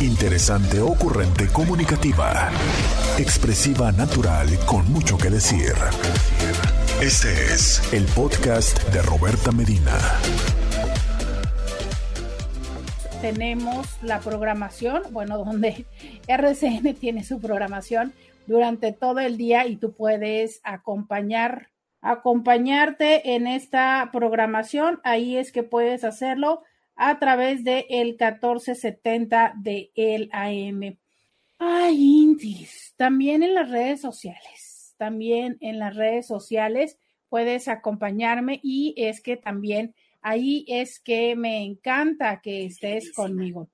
[0.00, 2.50] Interesante, ocurrente, comunicativa.
[3.18, 5.72] Expresiva, natural, con mucho que decir.
[7.00, 9.96] Este es el podcast de Roberta Medina.
[13.22, 15.86] Tenemos la programación, bueno, donde
[16.28, 18.12] RCN tiene su programación
[18.46, 21.70] durante todo el día y tú puedes acompañar,
[22.02, 25.00] acompañarte en esta programación.
[25.04, 26.64] Ahí es que puedes hacerlo
[26.96, 30.98] a través de el 1470 de el AM.
[31.58, 38.94] Ay, Intis, también en las redes sociales, también en las redes sociales puedes acompañarme y
[38.96, 43.68] es que también ahí es que me encanta que estés conmigo.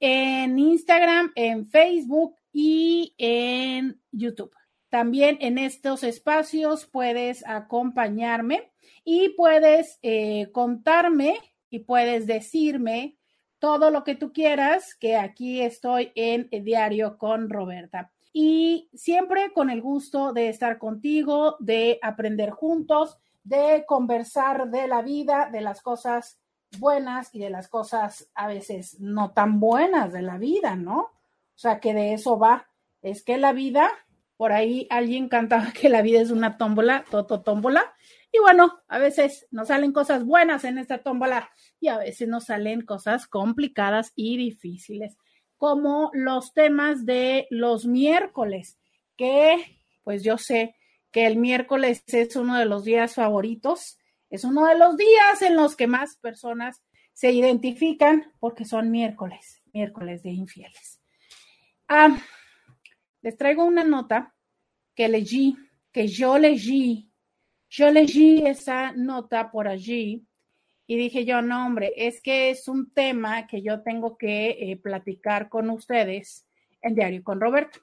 [0.00, 4.52] En Instagram, en Facebook y en YouTube.
[4.90, 8.70] También en estos espacios puedes acompañarme
[9.04, 11.36] y puedes eh, contarme
[11.70, 13.16] y puedes decirme
[13.58, 18.12] todo lo que tú quieras, que aquí estoy en Diario con Roberta.
[18.32, 25.02] Y siempre con el gusto de estar contigo, de aprender juntos, de conversar de la
[25.02, 26.38] vida, de las cosas
[26.78, 30.98] buenas y de las cosas a veces no tan buenas de la vida, ¿no?
[31.00, 32.68] O sea, que de eso va.
[33.02, 33.90] Es que la vida,
[34.36, 37.94] por ahí alguien cantaba que la vida es una tómbola, toto tómbola,
[38.30, 42.44] y bueno, a veces nos salen cosas buenas en esta tómbola y a veces nos
[42.46, 45.16] salen cosas complicadas y difíciles,
[45.56, 48.78] como los temas de los miércoles,
[49.16, 50.76] que pues yo sé
[51.10, 53.98] que el miércoles es uno de los días favoritos,
[54.30, 56.82] es uno de los días en los que más personas
[57.14, 61.00] se identifican porque son miércoles, miércoles de infieles.
[61.88, 62.16] Ah,
[63.22, 64.34] les traigo una nota
[64.94, 65.56] que leí,
[65.90, 67.07] que yo leí
[67.68, 70.26] yo leí esa nota por allí
[70.86, 74.76] y dije yo, no, hombre, es que es un tema que yo tengo que eh,
[74.82, 76.46] platicar con ustedes
[76.80, 77.80] en Diario con Roberto.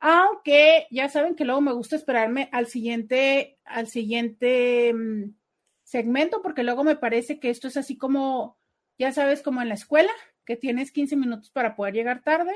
[0.00, 5.34] Aunque ya saben que luego me gusta esperarme al siguiente, al siguiente mm,
[5.82, 8.58] segmento, porque luego me parece que esto es así como,
[8.98, 10.12] ya sabes, como en la escuela,
[10.44, 12.52] que tienes 15 minutos para poder llegar tarde.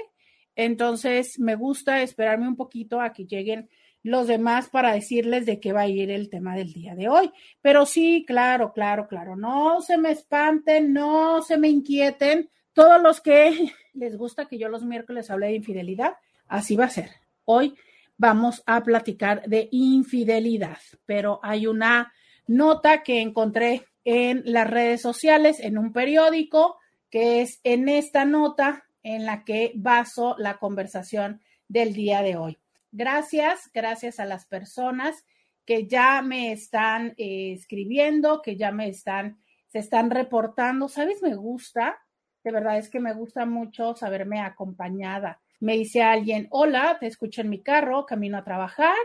[0.56, 3.70] Entonces, me gusta esperarme un poquito a que lleguen
[4.06, 7.32] los demás para decirles de qué va a ir el tema del día de hoy.
[7.60, 12.48] Pero sí, claro, claro, claro, no se me espanten, no se me inquieten.
[12.72, 16.14] Todos los que les gusta que yo los miércoles hable de infidelidad,
[16.46, 17.10] así va a ser.
[17.44, 17.74] Hoy
[18.16, 22.12] vamos a platicar de infidelidad, pero hay una
[22.46, 26.76] nota que encontré en las redes sociales, en un periódico,
[27.10, 32.58] que es en esta nota en la que baso la conversación del día de hoy.
[32.98, 35.26] Gracias, gracias a las personas
[35.66, 40.88] que ya me están eh, escribiendo, que ya me están, se están reportando.
[40.88, 41.20] ¿Sabes?
[41.22, 41.98] Me gusta,
[42.42, 45.42] de verdad es que me gusta mucho saberme acompañada.
[45.60, 48.96] Me dice alguien, hola, te escucho en mi carro, camino a trabajar.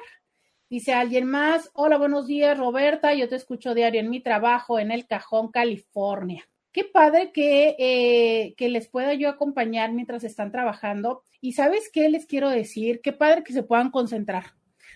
[0.70, 4.92] Dice alguien más, hola, buenos días, Roberta, yo te escucho diario en mi trabajo en
[4.92, 11.24] el Cajón, California qué padre que, eh, que les pueda yo acompañar mientras están trabajando.
[11.42, 14.54] Y sabes qué les quiero decir, qué padre que se puedan concentrar.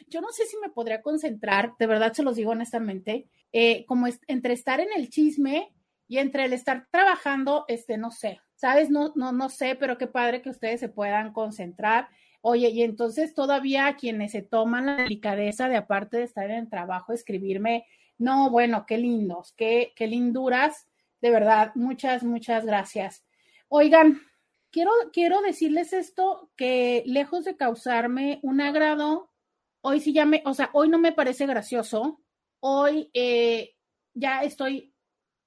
[0.08, 4.06] yo no sé si me podría concentrar, de verdad se los digo honestamente, eh, como
[4.26, 5.74] entre estar en el chisme
[6.06, 10.06] y entre el estar trabajando, este, no sé, sabes, no, no, no sé, pero qué
[10.06, 12.08] padre que ustedes se puedan concentrar.
[12.40, 16.70] Oye, y entonces todavía quienes se toman la delicadeza de aparte de estar en el
[16.70, 17.84] trabajo, escribirme
[18.18, 20.86] no, bueno, qué lindos, qué, qué linduras.
[21.20, 23.24] De verdad, muchas, muchas gracias.
[23.68, 24.20] Oigan,
[24.70, 29.30] quiero, quiero decirles esto, que lejos de causarme un agrado,
[29.80, 32.20] hoy sí ya me, o sea, hoy no me parece gracioso,
[32.60, 33.74] hoy eh,
[34.14, 34.94] ya estoy,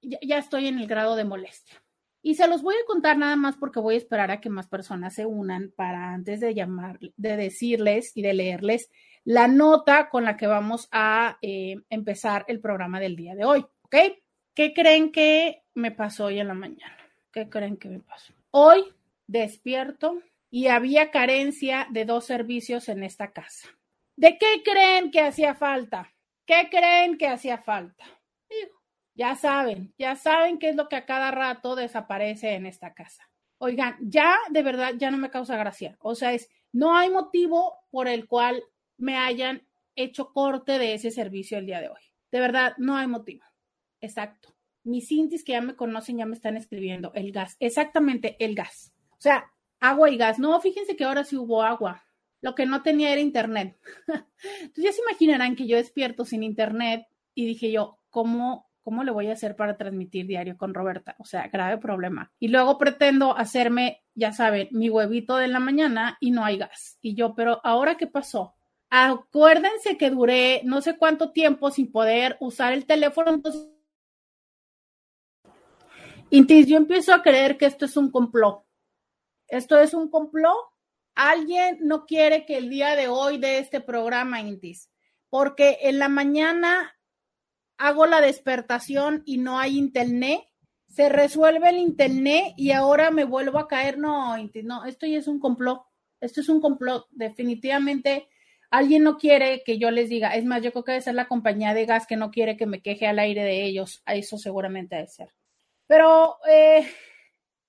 [0.02, 1.81] ya, estoy en el grado de molestia.
[2.22, 4.68] Y se los voy a contar nada más porque voy a esperar a que más
[4.68, 8.90] personas se unan para antes de llamar, de decirles y de leerles
[9.24, 13.66] la nota con la que vamos a eh, empezar el programa del día de hoy,
[13.84, 13.96] ¿ok?
[14.54, 16.98] ¿Qué creen que me pasó hoy en la mañana?
[17.32, 18.34] ¿Qué creen que me pasó?
[18.52, 18.84] Hoy
[19.28, 23.70] despierto y había carencia de dos servicios en esta casa.
[24.16, 26.14] ¿De qué creen que hacía falta?
[26.46, 28.04] ¿Qué creen que hacía falta?
[29.14, 33.30] Ya saben, ya saben qué es lo que a cada rato desaparece en esta casa.
[33.58, 35.96] Oigan, ya de verdad ya no me causa gracia.
[36.00, 38.64] O sea, es, no hay motivo por el cual
[38.98, 42.02] me hayan hecho corte de ese servicio el día de hoy.
[42.32, 43.46] De verdad, no hay motivo.
[44.00, 44.56] Exacto.
[44.84, 47.56] Mis intis que ya me conocen ya me están escribiendo el gas.
[47.60, 48.94] Exactamente, el gas.
[49.12, 50.40] O sea, agua y gas.
[50.40, 52.04] No, fíjense que ahora sí hubo agua.
[52.40, 53.78] Lo que no tenía era internet.
[54.62, 57.06] Entonces ya se imaginarán que yo despierto sin internet
[57.36, 61.16] y dije yo, ¿cómo, ¿cómo le voy a hacer para transmitir diario con Roberta?
[61.20, 62.32] O sea, grave problema.
[62.40, 66.98] Y luego pretendo hacerme, ya saben, mi huevito de la mañana y no hay gas.
[67.02, 68.56] Y yo, pero ahora qué pasó?
[68.90, 73.32] Acuérdense que duré no sé cuánto tiempo sin poder usar el teléfono.
[73.32, 73.70] Entonces,
[76.30, 78.66] Intis, yo empiezo a creer que esto es un complot.
[79.48, 80.58] Esto es un complot.
[81.14, 84.90] Alguien no quiere que el día de hoy de este programa, Intis,
[85.30, 86.98] porque en la mañana
[87.82, 90.42] hago la despertación y no hay internet,
[90.88, 93.98] se resuelve el internet y ahora me vuelvo a caer.
[93.98, 95.84] No, no, esto ya es un complot.
[96.20, 97.08] Esto es un complot.
[97.12, 98.28] Definitivamente
[98.70, 100.36] alguien no quiere que yo les diga.
[100.36, 102.66] Es más, yo creo que debe ser la compañía de gas que no quiere que
[102.66, 104.04] me queje al aire de ellos.
[104.06, 105.34] A eso seguramente debe ser.
[105.88, 106.88] Pero eh,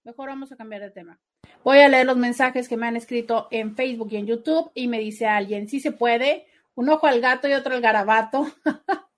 [0.05, 1.21] mejor vamos a cambiar de tema.
[1.65, 4.89] Voy a leer los mensajes que me han escrito en Facebook y en YouTube y
[4.89, 8.47] me dice alguien, si se puede, un ojo al gato y otro al garabato.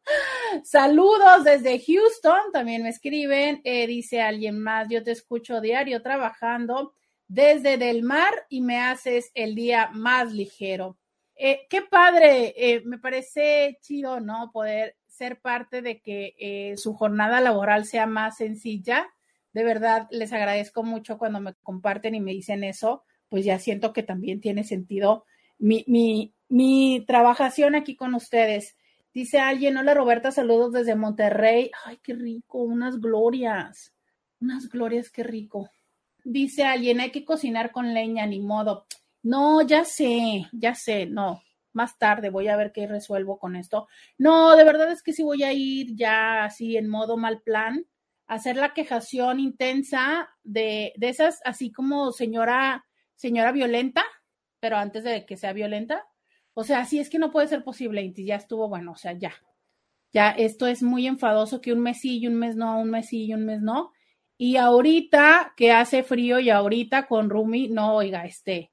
[0.62, 6.94] Saludos desde Houston, también me escriben, eh, dice alguien más, yo te escucho diario trabajando
[7.26, 10.96] desde del mar y me haces el día más ligero.
[11.34, 14.50] Eh, qué padre, eh, me parece chido, ¿no?
[14.52, 19.08] Poder ser parte de que su jornada laboral sea más sencilla.
[19.52, 23.92] De verdad, les agradezco mucho cuando me comparten y me dicen eso, pues ya siento
[23.92, 25.24] que también tiene sentido
[25.58, 28.76] mi, mi, mi trabajación aquí con ustedes.
[29.14, 31.70] Dice alguien, hola Roberta, saludos desde Monterrey.
[31.84, 33.94] Ay, qué rico, unas glorias,
[34.40, 35.70] unas glorias, qué rico.
[36.24, 38.86] Dice alguien, hay que cocinar con leña, ni modo.
[39.22, 41.40] No, ya sé, ya sé, no.
[41.72, 43.86] Más tarde voy a ver qué resuelvo con esto.
[44.18, 47.86] No, de verdad es que sí voy a ir ya así en modo mal plan,
[48.26, 52.84] hacer la quejación intensa de, de esas, así como señora,
[53.14, 54.04] señora violenta,
[54.58, 56.04] pero antes de que sea violenta,
[56.54, 59.12] o sea, sí es que no puede ser posible, Inti, ya estuvo bueno, o sea,
[59.12, 59.34] ya.
[60.12, 63.08] Ya esto es muy enfadoso que un mes sí y un mes no, un mes
[63.08, 63.92] sí y un mes no.
[64.38, 68.70] Y ahorita que hace frío y ahorita con Rumi, no, oiga, este,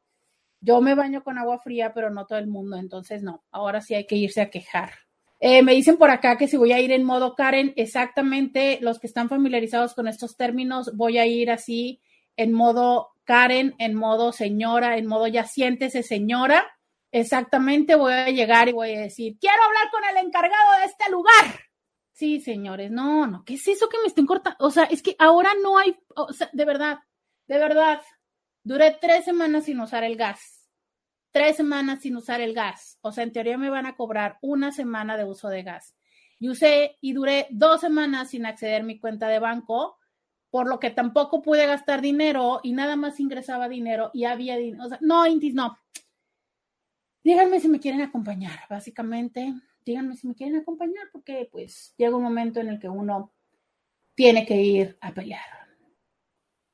[0.60, 3.96] yo me baño con agua fría, pero no todo el mundo, entonces no, ahora sí
[3.96, 4.92] hay que irse a quejar.
[5.40, 9.00] Eh, me dicen por acá que si voy a ir en modo Karen, exactamente los
[9.00, 12.00] que están familiarizados con estos términos, voy a ir así
[12.38, 16.64] en modo Karen, en modo señora, en modo ya siéntese señora
[17.12, 21.12] Exactamente, voy a llegar y voy a decir, quiero hablar con el encargado de este
[21.12, 21.60] lugar.
[22.14, 24.58] Sí, señores, no, no, ¿qué es eso que me estén cortando?
[24.60, 27.00] O sea, es que ahora no hay, o sea, de verdad,
[27.48, 28.02] de verdad,
[28.64, 30.70] duré tres semanas sin usar el gas.
[31.32, 32.98] Tres semanas sin usar el gas.
[33.02, 35.96] O sea, en teoría me van a cobrar una semana de uso de gas.
[36.40, 39.98] Y usé y duré dos semanas sin acceder a mi cuenta de banco,
[40.50, 44.86] por lo que tampoco pude gastar dinero y nada más ingresaba dinero y había dinero.
[44.86, 45.78] O sea, no, Intis, no.
[47.24, 49.54] Díganme si me quieren acompañar, básicamente,
[49.86, 53.32] díganme si me quieren acompañar, porque pues llega un momento en el que uno
[54.16, 55.46] tiene que ir a pelear.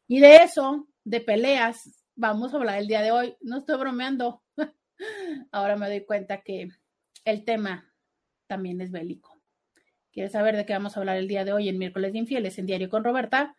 [0.08, 3.36] Y de eso, de peleas, vamos a hablar el día de hoy.
[3.42, 4.42] No estoy bromeando.
[5.52, 6.70] Ahora me doy cuenta que
[7.26, 7.94] el tema
[8.48, 9.38] también es bélico.
[10.12, 12.58] ¿Quieres saber de qué vamos a hablar el día de hoy en miércoles de infieles
[12.58, 13.56] en Diario con Roberta?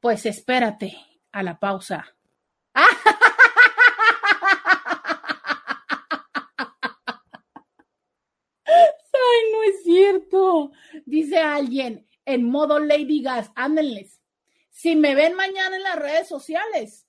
[0.00, 0.96] Pues espérate
[1.32, 2.16] a la pausa.
[2.74, 2.86] ¡Ah!
[11.04, 14.20] Dice alguien en modo Lady Gas, ándenles.
[14.70, 17.06] Si me ven mañana en las redes sociales,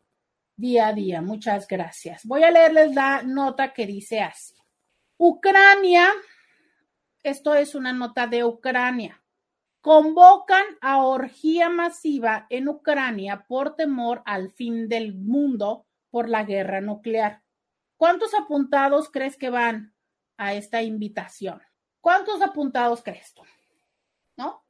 [0.57, 1.23] día a día.
[1.23, 2.25] Muchas gracias.
[2.25, 4.55] Voy a leerles la nota que dice así.
[5.19, 6.09] Ucrania,
[7.25, 9.21] esto es una nota de Ucrania.
[9.87, 16.81] Convocan a orgía masiva en Ucrania por temor al fin del mundo por la guerra
[16.81, 17.45] nuclear.
[17.97, 19.95] ¿Cuántos apuntados crees que van
[20.39, 21.63] a esta invitación?
[22.01, 23.43] ¿Cuántos apuntados crees tú?
[24.37, 24.65] ¿No?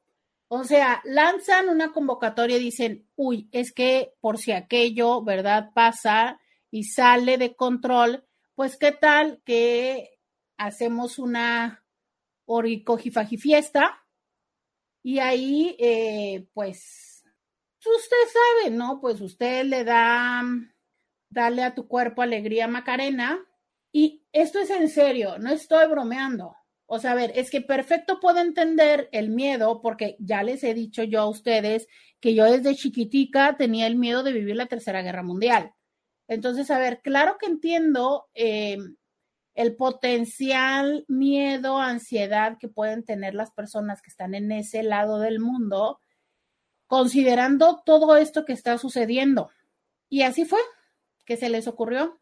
[0.48, 5.70] O sea, lanzan una convocatoria y dicen, uy, es que por si aquello, ¿verdad?
[5.72, 6.38] Pasa
[6.70, 10.18] y sale de control, pues qué tal que
[10.58, 11.82] hacemos una
[13.38, 14.05] fiesta
[15.06, 17.22] y ahí, eh, pues,
[17.78, 19.00] usted sabe, ¿no?
[19.00, 20.42] Pues usted le da,
[21.30, 23.38] dale a tu cuerpo alegría Macarena.
[23.92, 26.56] Y esto es en serio, no estoy bromeando.
[26.86, 30.74] O sea, a ver, es que perfecto puedo entender el miedo, porque ya les he
[30.74, 31.86] dicho yo a ustedes
[32.18, 35.72] que yo desde chiquitica tenía el miedo de vivir la Tercera Guerra Mundial.
[36.26, 38.78] Entonces, a ver, claro que entiendo eh,
[39.56, 45.40] el potencial miedo, ansiedad que pueden tener las personas que están en ese lado del
[45.40, 45.98] mundo,
[46.86, 49.50] considerando todo esto que está sucediendo.
[50.10, 50.60] Y así fue
[51.24, 52.20] que se les ocurrió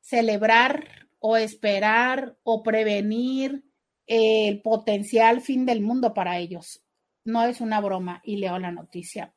[0.00, 3.64] celebrar o esperar o prevenir
[4.08, 6.84] el potencial fin del mundo para ellos.
[7.24, 9.32] No es una broma y leo la noticia.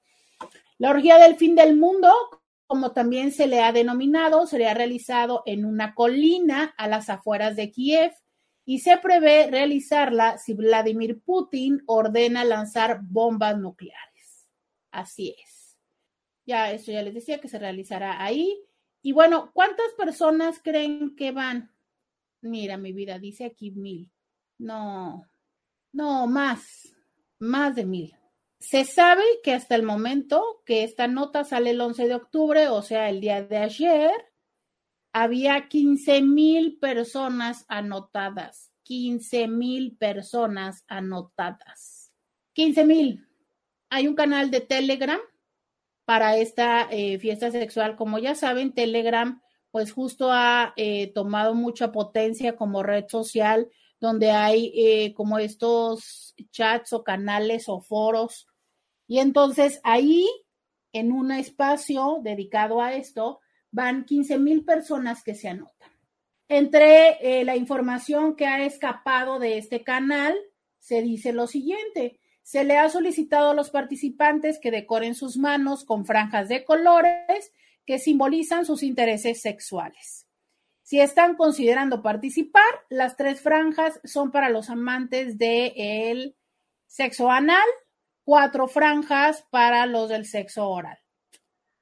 [0.79, 2.11] La orgía del fin del mundo,
[2.67, 7.71] como también se le ha denominado, sería realizado en una colina a las afueras de
[7.71, 8.11] Kiev
[8.65, 14.47] y se prevé realizarla si Vladimir Putin ordena lanzar bombas nucleares.
[14.91, 15.77] Así es.
[16.45, 18.59] Ya, esto ya les decía que se realizará ahí.
[19.01, 21.71] Y bueno, ¿cuántas personas creen que van?
[22.41, 24.11] Mira, mi vida, dice aquí mil.
[24.57, 25.23] No,
[25.91, 26.95] no, más,
[27.39, 28.15] más de mil.
[28.67, 32.81] Se sabe que hasta el momento que esta nota sale el 11 de octubre, o
[32.81, 34.11] sea, el día de ayer,
[35.13, 38.71] había 15 mil personas anotadas.
[38.81, 42.11] 15 mil personas anotadas.
[42.53, 43.27] 15 mil.
[43.91, 45.19] Hay un canal de Telegram
[46.03, 47.95] para esta eh, fiesta sexual.
[47.95, 53.69] Como ya saben, Telegram pues justo ha eh, tomado mucha potencia como red social
[53.99, 58.47] donde hay eh, como estos chats o canales o foros.
[59.07, 60.27] Y entonces ahí,
[60.93, 63.39] en un espacio dedicado a esto,
[63.71, 65.91] van 15 mil personas que se anotan.
[66.47, 70.35] Entre eh, la información que ha escapado de este canal,
[70.79, 72.19] se dice lo siguiente.
[72.43, 77.51] Se le ha solicitado a los participantes que decoren sus manos con franjas de colores
[77.85, 80.27] que simbolizan sus intereses sexuales.
[80.83, 86.35] Si están considerando participar, las tres franjas son para los amantes del
[86.85, 87.65] sexo anal,
[88.25, 90.97] cuatro franjas para los del sexo oral.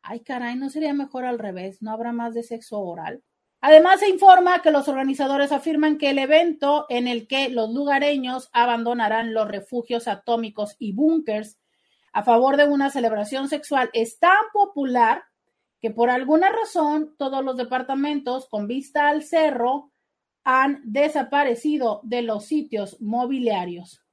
[0.03, 1.81] Ay, caray, ¿no sería mejor al revés?
[1.81, 3.23] ¿No habrá más de sexo oral?
[3.61, 8.49] Además, se informa que los organizadores afirman que el evento en el que los lugareños
[8.51, 11.57] abandonarán los refugios atómicos y búnkers
[12.11, 15.23] a favor de una celebración sexual es tan popular
[15.79, 19.91] que por alguna razón todos los departamentos con vista al cerro
[20.43, 24.03] han desaparecido de los sitios mobiliarios.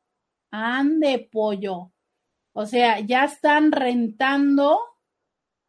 [0.51, 1.93] Ande pollo.
[2.53, 4.79] O sea, ya están rentando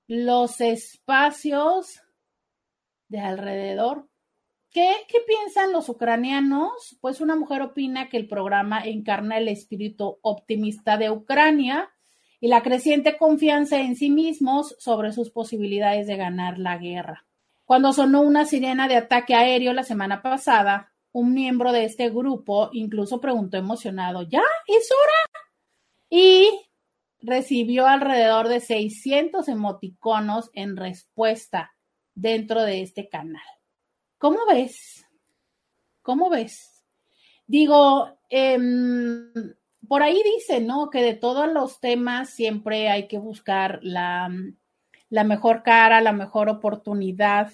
[0.08, 2.02] los espacios
[3.08, 4.10] de alrededor.
[4.72, 6.98] ¿Qué, ¿Qué, piensan los ucranianos?
[7.02, 11.92] Pues una mujer opina que el programa encarna el espíritu optimista de Ucrania
[12.40, 17.26] y la creciente confianza en sí mismos sobre sus posibilidades de ganar la guerra.
[17.66, 22.70] Cuando sonó una sirena de ataque aéreo la semana pasada, un miembro de este grupo
[22.74, 24.42] incluso preguntó emocionado, ¿ya?
[24.68, 25.46] ¿Es hora?
[26.10, 26.50] Y
[27.22, 31.74] recibió alrededor de 600 emoticonos en respuesta
[32.16, 33.42] dentro de este canal.
[34.18, 35.06] ¿Cómo ves?
[36.02, 36.84] ¿Cómo ves?
[37.48, 38.58] Digo, eh,
[39.88, 40.90] por ahí dice, ¿no?
[40.90, 44.30] Que de todos los temas siempre hay que buscar la,
[45.10, 47.52] la mejor cara, la mejor oportunidad.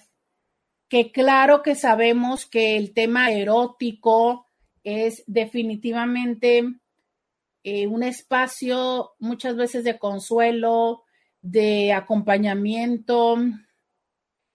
[0.87, 4.45] Que claro que sabemos que el tema erótico
[4.83, 6.63] es definitivamente
[7.69, 11.03] eh, un espacio muchas veces de consuelo,
[11.41, 13.35] de acompañamiento,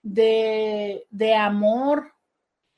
[0.01, 2.13] de, de amor,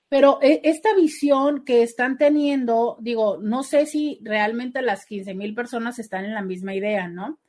[0.09, 5.55] pero e, esta visión que están teniendo, digo, no sé si realmente las 15 mil
[5.55, 7.39] personas están en la misma idea, ¿no?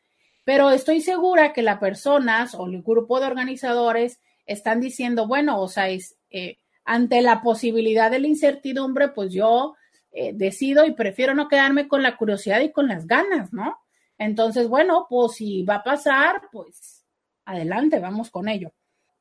[0.45, 5.67] Pero estoy segura que las personas o el grupo de organizadores están diciendo, bueno, o
[5.67, 9.75] sea, es, eh, ante la posibilidad de la incertidumbre, pues yo
[10.19, 13.77] eh, decido y prefiero no quedarme con la curiosidad y con las ganas, ¿no?
[14.17, 17.05] Entonces, bueno, pues si va a pasar, pues
[17.45, 18.73] adelante, vamos con ello.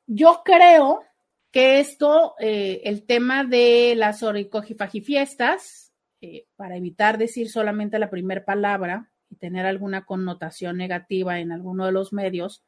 [0.06, 1.02] Yo creo
[1.50, 8.46] que esto, eh, el tema de las oricogifagifiestas, eh, para evitar decir solamente la primera
[8.46, 12.64] palabra y tener alguna connotación negativa en alguno de los medios,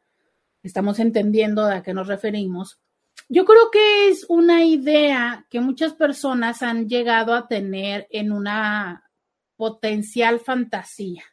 [0.62, 2.78] estamos entendiendo a qué nos referimos.
[3.30, 9.11] Yo creo que es una idea que muchas personas han llegado a tener en una
[9.56, 11.25] potencial fantasía.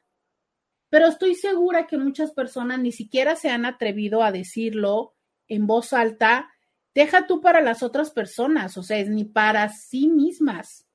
[0.89, 5.15] Pero estoy segura que muchas personas ni siquiera se han atrevido a decirlo
[5.47, 6.51] en voz alta.
[6.93, 10.85] Deja tú para las otras personas, o sea, es ni para sí mismas.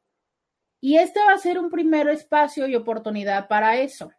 [0.83, 4.13] Y este va a ser un primer espacio y oportunidad para eso.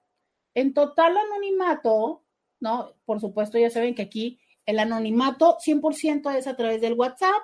[0.55, 2.25] En total anonimato,
[2.59, 2.95] ¿no?
[3.05, 4.40] Por supuesto, ya saben que aquí
[4.71, 7.41] el anonimato 100% es a través del WhatsApp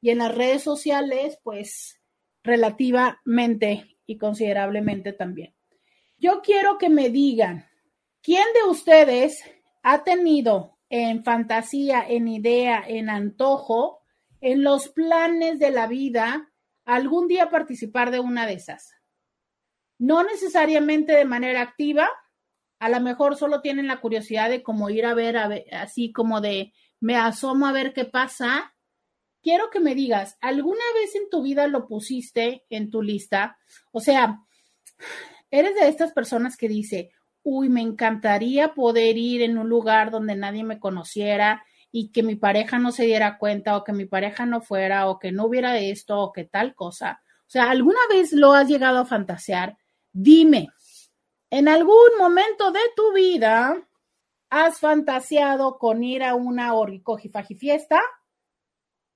[0.00, 2.00] y en las redes sociales, pues
[2.44, 5.54] relativamente y considerablemente también.
[6.18, 7.66] Yo quiero que me digan,
[8.22, 9.42] ¿quién de ustedes
[9.82, 14.02] ha tenido en fantasía, en idea, en antojo,
[14.40, 16.52] en los planes de la vida,
[16.84, 18.92] algún día participar de una de esas?
[19.98, 22.08] No necesariamente de manera activa,
[22.78, 25.36] a lo mejor solo tienen la curiosidad de como ir a ver,
[25.72, 28.74] así como de me asomo a ver qué pasa.
[29.42, 33.58] Quiero que me digas, ¿alguna vez en tu vida lo pusiste en tu lista?
[33.92, 34.40] O sea,
[35.50, 37.10] eres de estas personas que dice,
[37.42, 42.34] uy, me encantaría poder ir en un lugar donde nadie me conociera y que mi
[42.34, 45.78] pareja no se diera cuenta o que mi pareja no fuera o que no hubiera
[45.78, 47.22] esto o que tal cosa.
[47.46, 49.76] O sea, ¿alguna vez lo has llegado a fantasear?
[50.12, 50.68] Dime,
[51.50, 53.86] ¿En algún momento de tu vida
[54.50, 56.72] has fantaseado con ir a una
[57.58, 58.00] fiesta?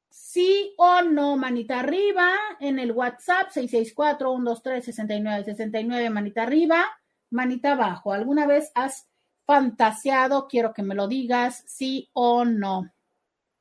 [0.09, 6.87] Sí o no, manita arriba en el WhatsApp 664-123-6969, manita arriba,
[7.31, 8.13] manita abajo.
[8.13, 9.09] ¿Alguna vez has
[9.45, 10.47] fantaseado?
[10.47, 12.93] Quiero que me lo digas, sí o no.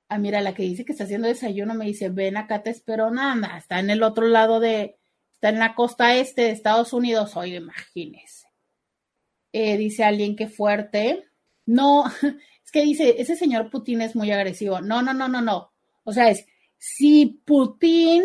[0.09, 3.09] Ah, mira, la que dice que está haciendo desayuno me dice, ven acá, te espero,
[3.11, 4.97] nada, está en el otro lado de,
[5.33, 8.38] está en la costa este de Estados Unidos, oye, imagínese.
[9.51, 11.25] Eh, dice alguien que fuerte.
[11.65, 12.05] No,
[12.65, 14.81] es que dice, ese señor Putin es muy agresivo.
[14.81, 15.71] No, no, no, no, no.
[16.03, 16.45] O sea, es,
[16.77, 18.23] si Putin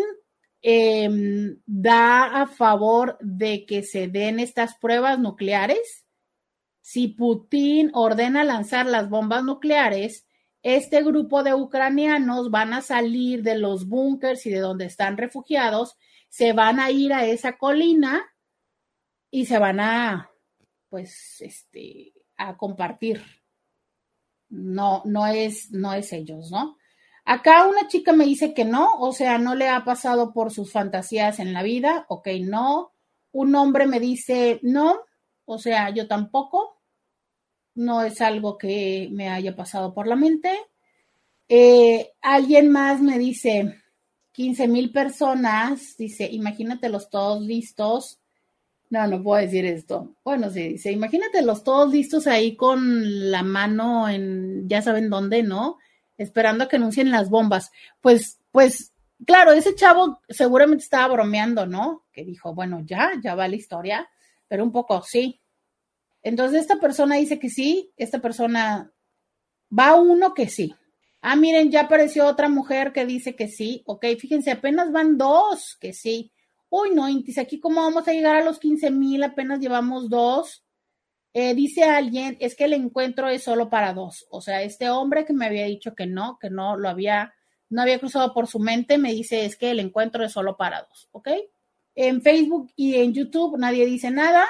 [0.61, 6.05] em, da a favor de que se den estas pruebas nucleares,
[6.81, 10.27] si Putin ordena lanzar las bombas nucleares,
[10.61, 15.95] este grupo de ucranianos van a salir de los búnkers y de donde están refugiados,
[16.29, 18.25] se van a ir a esa colina
[19.29, 20.31] y se van a
[20.95, 23.21] pues, este, a compartir.
[24.47, 26.77] No, no es, no es ellos, ¿no?
[27.25, 30.71] Acá una chica me dice que no, o sea, no le ha pasado por sus
[30.71, 32.93] fantasías en la vida, ok, no.
[33.33, 35.01] Un hombre me dice no,
[35.43, 36.81] o sea, yo tampoco,
[37.73, 40.57] no es algo que me haya pasado por la mente.
[41.49, 43.83] Eh, alguien más me dice
[44.31, 48.21] 15 mil personas, dice, imagínatelos todos listos
[48.95, 50.15] no, no puedo decir esto.
[50.23, 55.43] Bueno, sí, dice, imagínate los todos listos ahí con la mano en, ya saben dónde,
[55.43, 55.77] ¿no?
[56.17, 57.71] Esperando a que anuncien las bombas.
[57.99, 58.93] Pues, pues,
[59.25, 62.05] claro, ese chavo seguramente estaba bromeando, ¿no?
[62.13, 64.07] Que dijo, bueno, ya, ya va la historia,
[64.47, 65.41] pero un poco sí.
[66.23, 68.93] Entonces, esta persona dice que sí, esta persona
[69.77, 70.73] va uno que sí.
[71.21, 73.83] Ah, miren, ya apareció otra mujer que dice que sí.
[73.87, 76.31] Ok, fíjense, apenas van dos que sí.
[76.77, 80.65] Uy, no, Intis, aquí cómo vamos a llegar a los 15 mil, apenas llevamos dos.
[81.33, 84.27] Eh, dice alguien, es que el encuentro es solo para dos.
[84.29, 87.33] O sea, este hombre que me había dicho que no, que no lo había,
[87.69, 90.81] no había cruzado por su mente, me dice, es que el encuentro es solo para
[90.81, 91.29] dos, ¿ok?
[91.95, 94.45] En Facebook y en YouTube nadie dice nada,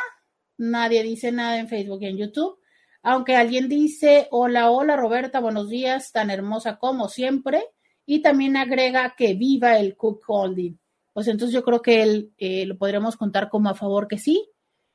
[0.57, 2.57] nadie dice nada en Facebook y en YouTube.
[3.03, 7.65] Aunque alguien dice, hola, hola Roberta, buenos días, tan hermosa como siempre.
[8.07, 10.79] Y también agrega que viva el cook holding
[11.15, 14.49] pues entonces yo creo que él eh, lo podríamos contar como a favor que sí.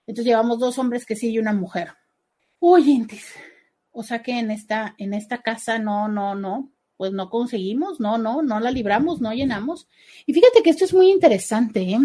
[0.07, 1.95] Entonces llevamos dos hombres que sí y una mujer.
[2.59, 3.33] Uy, Intis.
[3.91, 8.19] O sea que en esta, en esta casa no, no, no, pues no conseguimos, no,
[8.19, 9.89] no, no la libramos, no llenamos.
[10.27, 12.01] Y fíjate que esto es muy interesante, ¿eh?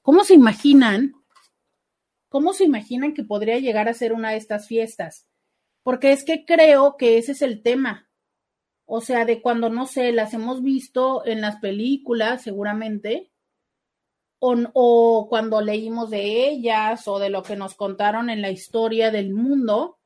[0.00, 1.14] ¿Cómo se imaginan?
[2.28, 5.26] ¿Cómo se imaginan que podría llegar a ser una de estas fiestas?
[5.82, 8.08] Porque es que creo que ese es el tema.
[8.86, 13.32] O sea, de cuando, no sé, las hemos visto en las películas, seguramente,
[14.38, 19.10] o, o, cuando leímos de ellas o de lo que nos contaron en la historia
[19.10, 19.98] del mundo,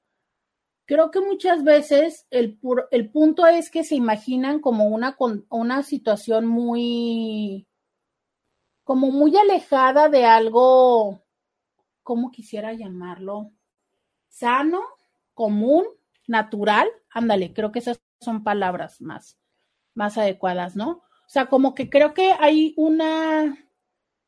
[0.88, 2.59] creo que muchas veces el,
[2.91, 5.17] el punto es que se imaginan como una,
[5.51, 7.67] una situación muy,
[8.85, 11.23] como muy alejada de algo,
[12.03, 13.51] ¿cómo quisiera llamarlo?
[14.29, 14.81] Sano,
[15.35, 15.85] común,
[16.27, 16.88] natural.
[17.11, 19.39] Ándale, creo que esas son palabras más,
[19.95, 20.91] más adecuadas, ¿no?
[20.91, 23.57] O sea, como que creo que hay una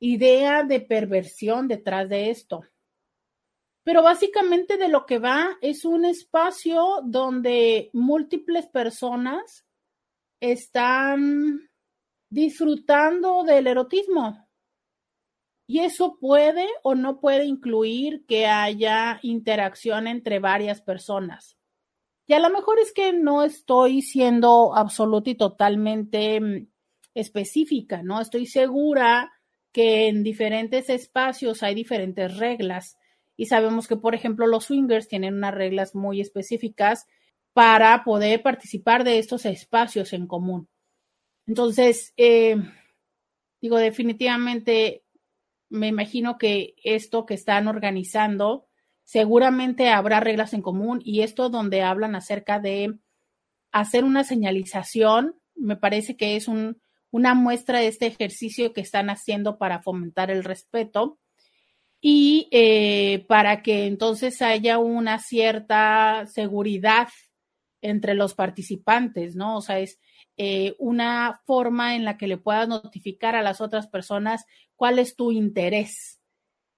[0.01, 2.63] idea de perversión detrás de esto.
[3.83, 9.67] Pero básicamente de lo que va es un espacio donde múltiples personas
[10.41, 11.71] están
[12.31, 14.47] disfrutando del erotismo.
[15.67, 21.60] Y eso puede o no puede incluir que haya interacción entre varias personas.
[22.31, 26.69] Y a lo mejor es que no estoy siendo absoluta y totalmente mm,
[27.13, 28.21] específica, ¿no?
[28.21, 29.33] Estoy segura
[29.73, 32.97] que en diferentes espacios hay diferentes reglas
[33.37, 37.09] y sabemos que, por ejemplo, los swingers tienen unas reglas muy específicas
[37.53, 40.69] para poder participar de estos espacios en común.
[41.49, 42.55] Entonces, eh,
[43.61, 45.03] digo, definitivamente
[45.69, 48.70] me imagino que esto que están organizando,
[49.11, 52.97] seguramente habrá reglas en común y esto donde hablan acerca de
[53.73, 59.11] hacer una señalización, me parece que es un, una muestra de este ejercicio que están
[59.11, 61.19] haciendo para fomentar el respeto
[62.01, 67.09] y eh, para que entonces haya una cierta seguridad
[67.81, 69.57] entre los participantes, ¿no?
[69.57, 69.99] O sea, es
[70.37, 74.45] eh, una forma en la que le puedas notificar a las otras personas
[74.77, 76.20] cuál es tu interés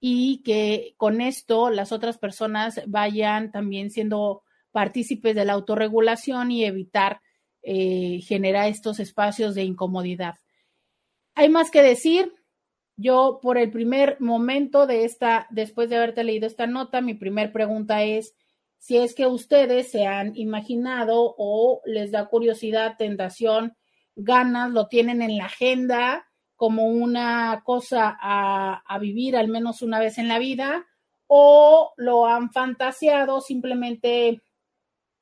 [0.04, 6.64] y que con esto las otras personas vayan también siendo partícipes de la autorregulación y
[6.64, 7.20] evitar
[7.62, 10.34] eh, generar estos espacios de incomodidad.
[11.36, 12.34] Hay más que decir,
[12.96, 17.52] yo, por el primer momento de esta, después de haberte leído esta nota, mi primer
[17.52, 18.34] pregunta es
[18.78, 23.76] si es que ustedes se han imaginado o les da curiosidad, tentación,
[24.16, 26.26] ganas, lo tienen en la agenda
[26.62, 30.87] como una cosa a, vivir al menos una vez en la vida
[31.27, 34.40] o lo han fantaseado simplemente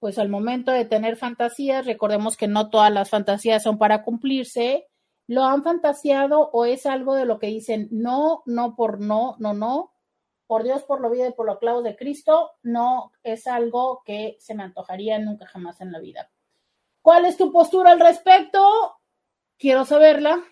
[0.01, 4.87] pues al momento de tener fantasías, recordemos que no todas las fantasías son para cumplirse,
[5.27, 9.55] lo han fantaseado o es algo de lo que dicen no, no por no, no,
[9.55, 9.95] no,
[10.47, 14.37] por Dios, por la vida y por los clavos de Cristo, no es algo que
[14.41, 16.31] se me antojaría nunca jamás en la vida.
[17.01, 18.99] ¿Cuál es tu postura al respecto?
[19.57, 20.45] Quiero saberla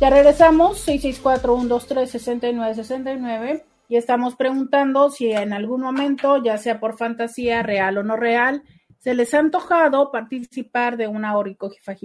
[0.00, 7.98] Ya regresamos, 664-123-6969, y estamos preguntando si en algún momento, ya sea por fantasía real
[7.98, 8.64] o no real,
[8.98, 11.34] se les ha antojado participar de una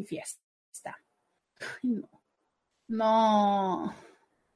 [0.06, 0.98] fiesta.
[1.84, 2.10] No,
[2.88, 3.96] no,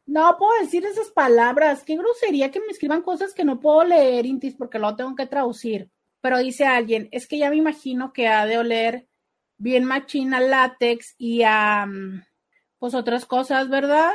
[0.09, 1.83] no puedo decir esas palabras.
[1.83, 5.27] Qué grosería que me escriban cosas que no puedo leer, Intis, porque lo tengo que
[5.27, 5.91] traducir.
[6.19, 9.07] Pero dice alguien, es que ya me imagino que ha de oler
[9.57, 11.85] bien machina látex y a...
[11.85, 12.23] Mm,
[12.79, 14.13] pues otras cosas, ¿verdad?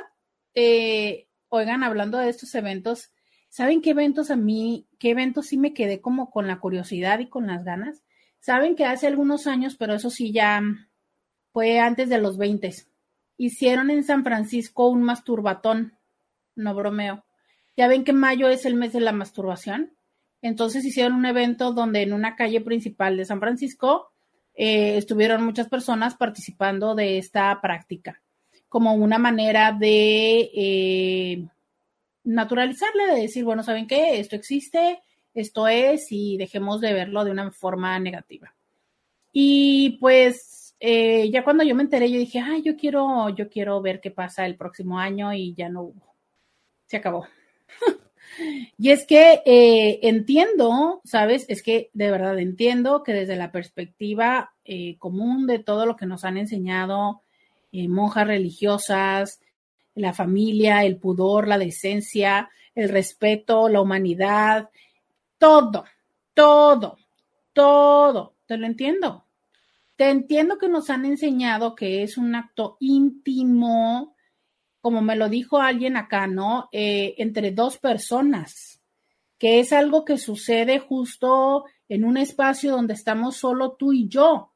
[0.54, 3.12] Eh, oigan, hablando de estos eventos,
[3.50, 7.28] ¿saben qué eventos a mí, qué eventos sí me quedé como con la curiosidad y
[7.28, 8.02] con las ganas?
[8.40, 10.62] Saben que hace algunos años, pero eso sí ya
[11.52, 12.72] fue antes de los 20,
[13.36, 15.98] hicieron en San Francisco un masturbatón,
[16.54, 17.24] no bromeo.
[17.76, 19.96] Ya ven que mayo es el mes de la masturbación.
[20.42, 24.12] Entonces hicieron un evento donde en una calle principal de San Francisco
[24.54, 28.20] eh, estuvieron muchas personas participando de esta práctica
[28.74, 31.46] como una manera de eh,
[32.24, 34.18] naturalizarle, de decir, bueno, ¿saben qué?
[34.18, 35.00] Esto existe,
[35.32, 38.52] esto es, y dejemos de verlo de una forma negativa.
[39.32, 43.80] Y pues eh, ya cuando yo me enteré, yo dije, ay, yo quiero, yo quiero
[43.80, 46.14] ver qué pasa el próximo año y ya no hubo.
[46.86, 47.26] Se acabó.
[48.78, 51.46] y es que eh, entiendo, ¿sabes?
[51.48, 54.52] Es que de verdad entiendo que desde la perspectiva
[54.98, 57.20] común de todo lo que nos han enseñado
[57.76, 59.40] eh, monjas religiosas,
[59.96, 64.70] la familia, el pudor, la decencia, el respeto, la humanidad,
[65.38, 65.84] todo,
[66.34, 66.98] todo,
[67.52, 69.23] todo, te lo entiendo.
[69.96, 74.16] Te entiendo que nos han enseñado que es un acto íntimo,
[74.80, 76.68] como me lo dijo alguien acá, ¿no?
[76.72, 78.82] Eh, entre dos personas,
[79.38, 84.54] que es algo que sucede justo en un espacio donde estamos solo tú y yo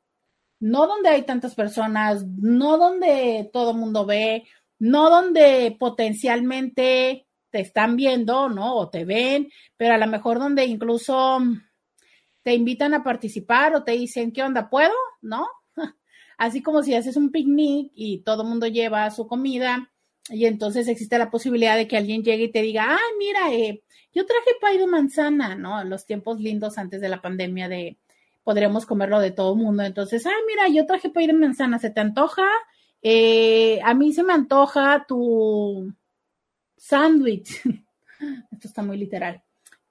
[0.61, 4.44] no donde hay tantas personas, no donde todo el mundo ve,
[4.79, 8.77] no donde potencialmente te están viendo, ¿no?
[8.77, 11.38] O te ven, pero a lo mejor donde incluso
[12.48, 14.70] te invitan a participar o te dicen, ¿qué onda?
[14.70, 14.94] ¿Puedo?
[15.20, 15.46] ¿No?
[16.38, 19.92] Así como si haces un picnic y todo el mundo lleva su comida
[20.30, 23.82] y entonces existe la posibilidad de que alguien llegue y te diga, ay, mira, eh,
[24.14, 25.78] yo traje pay de manzana, ¿no?
[25.78, 27.98] En los tiempos lindos antes de la pandemia de
[28.44, 29.82] podríamos comerlo de todo el mundo.
[29.82, 32.46] Entonces, ay, mira, yo traje pay de manzana, ¿se te antoja?
[33.02, 35.92] Eh, a mí se me antoja tu
[36.78, 37.61] sándwich.
[38.52, 39.42] Esto está muy literal.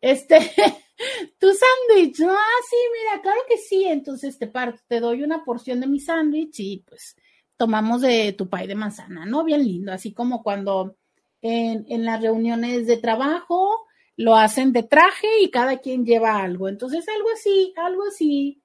[0.07, 0.37] Este,
[1.37, 2.31] tu sándwich, ¿no?
[2.31, 3.83] Ah, sí, mira, claro que sí.
[3.85, 7.17] Entonces te parto, te doy una porción de mi sándwich y pues
[7.57, 9.43] tomamos de tu pay de manzana, ¿no?
[9.43, 10.95] Bien lindo, así como cuando
[11.41, 16.69] en, las reuniones de trabajo lo hacen de traje y cada quien lleva algo.
[16.69, 18.61] Entonces, algo así, algo así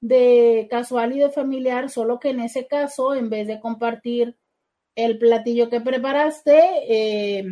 [0.00, 4.36] de casual y de familiar, solo que en ese caso, en vez de compartir
[4.96, 7.44] el platillo que preparaste, eh,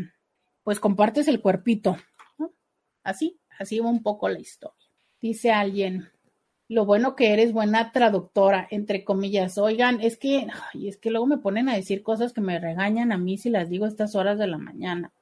[0.64, 1.96] pues compartes el cuerpito.
[3.02, 4.76] Así, así va un poco la historia.
[5.20, 6.08] Dice alguien,
[6.68, 9.58] lo bueno que eres buena traductora, entre comillas.
[9.58, 13.10] Oigan, es que, ay, es que luego me ponen a decir cosas que me regañan
[13.10, 15.12] a mí si las digo a estas horas de la mañana.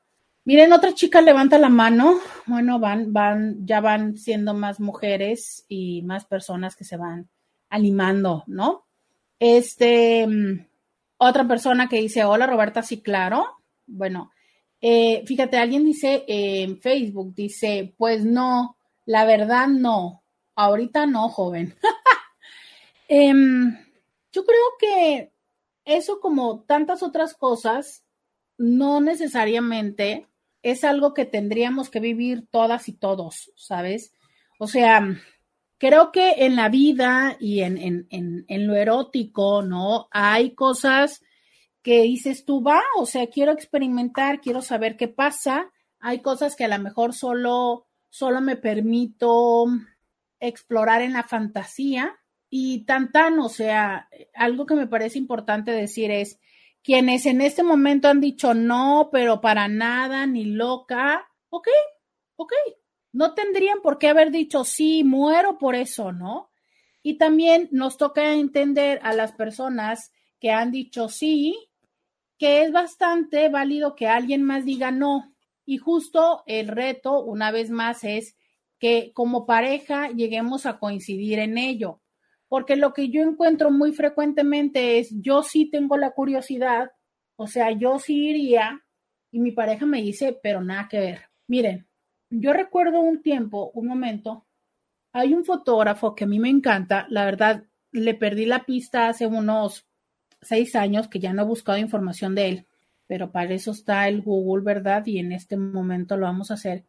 [0.45, 2.19] Miren, otra chica levanta la mano.
[2.47, 7.29] Bueno, van, van, ya van siendo más mujeres y más personas que se van
[7.71, 8.87] animando, ¿no?
[9.39, 10.67] Este, mm,
[11.19, 13.47] otra persona que dice, hola Roberta, sí, claro.
[13.87, 14.31] Bueno,
[14.81, 20.23] eh, fíjate, alguien dice en Facebook, dice, pues no, la verdad no,
[20.55, 21.75] ahorita no, joven.
[23.11, 23.75] Em,
[24.33, 25.33] yo creo que
[25.87, 28.05] eso como tantas otras cosas,
[28.59, 30.27] no necesariamente
[30.63, 34.13] es algo que tendríamos que vivir todas y todos, ¿sabes?
[34.59, 35.17] O sea,
[35.79, 40.09] creo que en la vida y en, en, en, lo erótico, ¿no?
[40.11, 41.23] Hay cosas
[41.89, 45.73] que dices tú, va, o sea, quiero experimentar, quiero saber qué pasa.
[46.01, 49.65] Hay cosas que a lo mejor solo, solo me permito
[50.39, 52.15] explorar en la fantasía
[52.51, 56.39] y tan tan, o sea, algo que me parece importante decir es,
[56.83, 61.69] quienes en este momento han dicho no, pero para nada, ni loca, ok,
[62.37, 62.53] ok,
[63.13, 66.51] no tendrían por qué haber dicho sí, muero por eso, ¿no?
[67.03, 71.57] Y también nos toca entender a las personas que han dicho sí,
[72.39, 75.35] que es bastante válido que alguien más diga no.
[75.67, 78.37] Y justo el reto, una vez más, es
[78.79, 82.01] que como pareja lleguemos a coincidir en ello
[82.49, 86.91] porque lo que yo encuentro muy frecuentemente es, yo sí tengo la curiosidad,
[87.37, 88.85] o sea, yo sí iría
[89.31, 91.21] y mi pareja me dice, pero nada que ver.
[91.47, 91.87] Miren,
[92.31, 94.47] yo recuerdo un tiempo, un momento,
[95.13, 99.27] hay un fotógrafo que a mí me encanta, la verdad, le perdí la pista hace
[99.27, 99.87] unos
[100.41, 102.67] seis años que ya no he buscado información de él,
[103.07, 105.05] pero para eso está el Google, ¿verdad?
[105.07, 106.85] Y en este momento lo vamos a hacer.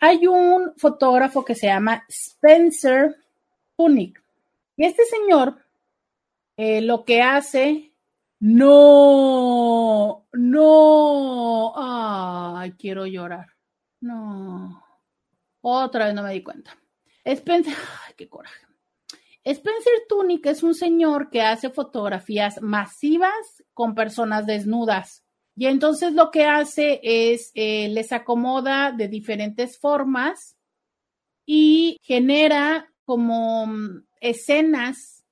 [0.00, 3.16] Hay un fotógrafo que se llama Spencer
[3.76, 4.22] Punick
[4.76, 5.56] y este señor
[6.56, 7.92] eh, lo que hace,
[8.38, 13.46] no, no, ay, quiero llorar.
[14.00, 14.84] No,
[15.60, 16.78] otra vez no me di cuenta.
[17.24, 17.74] Spencer,
[18.06, 18.67] ay, qué coraje.
[19.50, 25.24] Spencer Tunick es un señor que hace fotografías masivas con personas desnudas.
[25.56, 30.58] Y entonces lo que hace es eh, les acomoda de diferentes formas
[31.46, 33.66] y genera como
[34.20, 35.24] escenas,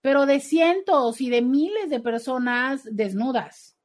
[0.00, 3.76] pero de cientos y de miles de personas desnudas,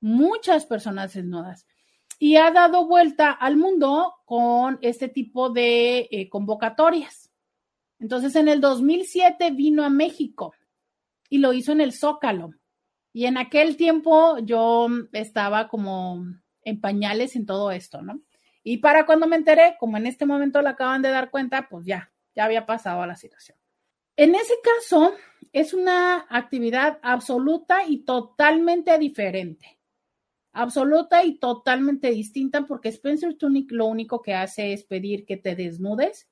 [0.00, 1.66] muchas personas desnudas.
[2.20, 7.29] Y ha dado vuelta al mundo con este tipo de eh, convocatorias.
[8.00, 10.54] Entonces, en el 2007 vino a México
[11.28, 12.50] y lo hizo en el Zócalo.
[13.12, 16.24] Y en aquel tiempo yo estaba como
[16.62, 18.20] en pañales en todo esto, ¿no?
[18.62, 21.86] Y para cuando me enteré, como en este momento lo acaban de dar cuenta, pues
[21.86, 23.56] ya, ya había pasado la situación.
[24.16, 25.14] En ese caso,
[25.52, 29.78] es una actividad absoluta y totalmente diferente.
[30.52, 35.54] Absoluta y totalmente distinta porque Spencer Tunick lo único que hace es pedir que te
[35.54, 36.28] desnudes.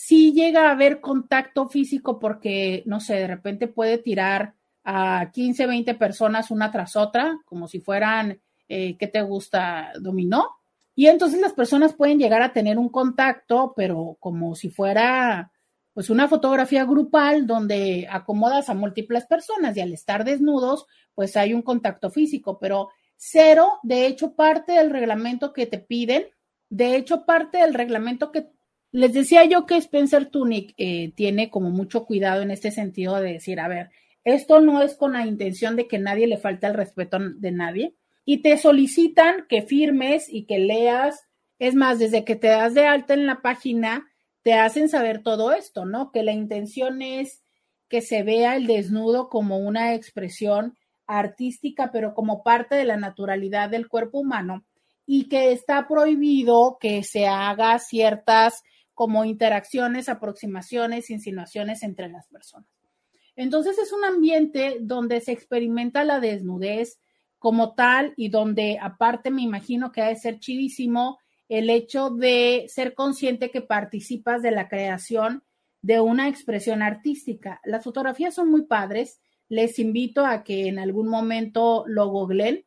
[0.00, 5.66] Si llega a haber contacto físico porque, no sé, de repente puede tirar a 15,
[5.66, 9.90] 20 personas una tras otra, como si fueran, eh, ¿qué te gusta?
[10.00, 10.50] Dominó.
[10.94, 15.50] Y entonces las personas pueden llegar a tener un contacto, pero como si fuera
[15.92, 21.54] pues una fotografía grupal donde acomodas a múltiples personas y al estar desnudos, pues hay
[21.54, 26.26] un contacto físico, pero cero, de hecho, parte del reglamento que te piden,
[26.70, 28.52] de hecho, parte del reglamento que
[28.90, 33.34] les decía yo que Spencer Tunick eh, tiene como mucho cuidado en este sentido de
[33.34, 33.90] decir, a ver,
[34.24, 37.94] esto no es con la intención de que nadie le falte el respeto de nadie
[38.24, 42.86] y te solicitan que firmes y que leas, es más, desde que te das de
[42.86, 44.06] alta en la página,
[44.42, 46.10] te hacen saber todo esto, ¿no?
[46.12, 47.42] Que la intención es
[47.88, 53.70] que se vea el desnudo como una expresión artística, pero como parte de la naturalidad
[53.70, 54.64] del cuerpo humano
[55.06, 58.62] y que está prohibido que se haga ciertas
[58.98, 62.68] como interacciones, aproximaciones, insinuaciones entre las personas.
[63.36, 66.98] Entonces es un ambiente donde se experimenta la desnudez
[67.38, 72.64] como tal y donde aparte me imagino que ha de ser chidísimo el hecho de
[72.66, 75.44] ser consciente que participas de la creación
[75.80, 77.60] de una expresión artística.
[77.62, 79.20] Las fotografías son muy padres.
[79.48, 82.64] Les invito a que en algún momento lo googleen.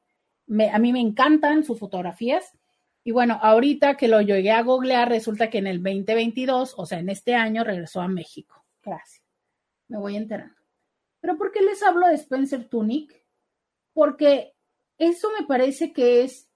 [0.72, 2.58] a mí me encantan sus fotografías.
[3.04, 7.00] Y bueno, ahorita que lo llegué a googlear, resulta que en el 2022, o sea,
[7.00, 8.64] en este año, regresó a México.
[8.84, 9.24] Gracias.
[9.88, 10.56] Me voy enterando.
[11.20, 13.24] Pero ¿por qué les hablo de Spencer Tunick?
[13.94, 14.54] Porque
[14.98, 16.50] eso me parece que es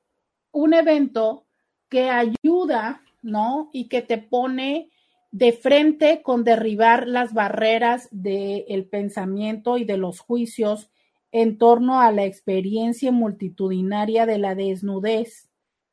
[0.52, 1.46] un evento
[1.90, 3.70] que ayuda, ¿no?
[3.74, 4.90] Y que te pone
[5.32, 10.90] de frente con derribar las barreras del pensamiento y de los juicios
[11.32, 15.45] en torno a la experiencia multitudinaria de la desnudez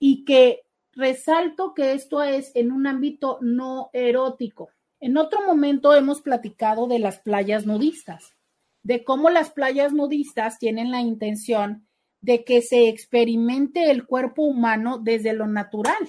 [0.04, 4.70] y que resalto que esto es en un ámbito no erótico.
[4.98, 8.34] En otro momento hemos platicado de las playas nudistas,
[8.82, 11.86] de cómo las playas nudistas tienen la intención
[12.20, 16.08] de que se experimente el cuerpo humano desde lo natural,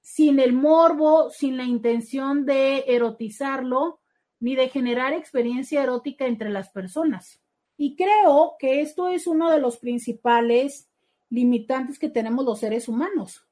[0.00, 4.00] sin el morbo, sin la intención de erotizarlo,
[4.40, 7.42] ni de generar experiencia erótica entre las personas.
[7.76, 10.88] Y creo que esto es uno de los principales
[11.30, 13.46] limitantes que tenemos los seres humanos,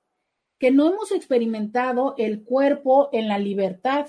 [0.58, 4.06] que no hemos experimentado el cuerpo en la libertad.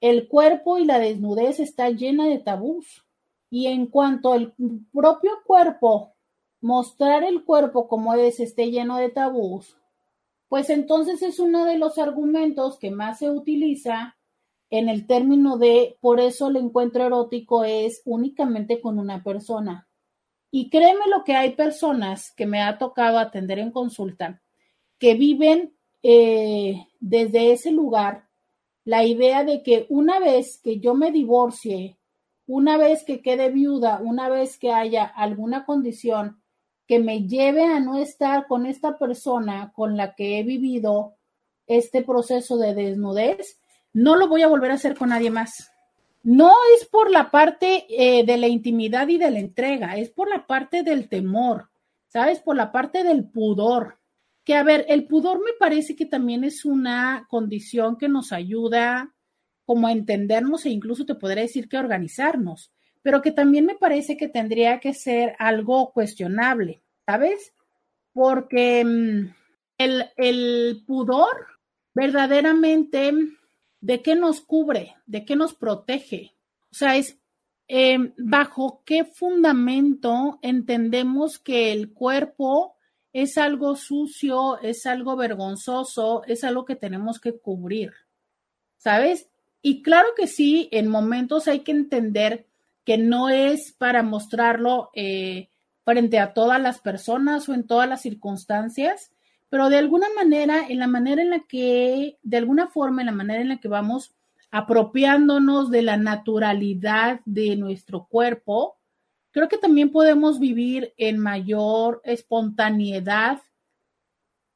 [0.00, 3.06] El cuerpo y la desnudez está llena de tabús.
[3.50, 4.54] Y en cuanto al
[4.92, 6.14] propio cuerpo,
[6.60, 9.76] mostrar el cuerpo como es, esté lleno de tabús,
[10.48, 14.16] pues entonces es uno de los argumentos que más se utiliza
[14.70, 19.88] en el término de por eso el encuentro erótico es únicamente con una persona.
[20.54, 24.40] Y créeme lo que hay personas que me ha tocado atender en consulta
[24.98, 28.28] que viven eh, desde ese lugar
[28.84, 31.98] la idea de que una vez que yo me divorcie,
[32.46, 36.42] una vez que quede viuda, una vez que haya alguna condición
[36.86, 41.16] que me lleve a no estar con esta persona con la que he vivido
[41.66, 43.58] este proceso de desnudez,
[43.94, 45.71] no lo voy a volver a hacer con nadie más.
[46.22, 50.28] No es por la parte eh, de la intimidad y de la entrega, es por
[50.28, 51.70] la parte del temor,
[52.08, 52.40] ¿sabes?
[52.40, 53.98] Por la parte del pudor.
[54.44, 59.14] Que a ver, el pudor me parece que también es una condición que nos ayuda
[59.64, 64.16] como a entendernos e incluso te podría decir que organizarnos pero que también me parece
[64.16, 67.52] que tendría que ser algo cuestionable, ¿sabes?
[68.12, 69.34] Porque mm,
[69.78, 71.46] el, pudor
[71.94, 73.12] verdaderamente,
[73.82, 74.96] ¿de qué nos cubre?
[75.06, 76.34] ¿De qué nos protege?
[76.70, 77.18] O sea, es
[77.68, 82.76] em, bajo qué fundamento entendemos que el cuerpo
[83.12, 87.92] es algo sucio, es algo vergonzoso, es algo que tenemos que cubrir,
[88.78, 89.28] ¿sabes?
[89.60, 92.46] Y claro que sí, en momentos hay que entender
[92.84, 95.50] que no es para mostrarlo eh,
[95.84, 99.11] frente a todas las personas o en todas las circunstancias,
[99.52, 103.12] pero de alguna manera, en la manera en la que, de alguna forma, en la
[103.12, 104.14] manera en la que vamos
[104.50, 108.78] apropiándonos de la naturalidad de nuestro cuerpo,
[109.30, 113.42] creo que también podemos vivir en mayor espontaneidad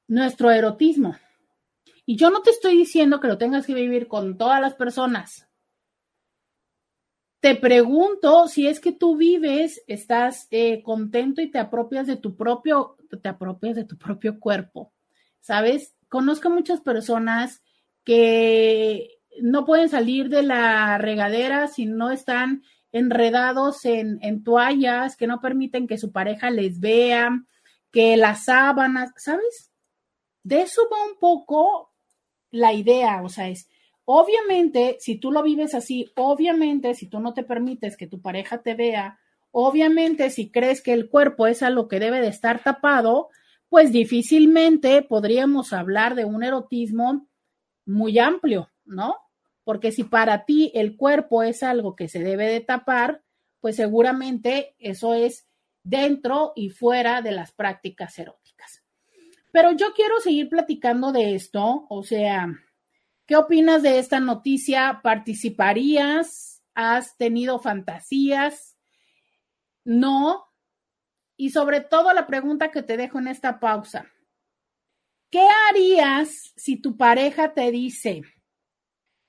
[0.08, 1.14] nuestro erotismo.
[2.06, 5.45] Y yo no te estoy diciendo que lo tengas que vivir con todas las personas,
[7.46, 12.34] te pregunto si es que tú vives, estás eh, contento y te apropias de tu
[12.34, 14.92] propio, te apropias de tu propio cuerpo,
[15.38, 15.94] ¿sabes?
[16.08, 17.62] Conozco muchas personas
[18.02, 25.28] que no pueden salir de la regadera si no están enredados en, en toallas, que
[25.28, 27.30] no permiten que su pareja les vea,
[27.92, 29.70] que las sábanas, ¿sabes?
[30.42, 31.92] De eso va un poco
[32.50, 33.68] la idea, o sea, es
[34.08, 38.62] Obviamente, si tú lo vives así, obviamente, si tú no te permites que tu pareja
[38.62, 39.18] te vea,
[39.50, 43.30] obviamente, si crees que el cuerpo es algo que debe de estar tapado,
[43.68, 47.26] pues difícilmente podríamos hablar de un erotismo
[47.84, 49.16] muy amplio, ¿no?
[49.64, 53.24] Porque si para ti el cuerpo es algo que se debe de tapar,
[53.60, 55.48] pues seguramente eso es
[55.82, 58.84] dentro y fuera de las prácticas eróticas.
[59.50, 62.56] Pero yo quiero seguir platicando de esto, o sea,
[63.26, 65.00] ¿Qué opinas de esta noticia?
[65.02, 66.62] ¿Participarías?
[66.74, 68.76] ¿Has tenido fantasías?
[69.84, 70.44] No.
[71.36, 74.06] Y sobre todo la pregunta que te dejo en esta pausa.
[75.30, 78.22] ¿Qué harías si tu pareja te dice,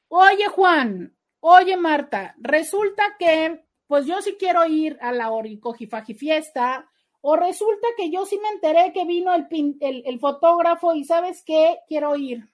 [0.10, 6.90] Oye, Juan, oye, Marta, resulta que, pues yo sí quiero ir a la Oricojifaji fiesta,
[7.20, 9.48] o resulta que yo sí me enteré que vino el,
[9.82, 12.48] el, el fotógrafo y sabes qué, quiero ir.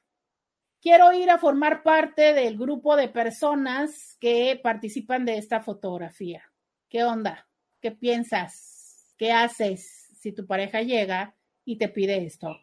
[0.83, 6.43] Quiero ir a formar parte del grupo de personas que participan de esta fotografía.
[6.89, 7.47] ¿Qué onda?
[7.79, 9.15] ¿Qué piensas?
[9.17, 12.57] ¿Qué haces si tu pareja llega y te pide esto?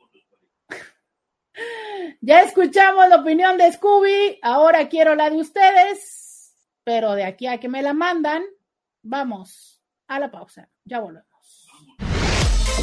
[2.20, 6.54] ya escuchamos la opinión de Scooby, ahora quiero la de ustedes,
[6.84, 8.42] pero de aquí a que me la mandan,
[9.00, 10.68] vamos a la pausa.
[10.84, 11.70] Ya volvemos.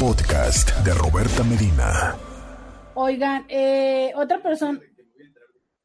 [0.00, 2.16] Podcast de Roberta Medina.
[2.94, 4.80] Oigan, eh, otra persona.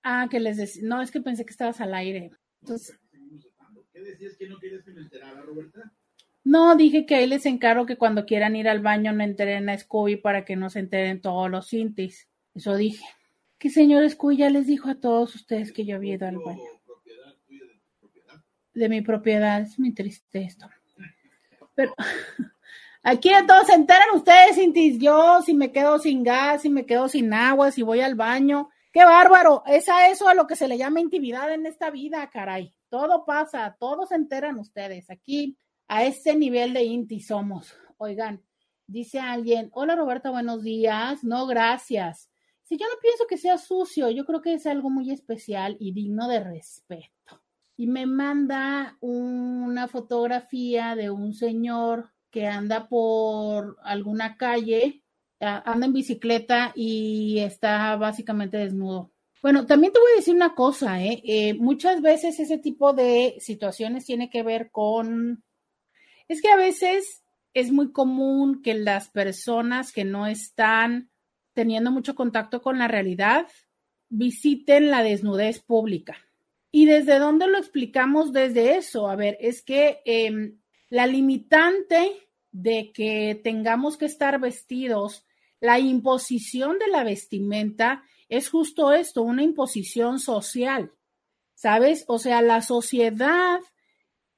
[0.03, 0.83] Ah, que les decía.
[0.85, 2.31] No, es que pensé que estabas al aire.
[2.61, 2.99] Entonces.
[3.93, 5.93] ¿Qué decías que no quieres que me enterara, Roberta?
[6.43, 9.77] No, dije que ahí les encargo que cuando quieran ir al baño no enteren a
[9.77, 12.27] Scooby para que no se enteren todos los cintis.
[12.53, 13.05] Eso dije.
[13.57, 16.61] Que señor Scooby ya les dijo a todos ustedes que yo había ido al baño.
[18.73, 19.61] De mi propiedad.
[19.61, 20.69] Es muy triste esto.
[21.75, 21.93] Pero
[23.03, 24.99] aquí todos se enteran ustedes, cintis.
[24.99, 28.69] Yo, si me quedo sin gas, si me quedo sin agua, si voy al baño.
[28.93, 29.63] ¡Qué bárbaro!
[29.65, 32.75] Es a eso a lo que se le llama intimidad en esta vida, caray.
[32.89, 35.09] Todo pasa, todos se enteran ustedes.
[35.09, 37.75] Aquí, a este nivel de Inti somos.
[37.97, 38.43] Oigan,
[38.85, 41.23] dice alguien, hola Roberta, buenos días.
[41.23, 42.29] No, gracias.
[42.61, 45.91] Si yo no pienso que sea sucio, yo creo que es algo muy especial y
[45.91, 47.41] digno de respeto.
[47.75, 55.02] Y me manda una fotografía de un señor que anda por alguna calle
[55.43, 59.11] anda en bicicleta y está básicamente desnudo.
[59.41, 61.21] Bueno, también te voy a decir una cosa, ¿eh?
[61.25, 61.53] ¿eh?
[61.55, 65.43] muchas veces ese tipo de situaciones tiene que ver con,
[66.29, 67.23] es que a veces
[67.53, 71.09] es muy común que las personas que no están
[71.53, 73.47] teniendo mucho contacto con la realidad
[74.09, 76.17] visiten la desnudez pública.
[76.71, 78.31] ¿Y desde dónde lo explicamos?
[78.33, 79.09] Desde eso.
[79.09, 80.53] A ver, es que eh,
[80.89, 82.11] la limitante
[82.51, 85.25] de que tengamos que estar vestidos
[85.63, 90.91] la imposición de la vestimenta es justo esto, una imposición social,
[91.55, 92.03] ¿sabes?
[92.09, 93.61] O sea, la sociedad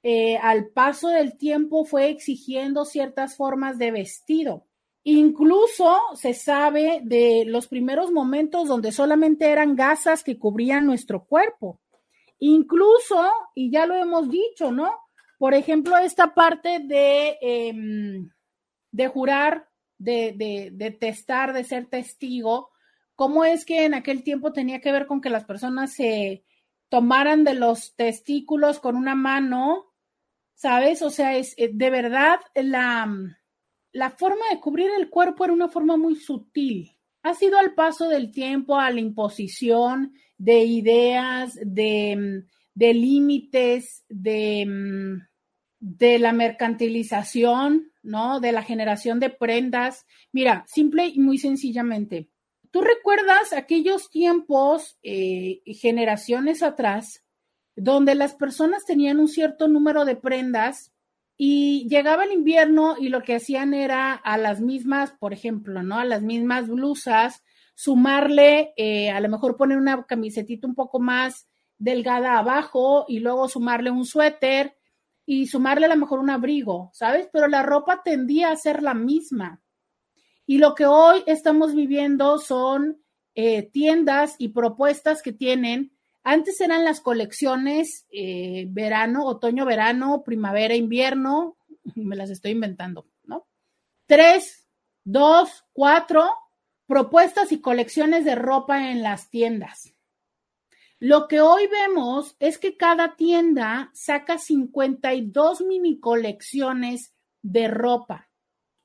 [0.03, 4.67] eh, al paso del tiempo fue exigiendo ciertas formas de vestido.
[5.03, 11.81] Incluso se sabe de los primeros momentos donde solamente eran gasas que cubrían nuestro cuerpo.
[12.37, 14.93] Incluso, y ya lo hemos dicho, ¿no?
[15.39, 18.29] Por ejemplo, esta parte de, em,
[18.91, 19.67] de jurar
[19.97, 22.69] de, de, testar, de ser testigo,
[23.15, 26.43] cómo es que en aquel tiempo tenía que ver con que las personas se
[26.89, 29.93] tomaran de los testículos con una mano,
[30.53, 31.01] ¿sabes?
[31.01, 33.11] O sea, es eh, de verdad la,
[33.91, 36.91] la forma de cubrir el cuerpo era una forma muy sutil.
[37.23, 42.43] Ha sido al paso del tiempo, a la imposición de ideas, de,
[42.73, 45.19] de límites, de,
[45.85, 48.39] de la mercantilización, ¿no?
[48.39, 50.07] De la generación de prendas.
[50.31, 52.27] Mira, simple y muy sencillamente.
[52.71, 57.23] ¿Tú recuerdas aquellos tiempos, eh, generaciones atrás,
[57.75, 60.91] donde las personas tenían un cierto número de prendas
[61.37, 65.99] y llegaba el invierno y lo que hacían era a las mismas, por ejemplo, ¿no?
[65.99, 67.43] A las mismas blusas,
[67.75, 73.47] sumarle, eh, a lo mejor poner una camisetita un poco más delgada abajo y luego
[73.49, 74.74] sumarle un suéter
[75.25, 77.29] y sumarle a lo mejor un abrigo, ¿sabes?
[77.31, 79.61] Pero la ropa tendía a ser la misma.
[80.45, 83.01] Y lo que hoy estamos viviendo son
[83.33, 85.91] eh, tiendas y propuestas que tienen,
[86.23, 91.55] antes eran las colecciones eh, verano, otoño, verano, primavera, invierno,
[91.95, 93.47] me las estoy inventando, ¿no?
[94.07, 94.67] Tres,
[95.03, 96.27] dos, cuatro
[96.87, 99.94] propuestas y colecciones de ropa en las tiendas.
[101.07, 108.31] Lo que hoy vemos es que cada tienda saca 52 mini colecciones de ropa.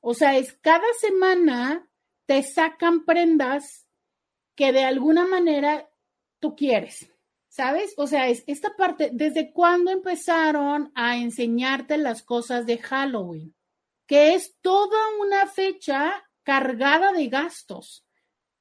[0.00, 1.88] O sea, es cada semana
[2.26, 3.86] te sacan prendas
[4.54, 5.88] que de alguna manera
[6.40, 7.10] tú quieres.
[7.48, 7.94] ¿Sabes?
[7.96, 13.54] O sea, es esta parte, ¿desde cuándo empezaron a enseñarte las cosas de Halloween?
[14.06, 18.04] Que es toda una fecha cargada de gastos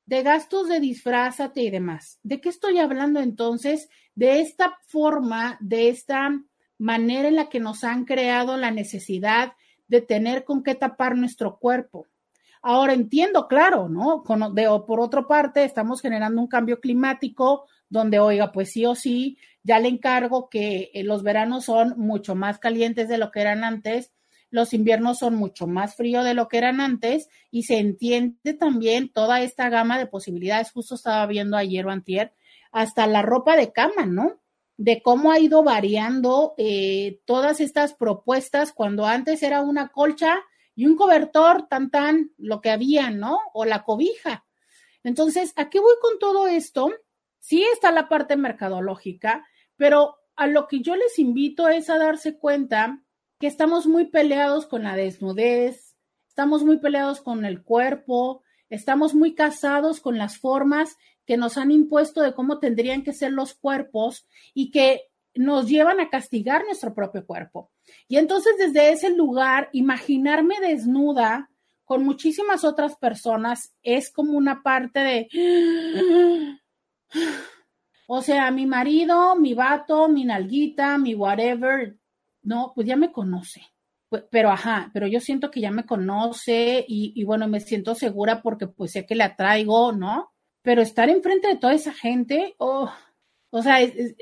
[0.10, 2.18] de gastos de disfrázate y demás.
[2.24, 3.90] ¿De qué estoy hablando entonces?
[4.16, 6.32] De esta forma, de esta
[6.80, 9.54] manera en la que nos han creado la necesidad
[9.88, 12.08] de tener con qué tapar nuestro cuerpo.
[12.64, 14.24] Ahora entiendo, claro, ¿no?
[14.24, 19.78] por otra parte, estamos generando un cambio climático donde, oiga, pues sí o sí, ya
[19.78, 24.12] le encargo que eh, los veranos son mucho más calientes de lo que eran antes
[24.52, 29.10] los inviernos son mucho más fríos de lo que eran antes y se entiende también
[29.12, 30.72] toda esta gama de posibilidades.
[30.72, 32.34] Justo estaba viendo ayer o antier
[32.72, 34.42] hasta la ropa de cama, ¿no?
[34.78, 40.40] De cómo ha ido variando eh, todas estas propuestas cuando antes era una colcha
[40.76, 43.40] y un cobertor, tan tan, lo que había, ¿no?
[43.54, 44.46] O la cobija.
[45.04, 46.92] Entonces, ¿a qué voy con todo esto?
[47.40, 49.46] Sí está la parte mercadológica,
[49.76, 53.04] pero a lo que yo les invito es a darse cuenta
[53.40, 55.96] que estamos muy peleados con la desnudez,
[56.28, 61.72] estamos muy peleados con el cuerpo, estamos muy casados con las formas que nos han
[61.72, 65.04] impuesto de cómo tendrían que ser los cuerpos y que
[65.36, 67.72] nos llevan a castigar nuestro propio cuerpo.
[68.08, 71.50] Y entonces desde ese lugar, imaginarme desnuda
[71.86, 75.28] con muchísimas otras personas es como una parte de...
[78.12, 81.99] O sea, mi marido, mi vato, mi nalguita, mi whatever,
[82.50, 83.62] no, pues ya me conoce.
[84.32, 88.66] Pero ajá, pero yo siento que ya me conoce y, bueno, me siento segura porque
[88.66, 90.32] pues sé que la traigo, ¿no?
[90.64, 92.92] Pero estar enfrente de toda esa gente, oh,
[93.52, 93.78] o sea,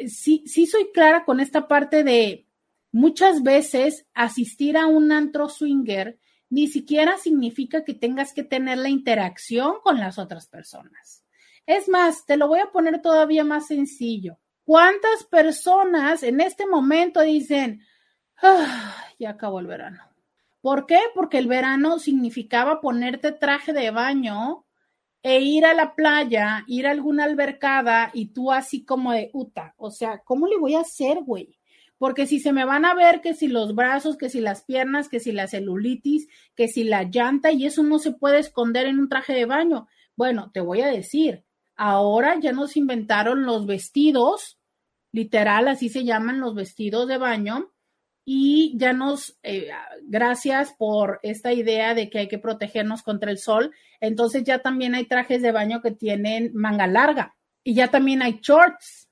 [0.07, 2.45] sí, sí soy clara con esta parte de
[2.91, 6.19] muchas veces asistir a un antro swinger
[6.49, 11.23] ni siquiera significa que tengas que tener la interacción con las otras personas.
[11.65, 14.37] Es más, te lo voy a poner todavía más sencillo.
[14.65, 17.81] ¿Cuántas personas en este momento dicen,
[18.41, 20.01] ah, ya acabó el verano?
[20.61, 20.99] ¿Por qué?
[21.15, 24.65] Porque el verano significaba ponerte traje de baño
[25.23, 29.73] e ir a la playa, ir a alguna albercada y tú así como de uta,
[29.77, 31.57] o sea, ¿cómo le voy a hacer, güey?
[31.97, 35.09] Porque si se me van a ver que si los brazos, que si las piernas,
[35.09, 38.99] que si la celulitis, que si la llanta y eso no se puede esconder en
[38.99, 39.87] un traje de baño.
[40.15, 41.43] Bueno, te voy a decir,
[41.75, 44.59] ahora ya nos inventaron los vestidos,
[45.11, 47.71] literal, así se llaman los vestidos de baño,
[48.29, 49.69] y ya nos, eh,
[50.03, 54.95] gracias por esta idea de que hay que protegernos contra el sol, entonces ya también
[54.95, 59.07] hay trajes de baño que tienen manga larga y ya también hay shorts,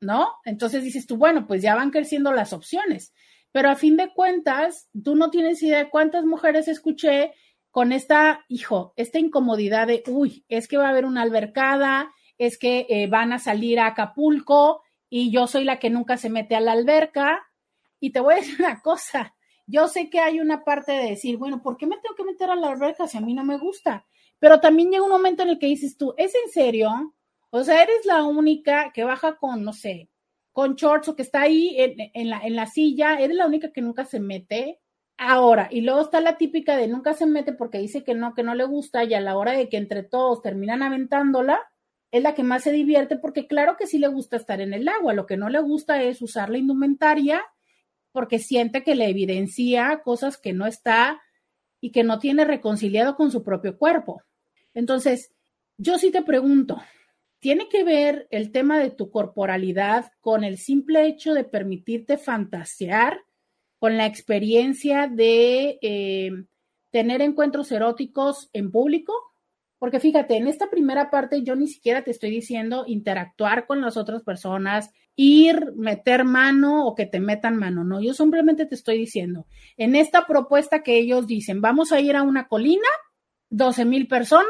[0.00, 0.30] ¿no?
[0.44, 3.14] Entonces dices tú, bueno, pues ya van creciendo las opciones,
[3.52, 7.34] pero a fin de cuentas, tú no tienes idea de cuántas mujeres escuché
[7.70, 12.58] con esta, hijo, esta incomodidad de, uy, es que va a haber una albercada, es
[12.58, 16.56] que eh, van a salir a Acapulco y yo soy la que nunca se mete
[16.56, 17.45] a la alberca
[18.00, 19.34] y te voy a decir una cosa,
[19.66, 22.50] yo sé que hay una parte de decir, bueno, ¿por qué me tengo que meter
[22.50, 24.06] a la alberca si a mí no me gusta?
[24.38, 27.14] Pero también llega un momento en el que dices tú, ¿es en serio?
[27.50, 30.10] O sea, eres la única que baja con, no sé,
[30.52, 33.82] con shorts o que está ahí en, la, en la silla, eres la única que
[33.82, 34.80] nunca se mete.
[35.18, 38.42] Ahora, y luego está la típica de nunca se mete porque dice que no, que
[38.42, 41.60] no le gusta, y a la hora de que entre todos terminan aventándola,
[42.12, 44.88] es la que más se divierte porque claro que sí le gusta estar en el
[44.88, 47.44] agua, lo que no le gusta es usar la indumentaria
[48.16, 51.20] porque siente que le evidencia cosas que no está
[51.82, 54.22] y que no tiene reconciliado con su propio cuerpo.
[54.72, 55.34] Entonces,
[55.76, 56.82] yo sí te pregunto,
[57.40, 63.20] ¿tiene que ver el tema de tu corporalidad con el simple hecho de permitirte fantasear,
[63.78, 66.30] con la experiencia de eh,
[66.90, 69.12] tener encuentros eróticos en público?
[69.78, 73.98] Porque fíjate, en esta primera parte yo ni siquiera te estoy diciendo interactuar con las
[73.98, 78.98] otras personas, ir, meter mano o que te metan mano, no, yo simplemente te estoy
[78.98, 79.46] diciendo,
[79.76, 82.88] en esta propuesta que ellos dicen, vamos a ir a una colina,
[83.50, 84.46] 12 mil personas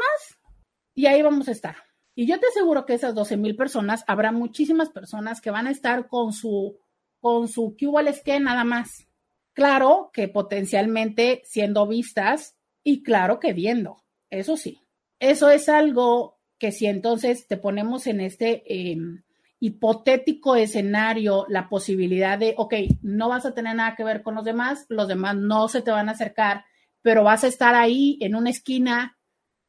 [0.93, 1.75] y ahí vamos a estar.
[2.15, 5.71] Y yo te aseguro que esas 12 mil personas, habrá muchísimas personas que van a
[5.71, 6.77] estar con su,
[7.19, 9.07] con su que nada más.
[9.53, 14.81] Claro que potencialmente siendo vistas y claro que viendo, eso sí
[15.19, 19.23] eso es algo que si entonces te ponemos en este em,
[19.59, 24.43] hipotético escenario la posibilidad de, ok, no vas a tener nada que ver con los
[24.45, 26.65] demás, los demás no se te van a acercar,
[27.01, 29.17] pero vas a estar ahí en una esquina,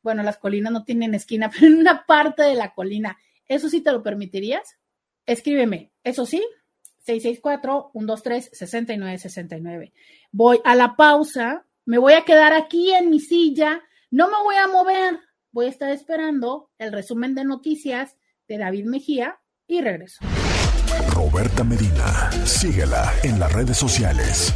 [0.02, 3.80] bueno, las colinas no tienen esquina, pero en una parte de la colina, ¿eso sí
[3.80, 4.76] te lo permitirías?
[5.24, 6.44] Escríbeme, eso sí,
[7.06, 9.92] 664-123-6969.
[10.30, 14.56] Voy a la pausa, me voy a quedar aquí en mi silla, no me voy
[14.56, 15.20] a mover.
[15.50, 20.24] Voy a estar esperando el resumen de noticias de David Mejía y regreso.
[21.14, 24.54] Roberta Medina, síguela en las redes sociales.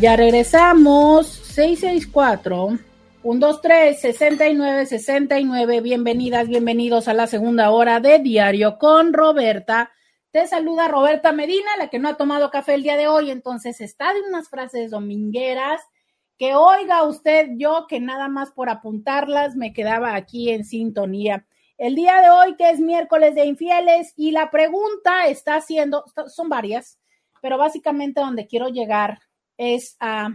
[0.00, 2.78] Ya regresamos, 664
[3.22, 5.80] 123 69 69.
[5.80, 9.90] Bienvenidas, bienvenidos a la segunda hora de Diario con Roberta.
[10.30, 13.80] Te saluda Roberta Medina, la que no ha tomado café el día de hoy, entonces
[13.80, 15.82] está de unas frases domingueras
[16.38, 21.46] que oiga usted yo que nada más por apuntarlas me quedaba aquí en sintonía.
[21.78, 26.48] El día de hoy, que es miércoles de infieles, y la pregunta está haciendo, son
[26.48, 26.98] varias,
[27.40, 29.20] pero básicamente donde quiero llegar
[29.56, 30.30] es a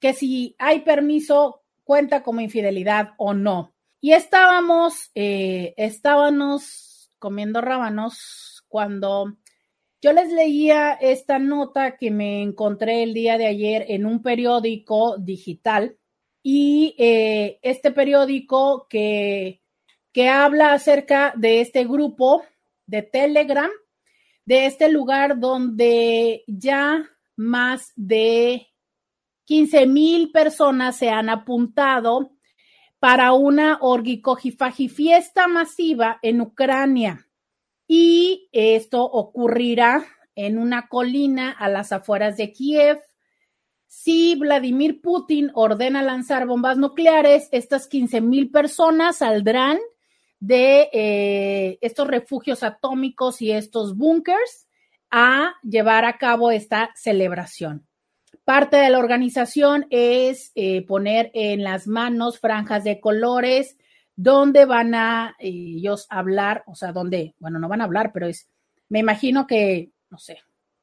[0.00, 3.74] que si hay permiso, cuenta como infidelidad o no.
[4.00, 9.36] Y estábamos, eh, estábamos comiendo rábanos cuando
[10.00, 15.16] yo les leía esta nota que me encontré el día de ayer en un periódico
[15.18, 15.96] digital
[16.42, 19.61] y eh, este periódico que,
[20.12, 22.44] que habla acerca de este grupo
[22.86, 23.70] de Telegram,
[24.44, 28.68] de este lugar donde ya más de
[29.44, 32.32] 15 mil personas se han apuntado
[32.98, 37.28] para una orgicojifaji fiesta masiva en Ucrania.
[37.88, 40.04] Y esto ocurrirá
[40.34, 43.00] en una colina a las afueras de Kiev.
[43.86, 49.78] Si Vladimir Putin ordena lanzar bombas nucleares, estas 15 mil personas saldrán
[50.42, 54.66] de eh, estos refugios atómicos y estos búnkers
[55.08, 57.86] a llevar a cabo esta celebración.
[58.44, 63.76] Parte de la organización es eh, poner en las manos franjas de colores
[64.16, 68.26] donde van a eh, ellos hablar, o sea, donde, bueno, no van a hablar, pero
[68.26, 68.48] es,
[68.88, 70.40] me imagino que, no sé,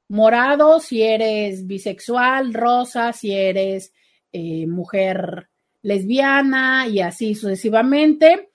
[0.07, 3.91] morado si eres bisexual, rosa si eres
[4.32, 5.49] mujer
[5.82, 8.48] lesbiana y así sucesivamente.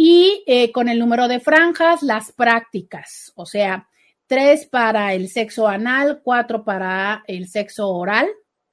[0.00, 3.88] Y con el número de franjas, las prácticas, o sea,
[4.28, 8.28] tres para el sexo anal, cuatro para el sexo oral,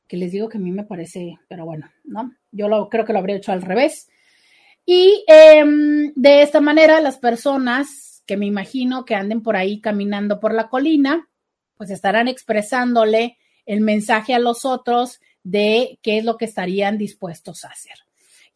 [0.07, 2.31] que les digo que a mí me parece, pero bueno, ¿no?
[2.51, 4.07] Yo lo, creo que lo habría hecho al revés.
[4.85, 10.39] Y em, de esta manera, las personas que me imagino que anden por ahí caminando
[10.39, 11.27] por la colina,
[11.75, 17.65] pues estarán expresándole el mensaje a los otros de qué es lo que estarían dispuestos
[17.65, 18.04] a hacer.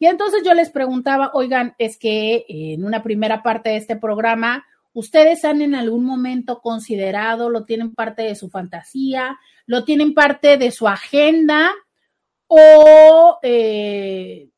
[0.00, 4.64] Y entonces yo les preguntaba, oigan, es que en una primera parte de este programa
[4.92, 10.56] ¿Ustedes han en algún momento considerado, lo tienen parte de su fantasía, lo tienen parte
[10.56, 11.70] de su agenda
[12.48, 14.50] o, eh,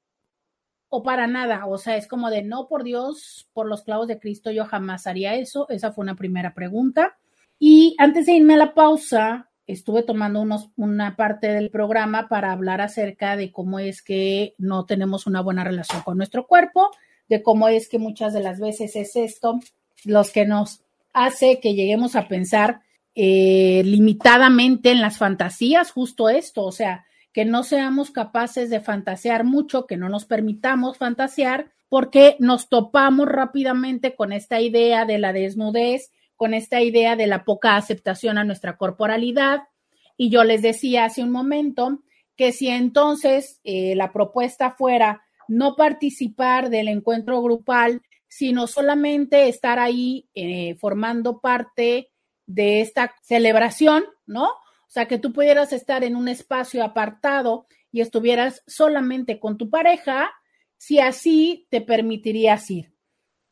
[0.88, 1.66] o para nada?
[1.66, 5.06] O sea, es como de, no, por Dios, por los clavos de Cristo, yo jamás
[5.06, 5.68] haría eso.
[5.68, 7.18] Esa fue una primera pregunta.
[7.58, 12.52] Y antes de irme a la pausa, estuve tomando unos, una parte del programa para
[12.52, 16.90] hablar acerca de cómo es que no tenemos una buena relación con nuestro cuerpo,
[17.28, 19.60] de cómo es que muchas de las veces es esto
[20.04, 20.82] los que nos
[21.12, 22.80] hace que lleguemos a pensar
[23.14, 29.44] eh, limitadamente en las fantasías, justo esto, o sea, que no seamos capaces de fantasear
[29.44, 35.32] mucho, que no nos permitamos fantasear, porque nos topamos rápidamente con esta idea de la
[35.32, 36.10] desnudez,
[36.42, 39.60] con esta idea de la poca aceptación a nuestra corporalidad.
[40.16, 42.02] Y yo les decía hace un momento
[42.34, 49.78] que si entonces eh, la propuesta fuera no participar del encuentro grupal sino solamente estar
[49.78, 52.10] ahí eh, formando parte
[52.46, 54.46] de esta celebración, ¿no?
[54.46, 59.70] O sea, que tú pudieras estar en un espacio apartado y estuvieras solamente con tu
[59.70, 60.32] pareja,
[60.76, 62.91] si así te permitirías ir.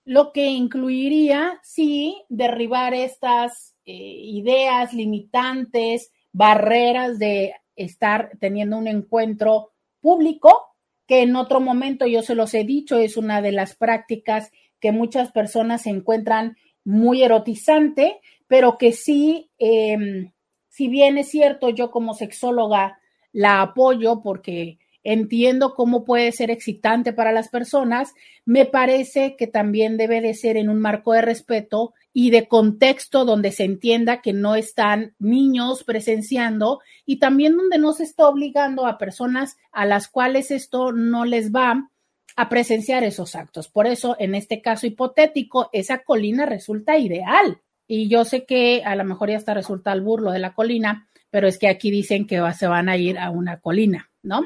[0.04, 9.72] Lo que incluiría, sí, derribar estas eh, ideas limitantes, barreras de estar teniendo un encuentro
[10.00, 10.66] público,
[11.06, 14.92] que en otro momento yo se los he dicho, es una de las prácticas que
[14.92, 20.32] muchas personas se encuentran muy erotizante, pero que sí, em,
[20.68, 22.98] si bien es cierto, yo como sexóloga
[23.32, 28.12] la apoyo porque entiendo cómo puede ser excitante para las personas,
[28.44, 33.24] me parece que también debe de ser en un marco de respeto y de contexto
[33.24, 38.86] donde se entienda que no están niños presenciando y también donde no se está obligando
[38.86, 41.90] a personas a las cuales esto no les va
[42.36, 43.68] a presenciar esos actos.
[43.68, 47.60] Por eso, en este caso hipotético, esa colina resulta ideal.
[47.86, 51.08] Y yo sé que a lo mejor ya está resulta el burlo de la colina,
[51.30, 54.42] pero es que aquí dicen que se van a ir a una colina, ¿no?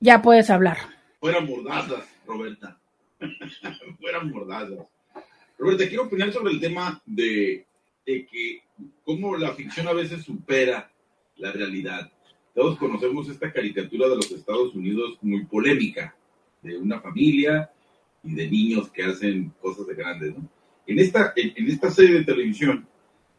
[0.00, 0.78] Ya puedes hablar.
[1.20, 2.80] Fueran mordazas, Roberta.
[4.00, 4.86] Fueran mordazas.
[5.58, 7.66] Roberta, quiero opinar sobre el tema de,
[8.06, 8.62] de que
[9.04, 10.90] cómo la ficción a veces supera
[11.36, 12.10] la realidad.
[12.54, 16.14] Todos conocemos esta caricatura de los Estados Unidos muy polémica,
[16.62, 17.70] de una familia
[18.22, 20.36] y de niños que hacen cosas de grandes.
[20.36, 20.48] ¿no?
[20.86, 22.86] En, esta, en, esta serie de televisión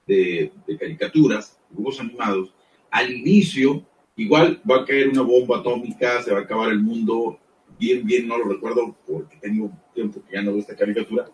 [0.05, 2.53] de, de caricaturas, dibujos animados,
[2.91, 3.85] al inicio
[4.19, 7.39] igual va a caer una bomba atómica, se va a acabar el mundo,
[7.79, 11.25] bien, bien, no lo recuerdo porque tengo tiempo que ya no veo esta caricatura,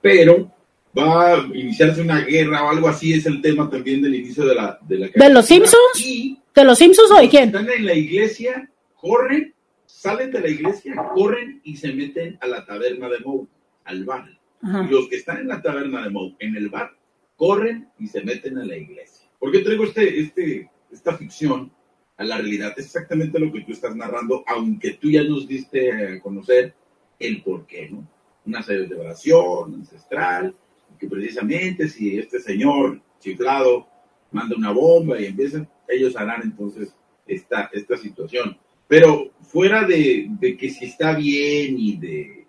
[0.00, 0.50] pero
[0.96, 4.54] va a iniciarse una guerra o algo así, es el tema también del inicio de
[4.54, 4.78] la...
[4.82, 6.00] ¿De, la ¿De los Simpsons?
[6.00, 7.46] Y ¿De los Simpsons o de quién?
[7.46, 9.52] Están en la iglesia, corren,
[9.84, 13.46] salen de la iglesia, corren y se meten a la taberna de Moe,
[13.84, 14.26] al bar.
[14.62, 16.92] Y los que están en la taberna de Moe, en el bar,
[17.36, 19.28] corren y se meten a la iglesia.
[19.38, 21.70] ¿Por qué traigo este, este, esta ficción
[22.16, 22.74] a la realidad?
[22.76, 26.74] Es exactamente lo que tú estás narrando, aunque tú ya nos diste a conocer
[27.18, 28.06] el por qué, ¿no?
[28.46, 30.54] una celebración ancestral,
[30.98, 33.86] que precisamente si este señor chiflado
[34.30, 36.94] manda una bomba y empiezan, ellos harán entonces
[37.26, 38.56] esta, esta situación.
[38.88, 42.46] Pero fuera de, de que si está bien y de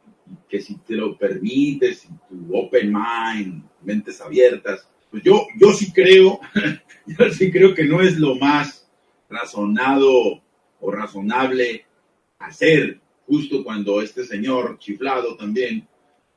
[0.48, 6.40] que si te lo permites, tu open mind, mentes abiertas, pues yo, yo sí creo,
[7.08, 8.87] yo sí creo que no es lo más
[9.30, 10.42] razonado
[10.80, 11.86] o razonable
[12.40, 15.88] hacer justo cuando este señor chiflado también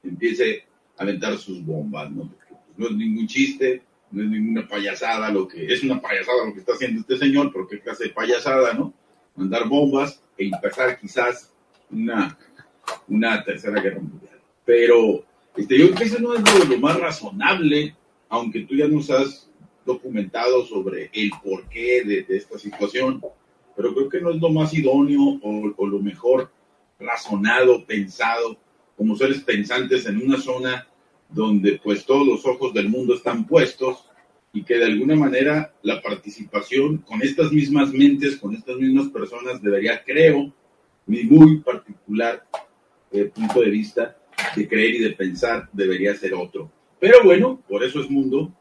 [0.02, 0.64] empiece
[0.96, 2.28] a aventar sus bombas, ¿no?
[2.28, 6.52] Pues, no es ningún chiste, no es ninguna payasada lo que es una payasada lo
[6.52, 8.92] que está haciendo este señor, pero qué clase de payasada, ¿no?
[9.36, 11.52] Mandar bombas e empezar quizás
[11.90, 12.36] una,
[13.08, 14.40] una tercera guerra mundial.
[14.64, 15.24] Pero
[15.56, 17.94] este, yo creo que eso no es lo, más razonable,
[18.28, 19.49] aunque tú ya nos has
[19.94, 23.22] documentado sobre el porqué de, esta situación,
[23.76, 26.50] pero creo que no es lo más idóneo o, o lo mejor
[26.98, 28.56] razonado, pensado,
[28.96, 30.86] como seres pensantes en una zona
[31.28, 34.04] donde pues todos los ojos del mundo están puestos
[34.52, 39.62] y que de alguna manera la participación con estas mismas mentes, con estas mismas personas
[39.62, 40.52] debería, creo,
[41.06, 42.46] mi muy particular
[43.12, 44.16] eh, punto de vista
[44.56, 46.70] de creer y de pensar debería ser otro.
[46.98, 48.52] Pero bueno, por eso es mundo,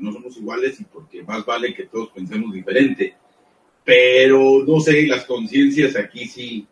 [0.00, 3.14] no somos iguales y porque más vale que todos pensemos diferente.
[3.84, 6.66] Pero no sé, las conciencias aquí sí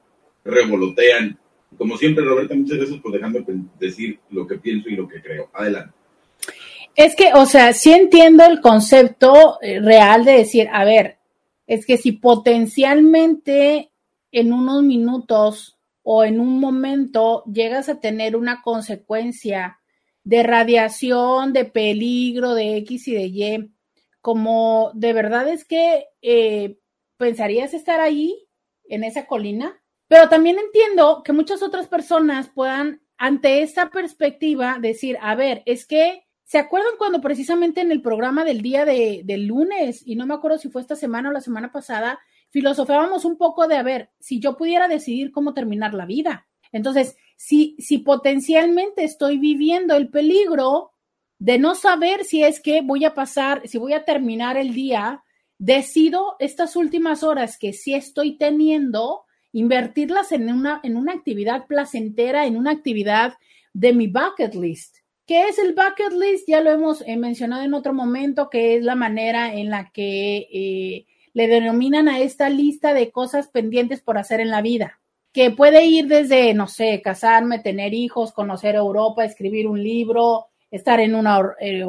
[0.45, 1.39] revolotean
[1.79, 3.45] como siempre, Roberta, muchas gracias por dejarme
[3.79, 5.51] decir lo que pienso y lo que creo.
[5.53, 5.95] Adelante.
[6.95, 11.17] Es que, o sea, sí entiendo el concepto eh, real de decir, a ver,
[11.67, 13.91] es que si potencialmente
[14.31, 19.79] en unos minutos o en un momento llegas a tener una consecuencia
[20.25, 23.75] de radiación, de peligro, de X y de Y,
[24.21, 26.79] como de verdad es que eh,
[27.17, 28.47] pensarías estar ahí,
[28.93, 35.17] en esa colina, pero también entiendo que muchas otras personas puedan, ante esta perspectiva, decir,
[35.23, 40.03] a ver, es que, ¿se acuerdan cuando precisamente en el programa del día de, lunes,
[40.05, 42.19] y no me acuerdo si fue esta semana o la semana pasada,
[42.51, 46.47] filosofábamos un poco de, a ver, si yo pudiera decidir cómo terminar la vida.
[46.73, 50.93] Entonces, si, si potencialmente estoy viviendo el peligro
[51.41, 55.25] de no saber si es que voy a pasar, si voy a terminar el día,
[55.59, 62.47] decido estas últimas horas que sí estoy teniendo, invertirlas en una, en una actividad placentera,
[62.47, 63.35] en una actividad
[63.73, 64.99] de mi bucket list.
[65.27, 66.49] ¿Qué es el bucket list?
[66.49, 70.47] Ya lo hemos eh, mencionado en otro momento, que es la manera en la que
[70.53, 75.01] eh, le denominan a esta lista de cosas pendientes por hacer en la vida,
[75.33, 81.01] que puede ir desde, no sé, casarme, tener hijos, conocer Europa, escribir un libro, estar
[81.01, 81.85] en una eh,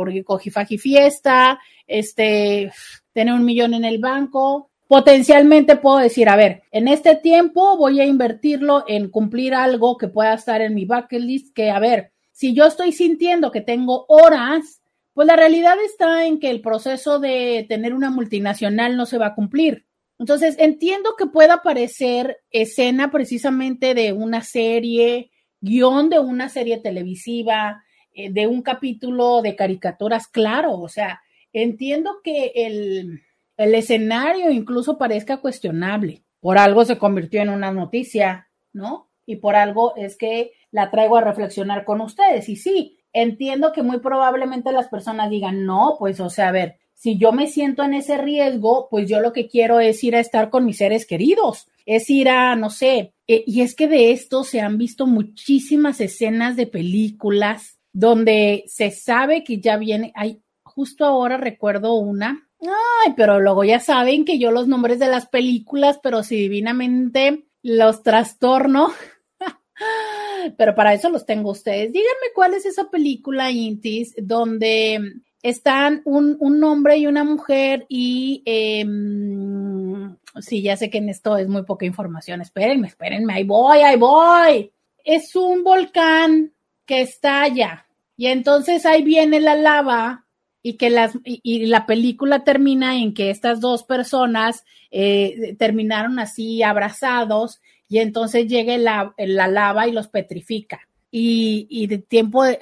[0.78, 2.72] fiesta, este,
[3.14, 8.00] tener un millón en el banco, potencialmente puedo decir, a ver, en este tiempo voy
[8.00, 12.12] a invertirlo en cumplir algo que pueda estar en mi bucket list, que a ver,
[12.32, 14.82] si yo estoy sintiendo que tengo horas,
[15.14, 19.28] pues la realidad está en que el proceso de tener una multinacional no se va
[19.28, 19.86] a cumplir.
[20.20, 27.84] Entonces, entiendo que pueda parecer escena precisamente de una serie, guion de una serie televisiva,
[28.14, 33.22] eh, de un capítulo de caricaturas, claro, o sea, entiendo que el,
[33.58, 36.24] el escenario incluso parezca cuestionable.
[36.40, 39.10] Por algo se convirtió en una noticia, ¿no?
[39.26, 42.50] Y por algo es que la traigo a reflexionar con ustedes.
[42.50, 46.80] Y sí, entiendo que muy probablemente las personas digan, no, pues, o sea, a ver,
[47.04, 50.22] si yo me siento en ese riesgo, pues yo lo que quiero es ir a
[50.22, 54.14] estar con mis seres queridos, es ir a, no sé, eh, y es que de
[54.14, 60.42] esto se han visto muchísimas escenas de películas donde se sabe que ya viene, hay,
[60.64, 65.28] justo ahora recuerdo una Ay, pero luego ya saben que yo los nombres de las
[65.28, 68.94] películas, pero si divinamente los trastorno.
[70.58, 71.92] pero para eso los tengo ustedes.
[71.92, 75.02] Díganme cuál es esa película, Intis, donde
[75.44, 78.42] están un, un hombre y una mujer y...
[78.46, 82.42] Em, sí, ya sé que en esto es muy poca información.
[82.42, 84.72] Espérenme, espérenme, ahí voy, ahí voy.
[85.04, 86.54] Es un volcán
[86.86, 87.86] que estalla
[88.16, 90.26] y entonces ahí viene la lava
[90.62, 96.64] y que las y, la película termina en que estas dos personas eh, terminaron así
[96.64, 100.88] abrazados y entonces llega la, la lava y los petrifica.
[101.16, 102.60] Y, y, de tiempo, de,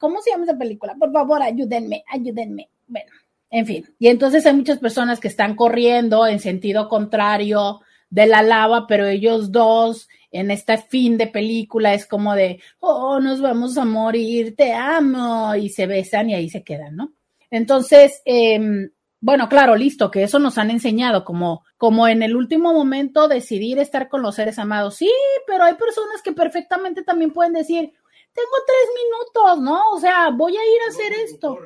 [0.00, 0.96] ¿cómo se llama esa película?
[0.98, 2.68] Por favor, ayúdenme, ayúdenme.
[2.88, 3.12] Bueno,
[3.48, 3.86] en fin.
[4.00, 7.80] Y entonces hay muchas personas que están corriendo en sentido contrario
[8.10, 13.20] de la lava, pero ellos dos en este fin de película es como de, oh,
[13.20, 17.12] nos vamos a morir, te amo, y se besan y ahí se quedan, ¿no?
[17.52, 18.90] Entonces, em,
[19.22, 23.78] bueno, claro, listo, que eso nos han enseñado, como, como en el último momento decidir
[23.78, 24.96] estar con los seres amados.
[24.96, 25.12] Sí,
[25.46, 27.92] pero hay personas que perfectamente también pueden decir,
[28.32, 29.92] tengo tres minutos, ¿no?
[29.92, 31.56] O sea, voy a ir a hacer esto.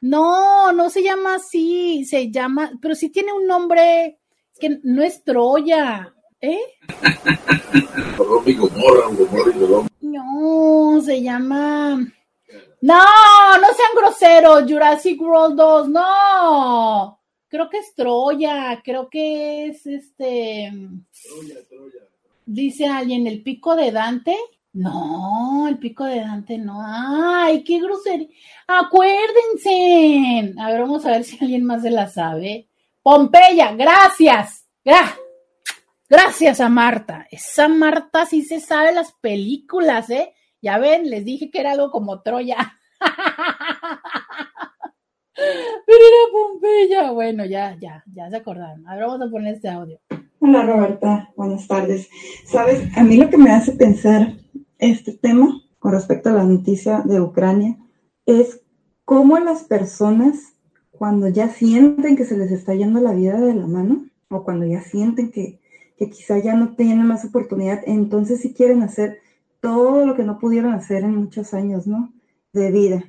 [0.00, 4.18] No, no se llama así, se llama, pero sí tiene un nombre,
[4.52, 6.58] es que no es Troya, ¿eh?
[10.00, 12.04] No, se llama...
[12.80, 17.20] No, no sean groseros, Jurassic World 2, no.
[17.48, 20.72] Creo que es Troya, creo que es este...
[21.22, 22.00] Troya, Troya.
[22.46, 24.36] Dice alguien, el pico de Dante.
[24.74, 26.82] No, el pico de Dante no.
[26.84, 28.28] Ay, qué grosería.
[28.66, 30.52] Acuérdense.
[30.58, 32.68] A ver, vamos a ver si alguien más se la sabe.
[33.02, 34.66] Pompeya, gracias.
[36.08, 37.26] Gracias a Marta.
[37.30, 40.34] Esa Marta sí se sabe las películas, ¿eh?
[40.64, 42.56] Ya ven, les dije que era algo como Troya.
[45.36, 47.10] Pero era Pompeya.
[47.10, 48.88] Bueno, ya, ya, ya se acordaron.
[48.88, 50.00] Ahora vamos a poner este audio.
[50.38, 52.08] Hola Roberta, buenas tardes.
[52.46, 54.38] Sabes, a mí lo que me hace pensar
[54.78, 57.76] este tema con respecto a la noticia de Ucrania
[58.24, 58.62] es
[59.04, 60.54] cómo las personas
[60.92, 64.64] cuando ya sienten que se les está yendo la vida de la mano o cuando
[64.64, 65.60] ya sienten que,
[65.98, 69.18] que quizá ya no tienen más oportunidad, entonces sí quieren hacer
[69.64, 72.12] todo lo que no pudieron hacer en muchos años, ¿no?
[72.52, 73.02] De vida.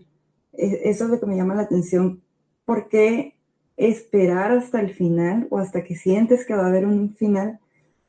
[0.53, 2.21] E, eso es lo que me llama la atención.
[2.63, 3.35] ¿Por qué
[3.75, 7.59] esperar hasta el final o hasta que sientes que va a haber un final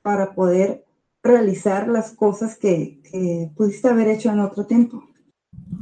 [0.01, 0.85] para poder
[1.23, 3.01] realizar las cosas que,
[3.57, 5.03] pudiste haber hecho en otro tiempo.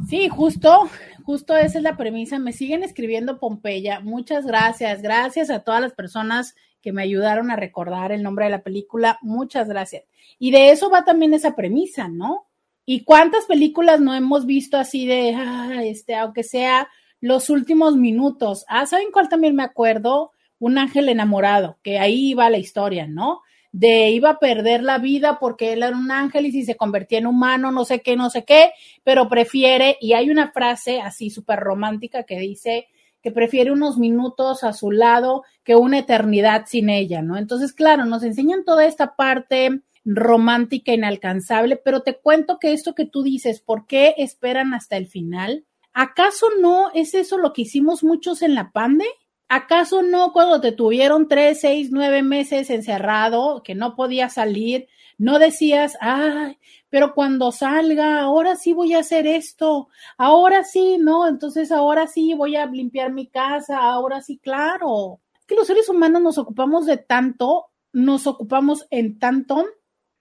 [0.09, 0.89] Sí, justo,
[1.25, 2.39] justo esa es la premisa.
[2.39, 4.01] Me siguen escribiendo Pompeya.
[4.01, 5.03] Muchas gracias.
[5.03, 9.19] Gracias a todas las personas que me ayudaron a recordar el nombre de la película.
[9.21, 10.05] Muchas gracias.
[10.39, 12.47] Y de eso va también esa premisa, ¿no?
[12.87, 16.89] ¿Y cuántas películas no hemos visto así de, ah, este, aunque sea
[17.21, 18.65] los últimos minutos?
[18.69, 20.33] Ah, ¿saben cuál también me acuerdo?
[20.59, 23.41] Un ángel enamorado, que ahí iba la historia, ¿no?
[23.75, 27.19] de iba a perder la vida porque él era un ángel y si se convertía
[27.19, 28.71] en humano, no sé qué, no sé qué,
[29.03, 32.87] pero prefiere, y hay una frase así súper romántica que dice
[33.21, 37.37] que prefiere unos minutos a su lado que una eternidad sin ella, ¿no?
[37.37, 43.07] Entonces, claro, nos enseñan toda esta parte romántica inalcanzable, pero te cuento que esto que
[43.07, 45.65] tú dices, ¿por qué esperan hasta el final?
[45.93, 49.07] ¿Acaso no es eso lo que hicimos muchos en la pande?
[49.49, 54.89] ¿Acaso no cuando te tuvieron tres, seis, nueve meses encerrado, que no podías salir,
[55.19, 56.59] no decías, ay,
[56.91, 59.89] pero cuando salga, ahora sí voy a hacer esto,
[60.19, 65.21] ahora sí, no, entonces ahora sí voy a limpiar mi casa, ahora sí, claro.
[65.47, 69.65] Que los seres humanos nos ocupamos de tanto, nos ocupamos en tanto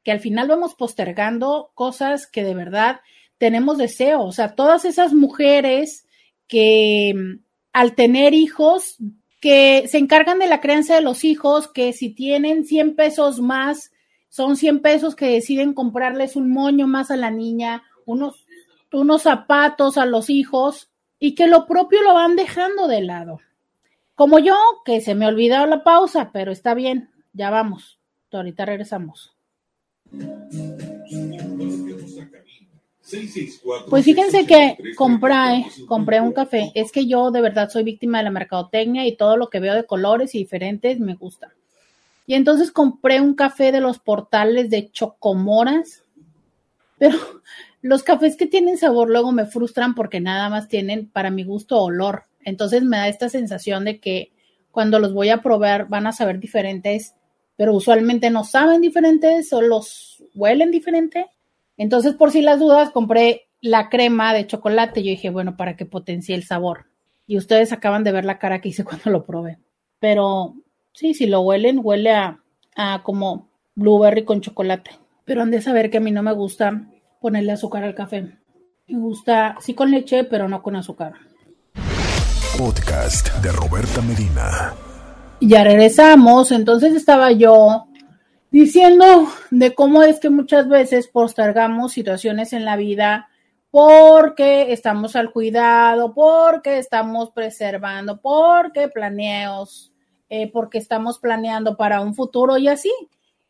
[0.03, 3.01] que al final vamos postergando cosas que de verdad
[3.37, 4.21] tenemos deseo.
[4.21, 6.07] O sea, todas esas mujeres
[6.47, 7.13] que
[7.71, 8.97] al tener hijos
[9.39, 13.91] que se encargan de la crianza de los hijos, que si tienen 100 pesos más,
[14.29, 18.45] son 100 pesos que deciden comprarles un moño más a la niña, unos,
[18.91, 20.89] unos zapatos a los hijos
[21.19, 23.39] y que lo propio lo van dejando de lado.
[24.15, 27.99] Como yo, que se me ha olvidado la pausa, pero está bien, ya vamos.
[28.31, 29.32] Ahorita regresamos.
[33.89, 36.71] Pues fíjense que compré, compré un café.
[36.73, 39.75] Es que yo de verdad soy víctima de la mercadotecnia y todo lo que veo
[39.75, 41.53] de colores y diferentes me gusta.
[42.25, 46.03] Y entonces compré un café de los portales de Chocomoras.
[46.97, 47.17] Pero
[47.81, 51.79] los cafés que tienen sabor luego me frustran porque nada más tienen para mi gusto
[51.81, 52.25] olor.
[52.45, 54.31] Entonces me da esta sensación de que
[54.71, 57.15] cuando los voy a probar van a saber diferentes,
[57.55, 61.27] pero usualmente no saben diferentes o los huelen diferente.
[61.77, 65.03] Entonces, por si las dudas, compré la crema de chocolate.
[65.03, 66.87] Yo dije, bueno, para que potencie el sabor.
[67.25, 69.59] Y ustedes acaban de ver la cara que hice cuando lo probé.
[69.99, 70.55] Pero
[70.93, 72.39] sí, si lo huelen, huele a,
[73.03, 74.91] como blueberry con chocolate.
[75.25, 76.87] Pero han de saber que a mí no me gusta
[77.21, 78.37] ponerle azúcar al café.
[78.87, 81.13] Me gusta, sí con leche, pero no con azúcar.
[82.57, 84.73] Podcast de Roberta Medina.
[85.45, 86.53] Ya regresamos.
[86.53, 87.87] Entonces estaba yo
[88.49, 93.27] diciendo de cómo es que muchas veces postergamos situaciones en la vida
[93.69, 99.91] porque estamos al cuidado, porque estamos preservando, porque planeos,
[100.29, 102.93] eh, porque estamos planeando para un futuro y así.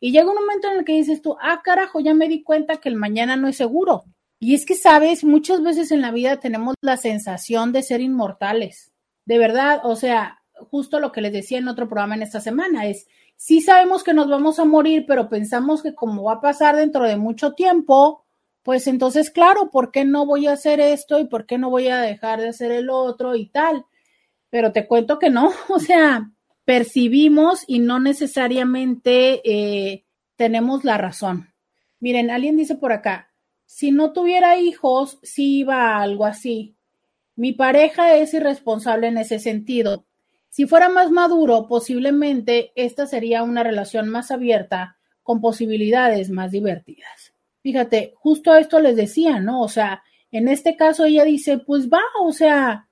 [0.00, 2.78] Y llega un momento en el que dices tú, ah, carajo, ya me di cuenta
[2.78, 4.02] que el mañana no es seguro.
[4.40, 8.90] Y es que, sabes, muchas veces en la vida tenemos la sensación de ser inmortales.
[9.26, 10.40] De verdad, o sea,
[10.70, 14.14] justo lo que les decía en otro programa en esta semana es, sí sabemos que
[14.14, 18.24] nos vamos a morir, pero pensamos que como va a pasar dentro de mucho tiempo,
[18.62, 21.88] pues entonces, claro, ¿por qué no voy a hacer esto y por qué no voy
[21.88, 23.84] a dejar de hacer el otro y tal?
[24.48, 26.30] Pero te cuento que no, o sea,
[26.64, 30.04] percibimos y no necesariamente eh,
[30.36, 31.52] tenemos la razón.
[32.00, 33.30] Miren, alguien dice por acá,
[33.66, 36.76] si no tuviera hijos, sí iba a algo así.
[37.36, 40.06] Mi pareja es irresponsable en ese sentido.
[40.54, 47.34] Si fuera más maduro, posiblemente esta sería una relación más abierta, con posibilidades más divertidas.
[47.60, 49.62] Fíjate, justo esto les decía, ¿no?
[49.62, 52.88] O sea, en este caso ella dice, pues va, o sea,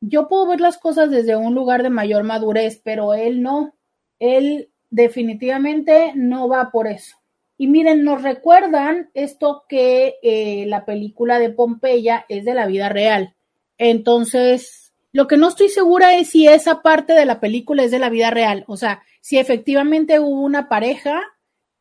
[0.00, 3.76] yo puedo ver las cosas desde un lugar de mayor madurez, pero él no.
[4.18, 7.18] Él definitivamente no va por eso.
[7.56, 12.88] Y miren, nos recuerdan esto que eh, la película de Pompeya es de la vida
[12.88, 13.36] real.
[13.78, 14.85] Entonces,
[15.16, 18.10] lo que no estoy segura es si esa parte de la película es de la
[18.10, 18.64] vida real.
[18.66, 21.22] O sea, si efectivamente hubo una pareja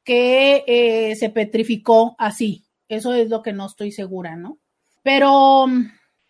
[0.05, 2.63] que eh, se petrificó así.
[2.87, 4.59] Eso es lo que no estoy segura, ¿no?
[5.03, 5.65] Pero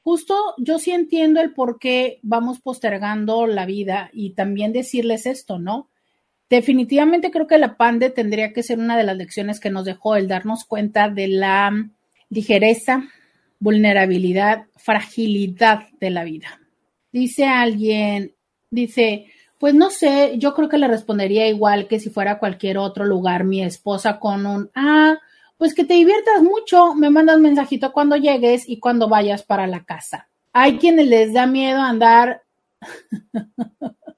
[0.01, 5.60] justo yo sí entiendo el por qué vamos postergando la vida y también decirles esto,
[5.60, 5.91] ¿no?
[6.49, 10.16] Definitivamente creo que la PANDE tendría que ser una de las lecciones que nos dejó
[10.16, 11.72] el darnos cuenta de la
[12.30, 13.03] ligereza,
[13.60, 16.64] vulnerabilidad, fragilidad de la vida.
[17.16, 18.36] Dice alguien,
[18.70, 23.05] dice, pues no sé, yo creo que le respondería igual que si fuera cualquier otro
[23.05, 25.18] lugar mi esposa con un, ah,
[25.55, 29.86] pues que te diviertas mucho, me mandas mensajito cuando llegues y cuando vayas para la
[29.86, 30.28] casa.
[30.51, 32.43] Hay quienes les da miedo andar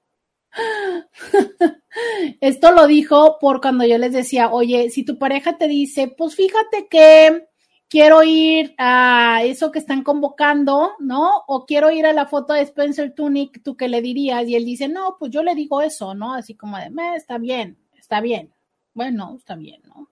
[2.42, 6.34] Esto lo dijo por cuando yo les decía, oye, si tu pareja te dice, pues
[6.34, 7.48] fíjate que
[7.90, 11.44] quiero ir a eso que están convocando, ¿no?
[11.48, 14.48] O quiero ir a la foto de Spencer Tunic, ¿tú qué le dirías?
[14.48, 16.34] Y él dice, no, pues yo le digo eso, ¿no?
[16.34, 18.54] Así como de, me, está bien, está bien.
[18.94, 20.10] Bueno, está bien, ¿no?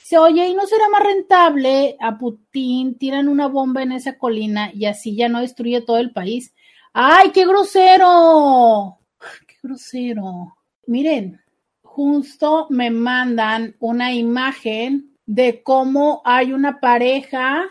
[0.00, 4.70] Dice, oye, ¿y no será más rentable a Putin tiran una bomba en esa colina
[4.72, 6.54] y así ya no destruye todo el país?
[6.94, 8.98] ¡Ay, qué grosero!
[9.62, 10.56] grosero.
[10.86, 11.40] Miren,
[11.82, 17.66] justo me mandan una imagen de cómo hay una pareja,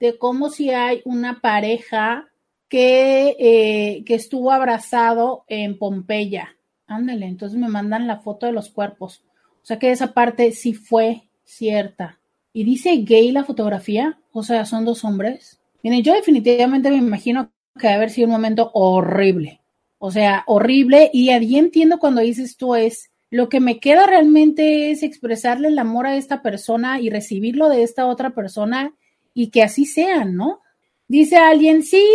[0.00, 2.30] de cómo si hay una pareja
[2.70, 6.56] que, eh, que estuvo abrazado en Pompeya.
[6.86, 9.22] Ándale, entonces me mandan la foto de los cuerpos.
[9.62, 12.18] O sea que esa parte sí fue cierta.
[12.54, 15.60] Y dice gay la fotografía, o sea, son dos hombres.
[15.82, 19.60] Miren, yo definitivamente me imagino que debe haber sido un momento horrible.
[19.98, 21.10] O sea, horrible.
[21.12, 25.78] Y allí entiendo cuando dices tú es, lo que me queda realmente es expresarle el
[25.78, 28.94] amor a esta persona y recibirlo de esta otra persona
[29.32, 30.60] y que así sean, ¿no?
[31.08, 32.06] Dice alguien, sí,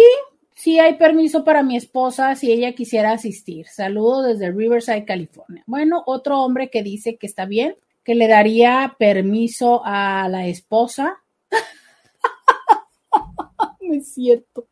[0.53, 3.65] sí hay permiso para mi esposa si ella quisiera asistir.
[3.65, 5.63] Saludo desde Riverside, California.
[5.65, 11.17] Bueno, otro hombre que dice que está bien, que le daría permiso a la esposa.
[13.81, 14.67] no es cierto.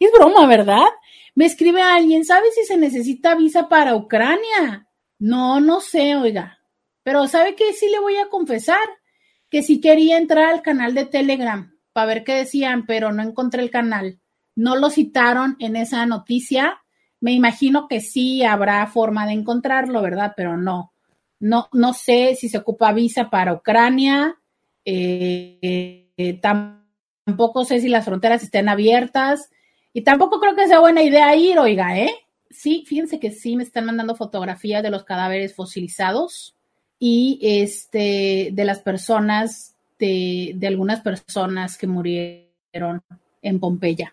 [0.00, 0.86] Es broma, ¿verdad?
[1.36, 4.85] Me escribe alguien, ¿sabe si se necesita visa para Ucrania?
[5.18, 6.58] No, no sé, oiga.
[7.02, 7.72] Pero ¿sabe qué?
[7.72, 8.78] Sí le voy a confesar
[9.50, 13.62] que sí quería entrar al canal de Telegram para ver qué decían, pero no encontré
[13.62, 14.20] el canal.
[14.54, 16.82] No lo citaron en esa noticia.
[17.20, 20.34] Me imagino que sí habrá forma de encontrarlo, ¿verdad?
[20.36, 20.92] Pero no.
[21.38, 24.36] No, no sé si se ocupa visa para Ucrania.
[24.84, 29.50] Eh, tampoco sé si las fronteras estén abiertas.
[29.92, 32.10] Y tampoco creo que sea buena idea ir, oiga, ¿eh?
[32.50, 36.54] Sí, fíjense que sí me están mandando fotografías de los cadáveres fosilizados
[36.98, 43.02] y este de las personas, de, de algunas personas que murieron
[43.42, 44.12] en Pompeya.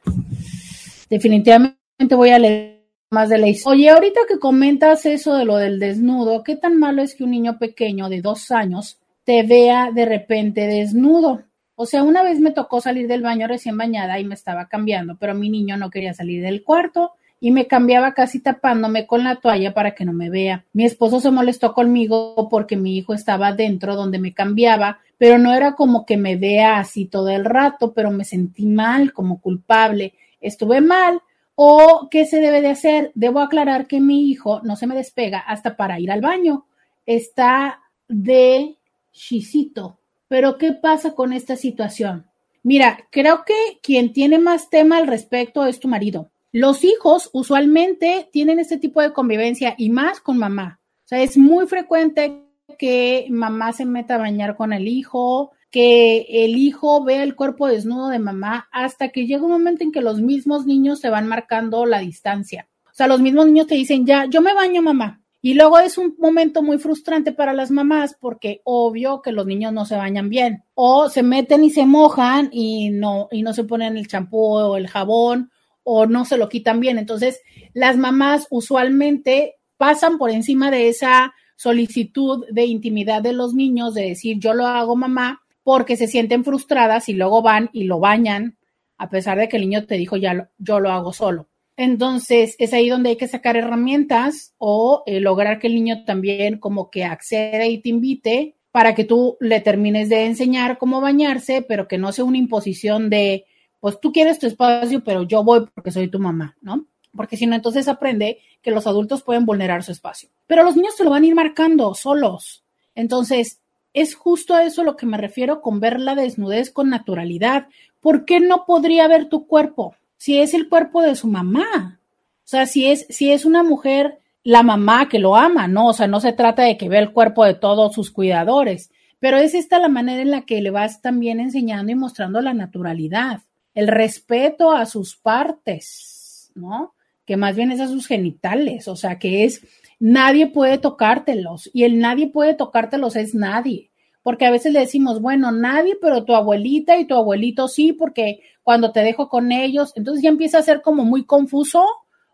[1.09, 1.77] Definitivamente
[2.15, 3.71] voy a leer más de la historia.
[3.71, 7.31] Oye, ahorita que comentas eso de lo del desnudo, ¿qué tan malo es que un
[7.31, 11.43] niño pequeño de dos años te vea de repente desnudo?
[11.75, 15.17] O sea, una vez me tocó salir del baño recién bañada y me estaba cambiando,
[15.19, 17.13] pero mi niño no quería salir del cuarto
[17.43, 20.63] y me cambiaba casi tapándome con la toalla para que no me vea.
[20.71, 25.53] Mi esposo se molestó conmigo porque mi hijo estaba dentro donde me cambiaba, pero no
[25.53, 30.13] era como que me vea así todo el rato, pero me sentí mal, como culpable.
[30.39, 31.21] Estuve mal.
[31.55, 33.11] ¿O qué se debe de hacer?
[33.13, 36.65] Debo aclarar que mi hijo no se me despega hasta para ir al baño.
[37.05, 38.77] Está de
[39.11, 39.97] chisito
[40.33, 42.25] pero ¿qué pasa con esta situación?
[42.63, 46.31] Mira, creo que quien tiene más tema al respecto es tu marido.
[46.54, 50.80] Los hijos usualmente tienen este tipo de convivencia y más con mamá.
[51.04, 52.43] O sea, es muy frecuente
[52.78, 57.68] que mamá se meta a bañar con el hijo, que el hijo vea el cuerpo
[57.68, 61.28] desnudo de mamá, hasta que llega un momento en que los mismos niños se van
[61.28, 62.70] marcando la distancia.
[62.86, 65.97] O sea, los mismos niños te dicen, ya, yo me baño mamá, y luego es
[65.97, 70.30] un momento muy frustrante para las mamás porque obvio que los niños no se bañan
[70.30, 74.38] bien o se meten y se mojan y no, y no se ponen el champú
[74.38, 75.51] o el jabón
[75.84, 76.97] o no se lo quitan bien.
[76.97, 77.41] Entonces,
[77.73, 84.09] las mamás usualmente pasan por encima de esa solicitud de intimidad de los niños de
[84.09, 88.57] decir yo lo hago mamá porque se sienten frustradas y luego van y lo bañan,
[88.97, 91.47] a pesar de que el niño te dijo, ya yo lo hago solo.
[91.77, 96.59] Entonces, es ahí donde hay que sacar herramientas o eh, lograr que el niño también
[96.59, 101.61] como que acceda y te invite para que tú le termines de enseñar cómo bañarse,
[101.61, 103.45] pero que no sea una imposición de,
[103.84, 106.86] pues tú quieres tu espacio, pero yo voy porque soy tu mamá, ¿no?
[107.13, 110.29] Porque si no, entonces aprende que los adultos pueden vulnerar su espacio.
[110.47, 112.63] Pero los niños te lo van a ir marcando solos.
[112.95, 113.59] Entonces,
[113.91, 117.67] es justo a eso lo que me refiero con ver la desnudez con naturalidad.
[117.99, 119.97] ¿Por qué no podría ver tu cuerpo?
[120.15, 121.99] Si es el cuerpo de su mamá.
[122.38, 125.88] O sea, si es, si es una mujer la mamá que lo ama, ¿no?
[125.88, 129.39] O sea, no se trata de que vea el cuerpo de todos sus cuidadores, pero
[129.39, 133.41] es esta la manera en la que le vas también enseñando y mostrando la naturalidad,
[133.74, 136.93] el respeto a sus partes, ¿no?
[137.26, 139.65] Que más bien es a sus genitales, o sea, que es
[139.99, 143.89] nadie puede tocártelos y el nadie puede tocártelos es nadie.
[144.21, 148.39] Porque a veces le decimos, bueno, nadie, pero tu abuelita y tu abuelito sí, porque
[148.63, 151.86] cuando te dejo con ellos, entonces ya empieza a ser como muy confuso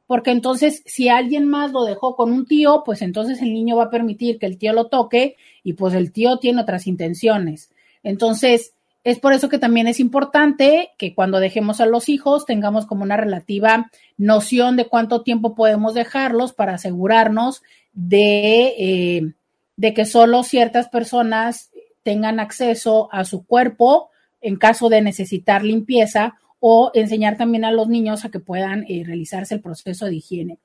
[0.09, 3.83] porque entonces si alguien más lo dejó con un tío, pues entonces el niño va
[3.83, 7.69] a permitir que el tío lo toque y pues el tío tiene otras intenciones.
[8.01, 8.73] Entonces,
[9.03, 13.03] es por eso que también es importante que cuando dejemos a los hijos tengamos como
[13.03, 19.33] una relativa noción de cuánto tiempo podemos dejarlos para asegurarnos de, eh,
[19.77, 21.71] de que solo ciertas personas
[22.03, 24.09] tengan acceso a su cuerpo
[24.41, 29.03] en caso de necesitar limpieza o enseñar también a los niños a que puedan eh,
[29.05, 30.57] realizarse el proceso de higiene.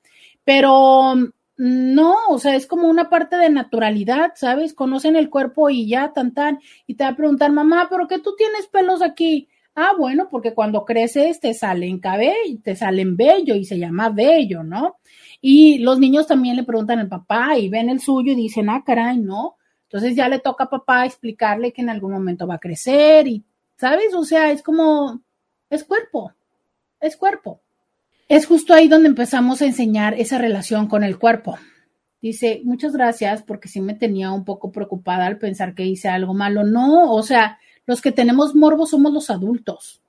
[0.43, 1.15] Pero
[1.57, 4.73] no, o sea, es como una parte de naturalidad, ¿sabes?
[4.73, 8.19] Conocen el cuerpo y ya, tan, tan, y te va a preguntar, mamá, ¿pero qué
[8.19, 9.47] tú tienes pelos aquí?
[9.73, 14.63] Ah, bueno, porque cuando creces te salen cabello, te salen bello y se llama bello,
[14.63, 14.97] ¿no?
[15.41, 18.83] Y los niños también le preguntan al papá y ven el suyo y dicen, ah,
[18.85, 19.57] caray, ¿no?
[19.83, 23.45] Entonces ya le toca a papá explicarle que en algún momento va a crecer y,
[23.77, 24.13] ¿sabes?
[24.13, 25.21] O sea, es como,
[25.69, 26.33] es cuerpo,
[26.99, 27.61] es cuerpo.
[28.27, 31.57] Es justo ahí donde empezamos a enseñar esa relación con el cuerpo.
[32.21, 36.33] Dice, muchas gracias porque sí me tenía un poco preocupada al pensar que hice algo
[36.33, 36.63] malo.
[36.63, 40.01] No, o sea, los que tenemos morbo somos los adultos.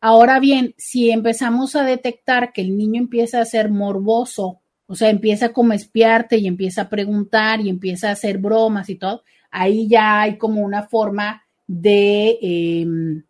[0.00, 5.10] Ahora bien, si empezamos a detectar que el niño empieza a ser morboso, o sea,
[5.10, 9.22] empieza como a espiarte y empieza a preguntar y empieza a hacer bromas y todo,
[9.50, 13.22] ahí ya hay como una forma de, em,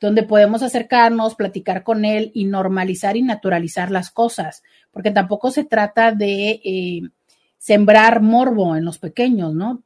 [0.00, 5.64] donde podemos acercarnos, platicar con él y normalizar y naturalizar las cosas, porque tampoco se
[5.64, 7.02] trata de eh,
[7.58, 9.82] sembrar morbo en los pequeños, ¿no?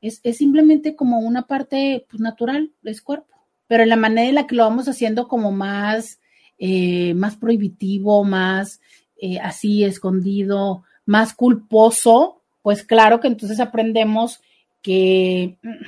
[0.00, 3.36] Es, simplemente como una parte pues, natural del cuerpo,
[3.66, 6.20] pero en la manera en la que lo vamos haciendo como más,
[6.58, 8.80] eh, más prohibitivo, más
[9.16, 14.40] eh, así escondido, más culposo, pues claro que entonces aprendemos
[14.82, 15.84] que mm,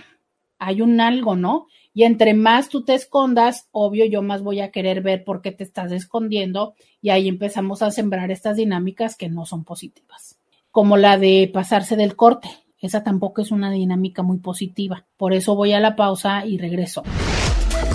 [0.59, 1.67] hay un algo, ¿no?
[1.97, 5.53] Y entre más tú te escondas, obvio, yo más voy a querer ver por qué
[5.53, 10.37] te estás escondiendo y ahí empezamos a sembrar estas dinámicas que no son positivas,
[10.73, 12.49] como la de pasarse del corte.
[12.81, 15.07] Esa tampoco es una dinámica muy positiva.
[15.17, 17.05] Por eso voy a la pausa y regreso.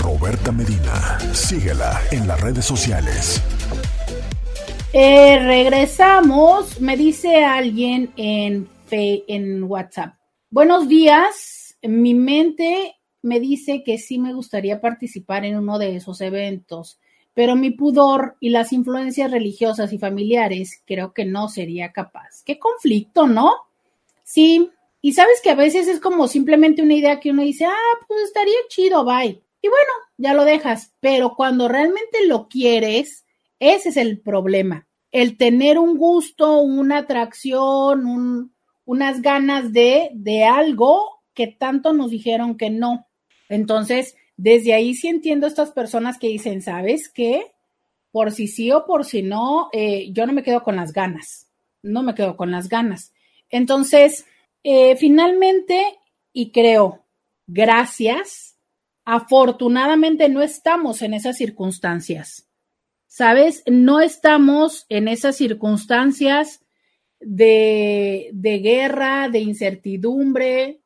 [0.02, 3.44] Roberta Medina, síguela en las redes sociales.
[4.94, 10.16] Eh, regresamos, me dice alguien en, en WhatsApp.
[10.50, 16.22] Buenos días, mi mente me dice que sí me gustaría participar en uno de esos
[16.22, 17.00] eventos,
[17.34, 22.44] pero mi pudor y las influencias religiosas y familiares creo que no sería capaz.
[22.46, 23.54] Qué conflicto, ¿no?
[24.24, 24.70] Sí,
[25.02, 28.24] y sabes que a veces es como simplemente una idea que uno dice, ah, pues
[28.24, 29.42] estaría chido, bye.
[29.62, 33.26] Y bueno, ya lo dejas, pero cuando realmente lo quieres,
[33.60, 34.88] ese es el problema.
[35.12, 38.54] El tener un gusto, una atracción,
[38.86, 43.08] unas ganas de, de algo que tanto nos dijeron que no.
[43.50, 47.52] Entonces, desde ahí sí entiendo a estas personas que dicen, ¿sabes qué?
[48.12, 51.48] Por si sí o por si no, eh, yo no me quedo con las ganas,
[51.84, 53.14] no me quedo con las ganas.
[53.50, 54.26] Entonces,
[54.64, 55.84] eh, finalmente,
[56.32, 57.04] y creo,
[57.48, 58.56] gracias,
[59.04, 62.48] afortunadamente no estamos en esas circunstancias.
[63.08, 63.64] ¿Sabes?
[63.66, 66.62] No estamos en esas circunstancias
[67.20, 70.80] de, de guerra, de incertidumbre,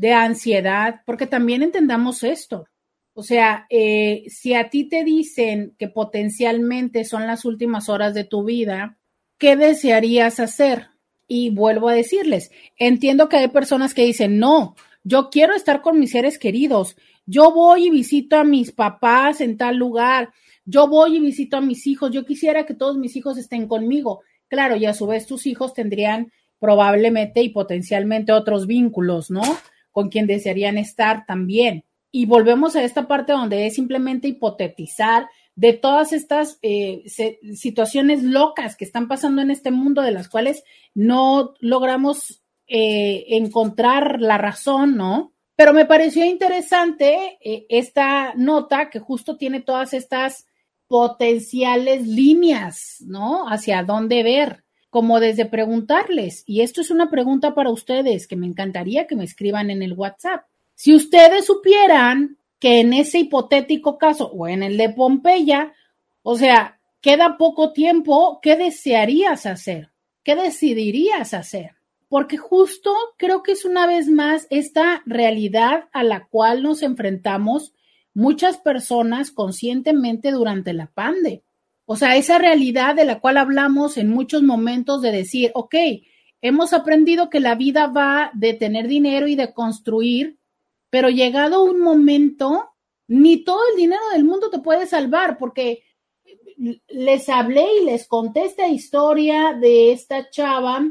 [0.00, 2.64] de ansiedad, porque también entendamos esto.
[3.12, 8.24] O sea, eh, si a ti te dicen que potencialmente son las últimas horas de
[8.24, 8.96] tu vida,
[9.36, 10.86] ¿qué desearías hacer?
[11.28, 14.74] Y vuelvo a decirles, entiendo que hay personas que dicen, no,
[15.04, 16.96] yo quiero estar con mis seres queridos,
[17.26, 20.30] yo voy y visito a mis papás en tal lugar,
[20.64, 24.22] yo voy y visito a mis hijos, yo quisiera que todos mis hijos estén conmigo.
[24.48, 29.42] Claro, y a su vez tus hijos tendrían probablemente y potencialmente otros vínculos, ¿no?
[29.90, 31.84] Con quien desearían estar también.
[32.12, 35.28] y volvemos a esta parte donde es simplemente hipotetizar
[35.60, 37.04] de todas estas eh,
[37.54, 40.64] situaciones locas que están pasando en este mundo, de las cuales
[40.94, 45.34] no logramos eh, encontrar la razón, ¿no?
[45.56, 50.46] Pero me pareció interesante eh, esta nota que justo tiene todas estas
[50.86, 53.46] potenciales líneas, ¿no?
[53.46, 58.46] Hacia dónde ver, como desde preguntarles, y esto es una pregunta para ustedes que me
[58.46, 60.44] encantaría que me escriban en el WhatsApp.
[60.74, 65.72] Si ustedes supieran que en ese hipotético caso o en el de Pompeya,
[66.22, 69.90] o sea, queda poco tiempo, ¿qué desearías hacer?
[70.24, 71.76] ¿Qué decidirías hacer?
[72.08, 77.72] Porque justo creo que es una vez más esta realidad a la cual nos enfrentamos
[78.12, 81.42] muchas personas conscientemente durante la pandemia.
[81.90, 85.74] O sea, esa realidad de la cual hablamos en muchos momentos de decir, ok,
[86.40, 90.38] hemos aprendido que la vida va de tener dinero y de construir
[90.90, 92.70] pero llegado un momento,
[93.06, 95.84] ni todo el dinero del mundo te puede salvar, porque
[96.88, 100.84] les hablé y les conté esta historia de esta chava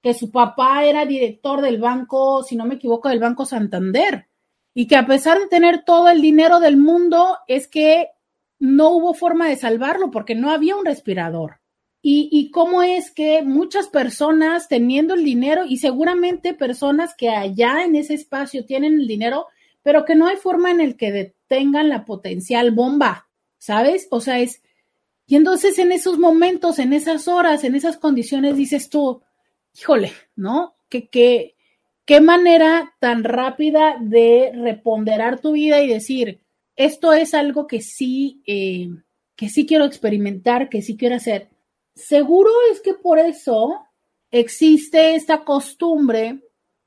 [0.00, 4.28] que su papá era director del banco, si no me equivoco, del Banco Santander,
[4.74, 8.10] y que a pesar de tener todo el dinero del mundo, es que
[8.58, 11.60] no hubo forma de salvarlo porque no había un respirador.
[12.00, 17.96] Y, cómo es que muchas personas teniendo el dinero y seguramente personas que allá en
[17.96, 19.46] ese espacio tienen el dinero,
[19.82, 23.28] pero que no hay forma en el que detengan la potencial bomba,
[23.58, 24.06] ¿sabes?
[24.10, 24.62] O sea, es...
[25.26, 29.20] Y entonces en esos momentos, en esas horas, en esas condiciones, dices tú,
[29.78, 30.76] híjole, ¿no?
[30.88, 31.56] ¿Qué, qué,
[32.06, 36.40] qué manera tan rápida de reponderar tu vida y decir,
[36.78, 38.88] esto es algo que sí, eh,
[39.36, 41.50] que sí quiero experimentar, que sí quiero hacer
[41.98, 43.84] Seguro es que por eso
[44.30, 46.44] existe esta costumbre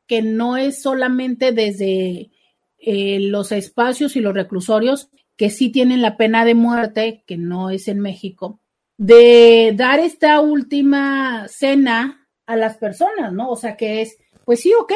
[0.07, 2.31] que no es solamente desde
[2.77, 7.69] eh, los espacios y los reclusorios que sí tienen la pena de muerte, que no
[7.69, 8.61] es en México,
[8.97, 13.49] de dar esta última cena a las personas, ¿no?
[13.49, 14.93] O sea, que es, pues sí, ok,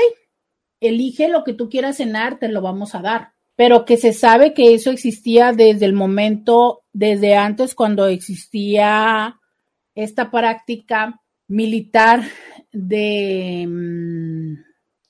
[0.80, 3.34] elige lo que tú quieras cenar, te lo vamos a dar.
[3.56, 9.40] Pero que se sabe que eso existía desde el momento, desde antes cuando existía
[9.96, 12.24] esta práctica militar
[12.72, 13.66] de...
[13.68, 14.56] Mm,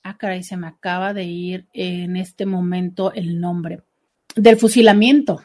[0.04, 3.82] ah, caray, se me acaba de ir en este momento el nombre.
[4.36, 5.40] Del fusilamiento,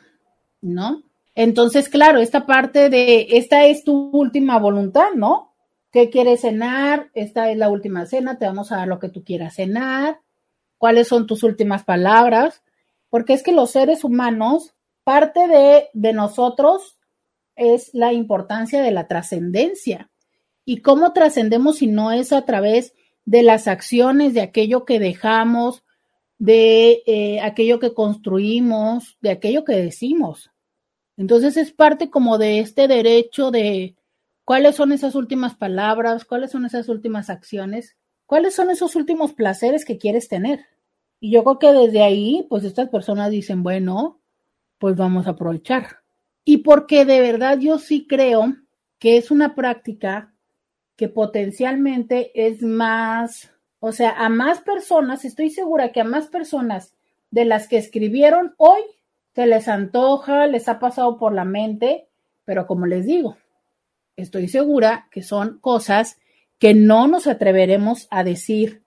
[0.61, 1.03] ¿no?
[1.34, 5.53] Entonces, claro, esta parte de, esta es tu última voluntad, ¿no?
[5.91, 7.10] ¿Qué quieres cenar?
[7.14, 10.19] Esta es la última cena, te vamos a dar lo que tú quieras cenar.
[10.78, 12.64] ¿Cuáles son tus últimas palabras?
[13.11, 14.73] Porque es que los seres humanos,
[15.03, 16.97] parte de, de nosotros
[17.55, 20.09] es la importancia de la trascendencia.
[20.65, 25.83] ¿Y cómo trascendemos si no es a través de las acciones, de aquello que dejamos,
[26.39, 30.49] de eh, aquello que construimos, de aquello que decimos?
[31.17, 33.95] Entonces es parte como de este derecho de
[34.45, 39.85] cuáles son esas últimas palabras, cuáles son esas últimas acciones, cuáles son esos últimos placeres
[39.85, 40.65] que quieres tener.
[41.22, 44.19] Y yo creo que desde ahí, pues estas personas dicen, bueno,
[44.77, 46.02] pues vamos a aprovechar
[46.43, 48.56] y porque de verdad yo sí creo
[48.99, 50.34] que es una práctica
[50.95, 56.93] que potencialmente es más, o sea, a más personas, estoy segura que a más personas
[57.31, 58.81] de las que escribieron hoy
[59.34, 62.07] se les antoja, les ha pasado por la mente,
[62.43, 63.38] pero como les digo,
[64.18, 66.19] estoy segura que son cosas
[66.60, 68.84] que no nos atreveremos a decir,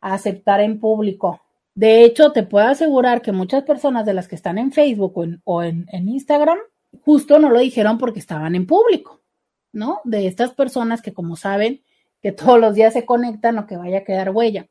[0.00, 1.42] a aceptar en público.
[1.78, 5.62] De hecho, te puedo asegurar que muchas personas de las que están en Facebook o
[5.62, 6.58] en, Instagram
[7.04, 9.22] justo no lo dijeron porque estaban en público,
[9.70, 10.00] ¿no?
[10.02, 11.84] De estas personas que como saben
[12.20, 14.66] que todos los días se conectan o que vaya a quedar huella.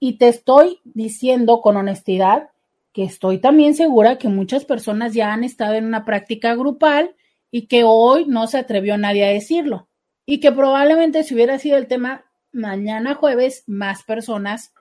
[0.00, 2.48] Y te estoy diciendo con honestidad
[2.94, 7.16] que estoy también segura que muchas personas ya han estado en una práctica grupal
[7.50, 9.90] y que hoy no se atrevió nadie a decirlo.
[10.24, 14.72] Y que probablemente si hubiera sido el tema mañana jueves, más personas,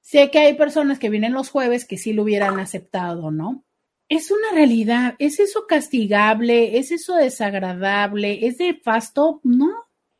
[0.00, 3.64] sé que hay personas que vienen los jueves que sí lo hubieran aceptado, ¿no?
[4.10, 6.78] es una realidad, ¿es eso castigable?
[6.78, 8.44] ¿Es eso desagradable?
[8.44, 9.40] ¿Es de fasto?
[9.44, 9.70] No.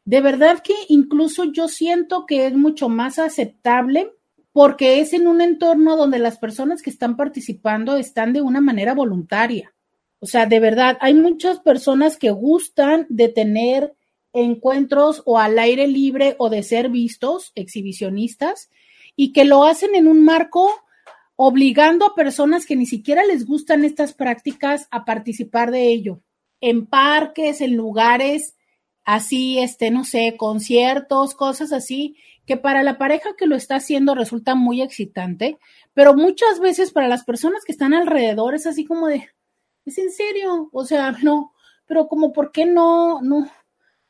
[0.05, 4.12] De verdad que incluso yo siento que es mucho más aceptable
[4.52, 8.94] porque es en un entorno donde las personas que están participando están de una manera
[8.94, 9.74] voluntaria.
[10.20, 13.93] O sea, de verdad, hay muchas personas que gustan de tener
[14.32, 18.70] encuentros o al aire libre o de ser vistos, exhibicionistas,
[19.16, 20.70] y que lo hacen en un marco
[21.37, 26.20] obligando a personas que ni siquiera les gustan estas prácticas a participar de ello,
[26.61, 28.57] en parques, en lugares
[29.05, 32.16] así, este, no sé, conciertos, cosas así,
[32.47, 35.59] que para la pareja que lo está haciendo resulta muy excitante,
[35.95, 39.28] pero muchas veces para las personas que están alrededor es así como de,
[39.85, 41.53] es en serio, o sea, no,
[41.87, 43.51] pero como, ¿por qué no, no,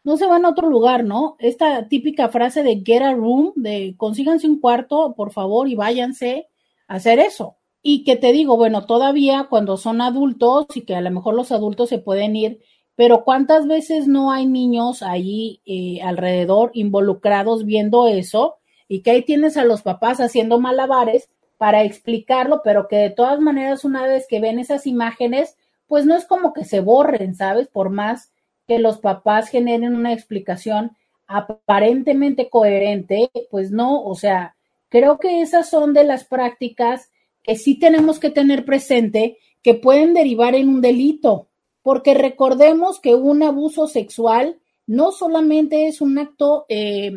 [0.03, 1.37] no se van a otro lugar, ¿no?
[1.39, 6.49] Esta típica frase de get a room, de consíganse un cuarto, por favor, y váyanse
[6.89, 7.57] a hacer eso.
[7.83, 11.53] Y que te digo, bueno, todavía cuando son adultos y que a lo mejor los
[11.53, 12.61] adultos se pueden ir,
[12.97, 18.57] pero ¿cuántas veces no hay niños ahí eh, alrededor involucrados viendo eso?
[18.89, 23.41] Y que ahí tienes a los papás haciendo malabares para explicarlo, pero que de todas
[23.41, 25.57] maneras una vez que ven esas imágenes,
[25.87, 27.69] pues no es como que se borren, ¿sabes?
[27.69, 28.30] Por más
[28.71, 34.55] que los papás generen una explicación aparentemente coherente, pues no, o sea,
[34.89, 37.11] creo que esas son de las prácticas
[37.43, 41.49] que sí tenemos que tener presente que pueden derivar en un delito,
[41.83, 47.11] porque recordemos que un abuso sexual no solamente es un acto eh,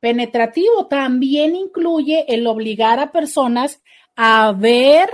[0.00, 3.80] penetrativo, también incluye el obligar a personas
[4.16, 5.08] a ver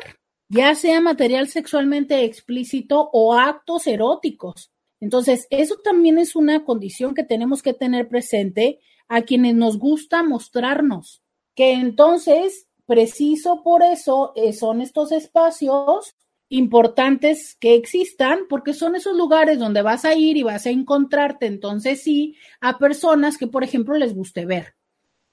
[0.49, 4.73] ya sea material sexualmente explícito o actos eróticos.
[5.07, 10.25] Entonces, eso también es una condición que tenemos que tener presente a quienes nos gusta
[10.25, 11.23] mostrarnos,
[11.55, 16.17] que entonces, preciso por eso, eh, son estos espacios
[16.49, 21.47] importantes que existan, porque son esos lugares donde vas a ir y vas a encontrarte,
[21.47, 24.75] entonces sí, a personas que, por ejemplo, les guste ver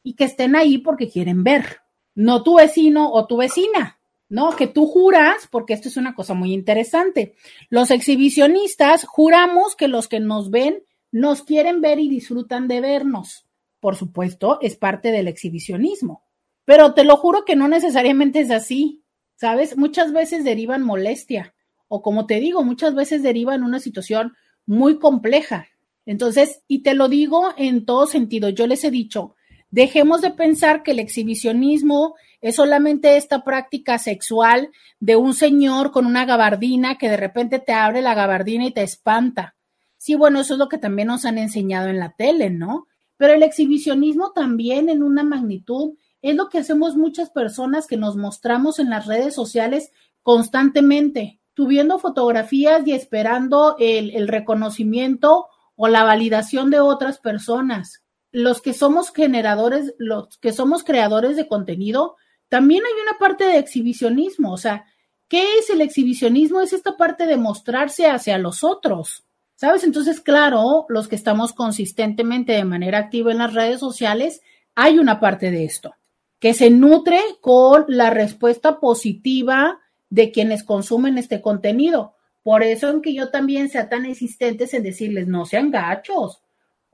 [0.04, 1.80] y que estén ahí porque quieren ver,
[2.14, 4.00] no tu vecino o tu vecina,
[4.34, 4.56] ¿no?
[4.56, 7.36] Que tú juras, porque esto es una cosa muy interesante.
[7.70, 10.82] Los exhibicionistas juramos que los que nos ven
[11.12, 13.46] nos quieren ver y disfrutan de vernos.
[13.80, 16.24] Por supuesto, es parte del exhibicionismo.
[16.66, 19.04] Pero te lo juro que no necesariamente es así,
[19.36, 19.78] ¿sabes?
[19.78, 21.54] Muchas veces derivan molestia
[21.88, 24.34] o como te digo, muchas veces derivan una situación
[24.66, 25.68] muy compleja.
[26.08, 29.36] Entonces, y te lo digo en todo sentido, yo les he dicho,
[29.74, 34.70] dejemos de pensar que el exhibicionismo es solamente esta práctica sexual
[35.00, 38.84] de un señor con una gabardina que de repente te abre la gabardina y te
[38.84, 39.56] espanta.
[39.98, 42.86] Sí, bueno, eso es lo que también nos han enseñado en la tele, ¿no?
[43.18, 48.16] Pero el exhibicionismo también en una magnitud es lo que hacemos muchas personas que nos
[48.16, 49.90] mostramos en las redes sociales
[50.22, 58.03] constantemente, subiendo fotografías y esperando el, el reconocimiento o la validación de otras personas.
[58.34, 62.18] Los que somos generadores, los que somos creadores de contenido,
[62.50, 64.86] también hay una parte de exhibicionismo, o sea,
[65.28, 66.60] ¿qué es el exhibicionismo?
[66.60, 69.24] Es esta parte de mostrarse hacia los otros,
[69.56, 69.84] ¿sabes?
[69.84, 74.42] Entonces, claro, los que estamos consistentemente de manera activa en las redes sociales,
[74.76, 75.96] hay una parte de esto,
[76.40, 79.80] que se nutre con la respuesta positiva
[80.10, 82.16] de quienes consumen este contenido.
[82.44, 86.43] Por eso en que yo también sea tan insistentes en decirles, no sean gachos.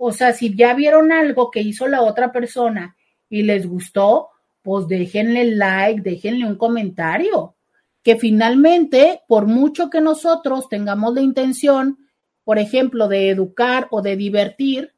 [0.02, 2.96] O sea, si ya vieron algo que hizo la otra persona
[3.30, 4.30] y les gustó,
[4.62, 7.58] pues déjenle like, déjenle un comentario,
[8.02, 11.98] que finalmente, por mucho que nosotros tengamos la intención,
[12.46, 14.94] por ejemplo, de educar o de divertir,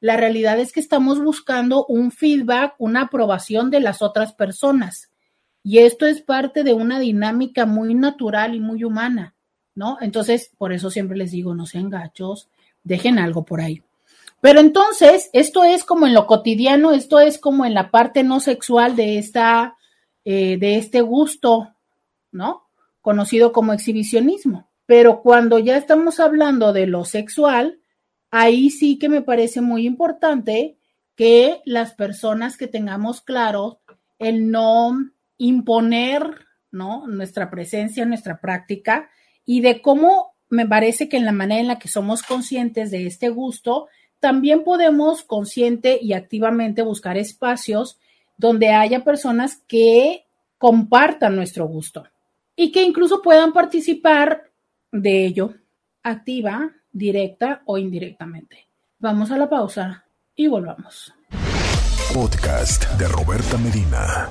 [0.00, 5.10] la realidad es que estamos buscando un feedback, una aprobación de las otras personas.
[5.62, 9.34] Y esto es parte de una dinámica muy natural y muy humana,
[9.74, 9.98] ¿no?
[10.00, 12.48] Entonces, por eso siempre les digo, no sean gachos,
[12.84, 13.82] dejen algo por ahí.
[14.40, 18.40] Pero entonces, esto es como en lo cotidiano, esto es como en la parte no
[18.40, 19.76] sexual de esta,
[20.24, 21.74] eh, de este gusto,
[22.32, 22.68] ¿no?
[23.00, 24.68] Conocido como exhibicionismo.
[24.84, 27.80] Pero cuando ya estamos hablando de lo sexual,
[28.30, 30.76] ahí sí que me parece muy importante
[31.16, 33.80] que las personas que tengamos claro
[34.18, 34.92] el no
[35.38, 37.06] imponer, ¿no?
[37.06, 39.10] Nuestra presencia, nuestra práctica
[39.44, 43.06] y de cómo me parece que en la manera en la que somos conscientes de
[43.06, 43.88] este gusto,
[44.20, 47.98] también podemos consciente y activamente buscar espacios
[48.36, 50.26] donde haya personas que
[50.58, 52.04] compartan nuestro gusto
[52.54, 54.50] y que incluso puedan participar
[54.92, 55.54] de ello,
[56.02, 58.68] activa, directa o indirectamente.
[58.98, 61.12] Vamos a la pausa y volvamos.
[62.14, 64.30] Podcast de Roberta Medina.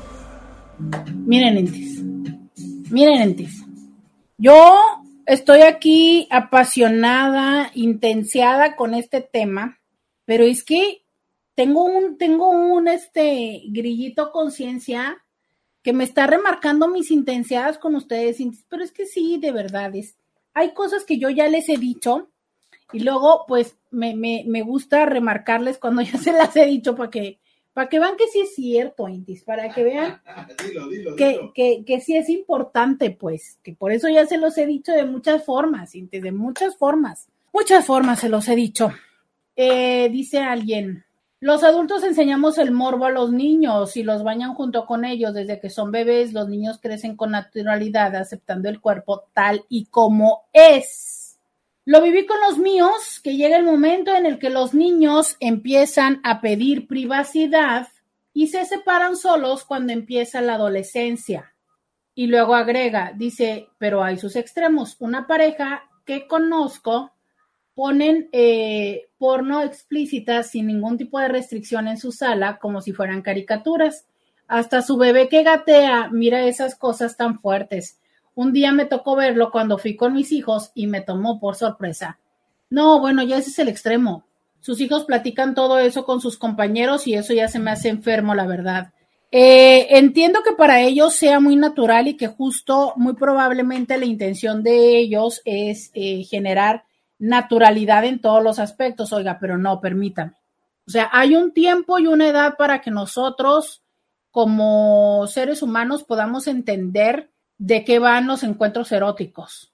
[1.26, 2.02] Miren, Entis.
[2.92, 3.64] Miren, Entis.
[4.38, 9.80] Yo estoy aquí apasionada, intensiada con este tema,
[10.26, 11.04] pero es que
[11.56, 15.24] tengo un, tengo un este grillito conciencia
[15.82, 18.38] que me está remarcando mis intensidades con ustedes,
[18.70, 20.16] pero es que sí, de verdad, es,
[20.54, 22.30] hay cosas que yo ya les he dicho
[22.92, 27.10] y luego pues me, me, me gusta remarcarles cuando ya se las he dicho para
[27.10, 27.40] que,
[27.76, 30.22] para que vean que sí es cierto, Intis, para que vean
[31.18, 34.94] que, que, que, sí es importante, pues, que por eso ya se los he dicho
[34.94, 38.94] de muchas formas, Intis, de muchas formas, muchas formas se los he dicho.
[39.58, 41.04] Eh, dice alguien,
[41.42, 45.60] los adultos enseñamos el morbo a los niños y los bañan junto con ellos desde
[45.60, 46.32] que son bebés.
[46.32, 51.15] Los niños crecen con naturalidad, aceptando el cuerpo tal y como es.
[51.88, 56.20] Lo viví con los míos, que llega el momento en el que los niños empiezan
[56.24, 57.90] a pedir privacidad
[58.34, 61.54] y se separan solos cuando empieza la adolescencia.
[62.16, 64.96] Y luego agrega, dice, pero hay sus extremos.
[65.00, 67.12] Una pareja que conozco
[67.76, 73.22] ponen eh, porno explícita sin ningún tipo de restricción en su sala, como si fueran
[73.22, 74.08] caricaturas.
[74.48, 78.00] Hasta su bebé que gatea mira esas cosas tan fuertes.
[78.36, 82.20] Un día me tocó verlo cuando fui con mis hijos y me tomó por sorpresa.
[82.70, 84.26] No, bueno, ya ese es el extremo.
[84.60, 88.36] Sus hijos platican todo eso con sus compañeros y eso ya se me hace enfermo,
[88.36, 88.92] la verdad.
[89.32, 94.64] Eh, entiendo que para ellos sea muy natural y que justo, muy probablemente la intención
[94.64, 96.86] de ellos es eh, generar
[97.20, 100.34] naturalidad en todos los aspectos, oiga, pero no, permítame.
[100.88, 103.84] O sea, hay un tiempo y una edad para que nosotros
[104.32, 109.74] como seres humanos podamos entender de qué van los encuentros eróticos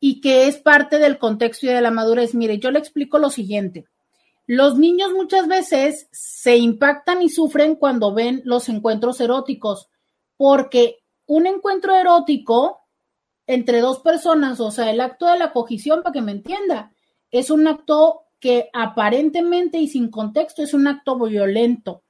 [0.00, 2.34] y que es parte del contexto y de la madurez.
[2.34, 3.86] Mire, yo le explico lo siguiente.
[4.46, 9.88] Los niños muchas veces se impactan y sufren cuando ven los encuentros eróticos,
[10.36, 12.80] porque un encuentro erótico
[13.46, 16.92] entre dos personas, o sea, el acto de la cogición, para que me entienda,
[17.30, 22.02] es un acto que aparentemente y sin contexto es un acto violento,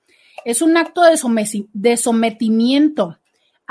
[0.44, 1.18] es un acto de,
[1.72, 3.19] de sometimiento.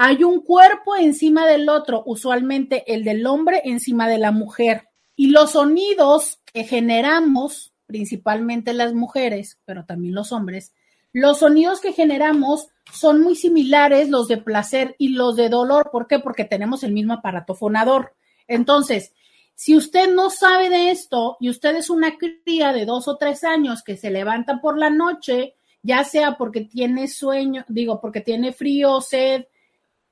[0.02, 4.88] Hay un cuerpo encima del otro, usualmente el del hombre encima de la mujer.
[5.18, 10.74] Y los sonidos que generamos, principalmente las mujeres, pero también los hombres,
[11.12, 15.90] los sonidos que generamos son muy similares los de placer y los de dolor.
[15.92, 16.20] ¿Por qué?
[16.20, 18.16] Porque tenemos el mismo aparato fonador.
[18.48, 19.12] Entonces,
[19.54, 23.44] si usted no sabe de esto y usted es una cría de dos o tres
[23.44, 28.54] años que se levanta por la noche, ya sea porque tiene sueño, digo, porque tiene
[28.54, 29.44] frío, sed,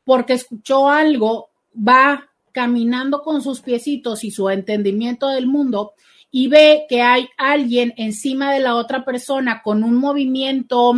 [0.08, 5.92] porque escuchó algo, va caminando con sus piecitos y su entendimiento del mundo
[6.32, 10.94] y ve que hay alguien encima de la otra persona con un movimiento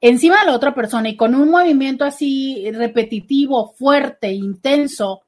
[0.00, 5.22] encima de la otra persona y con un movimiento así repetitivo, fuerte, intenso,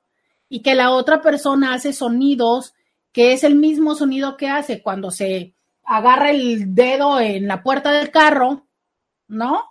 [0.49, 2.75] y que la otra persona hace sonidos
[3.13, 5.55] que es el mismo sonido que hace cuando se
[5.85, 8.67] agarra el dedo en la puerta del carro,
[9.29, 9.63] ¿no?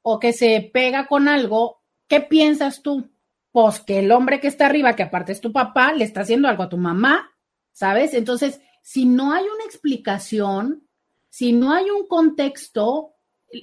[0.00, 1.75] O que se pega con algo,
[2.08, 3.10] ¿qué piensas tú?
[3.52, 6.48] Pues que el hombre que está arriba, que aparte es tu papá, le está haciendo
[6.48, 7.32] algo a tu mamá,
[7.72, 8.14] ¿sabes?
[8.14, 10.86] Entonces, si no hay una explicación,
[11.28, 13.14] si no hay un contexto,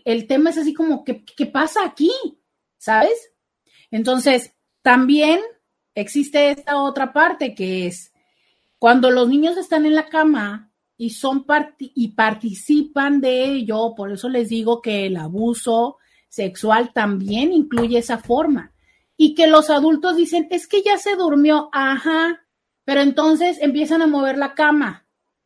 [0.05, 2.11] el tema es así como, ¿qué, qué pasa aquí?
[2.77, 3.31] ¿Sabes?
[3.91, 5.39] Entonces, también
[5.95, 8.13] existe esta otra parte que es
[8.79, 11.45] cuando los niños están en la cama y son
[11.79, 15.97] y participan de ello, por eso les digo que el abuso
[16.33, 18.71] sexual también incluye esa forma.
[19.17, 22.41] Y que los adultos dicen, es que ya se durmió, ajá,
[22.83, 25.03] pero entonces empiezan a mover la cama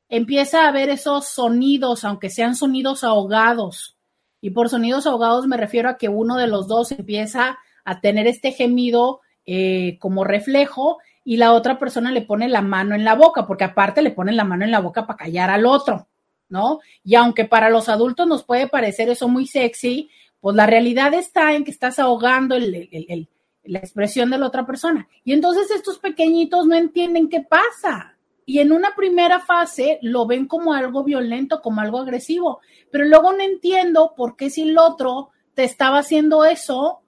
[0.09, 3.97] empieza a haber esos sonidos, aunque sean sonidos ahogados.
[4.41, 8.27] Y por sonidos ahogados me refiero a que uno de los dos empieza a tener
[8.27, 13.15] este gemido eh, como reflejo y la otra persona le pone la mano en la
[13.15, 16.07] boca, porque aparte le pone la mano en la boca para callar al otro,
[16.47, 16.79] ¿no?
[17.03, 20.09] Y aunque para los adultos nos puede parecer eso muy sexy,
[20.39, 25.07] pues la realidad está en que estás ahogando la expresión de la otra persona.
[25.23, 28.17] Y entonces estos pequeñitos no entienden qué pasa
[28.49, 33.33] y en una primera fase lo ven como algo violento, como algo agresivo, pero luego
[33.33, 37.01] no entiendo por qué si el otro te estaba haciendo eso,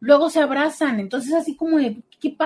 [0.00, 0.98] luego se abrazan.
[0.98, 2.36] Entonces así como ¿qué,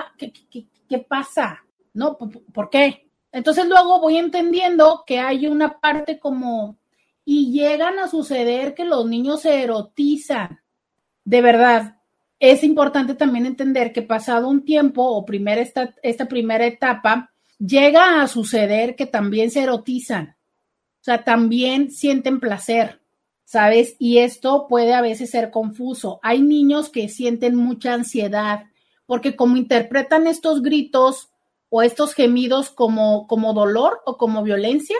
[0.87, 1.65] qué, pasa?
[1.95, 2.19] ¿No?
[2.19, 3.09] ¿Por qué?
[3.31, 6.77] Entonces luego voy entendiendo que hay una parte como,
[7.25, 10.61] y llegan a suceder que los niños se erotizan.
[11.23, 11.97] De verdad,
[12.39, 18.21] es importante también entender que pasado un tiempo o primera esta, esta primera etapa, llega
[18.21, 20.35] a suceder que también se erotizan,
[21.01, 23.01] o sea, también sienten placer,
[23.43, 23.95] ¿sabes?
[23.99, 26.19] Y esto puede a veces ser confuso.
[26.21, 28.65] Hay niños que sienten mucha ansiedad
[29.05, 31.29] porque como interpretan estos gritos
[31.69, 34.97] o estos gemidos como, como dolor o como violencia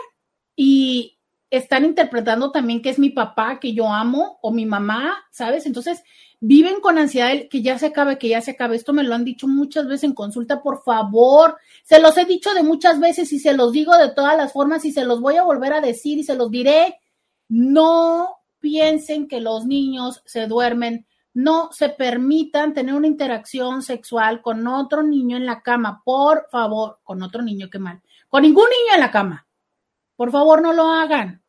[0.54, 1.15] y
[1.50, 5.66] están interpretando también que es mi papá que yo amo o mi mamá, ¿sabes?
[5.66, 6.02] Entonces
[6.40, 8.76] viven con ansiedad que ya se acabe, que ya se acabe.
[8.76, 11.56] Esto me lo han dicho muchas veces en consulta, por favor.
[11.84, 14.84] Se los he dicho de muchas veces y se los digo de todas las formas
[14.84, 17.00] y se los voy a volver a decir y se los diré.
[17.48, 21.06] No piensen que los niños se duermen.
[21.32, 26.98] No se permitan tener una interacción sexual con otro niño en la cama, por favor,
[27.04, 29.45] con otro niño, qué mal, con ningún niño en la cama.
[30.16, 31.42] Por favor, no lo hagan.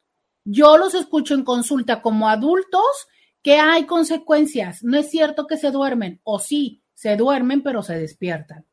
[0.44, 3.08] yo los escucho en consulta como adultos
[3.42, 4.84] que hay consecuencias.
[4.84, 8.66] No es cierto que se duermen, o sí, se duermen, pero se despiertan.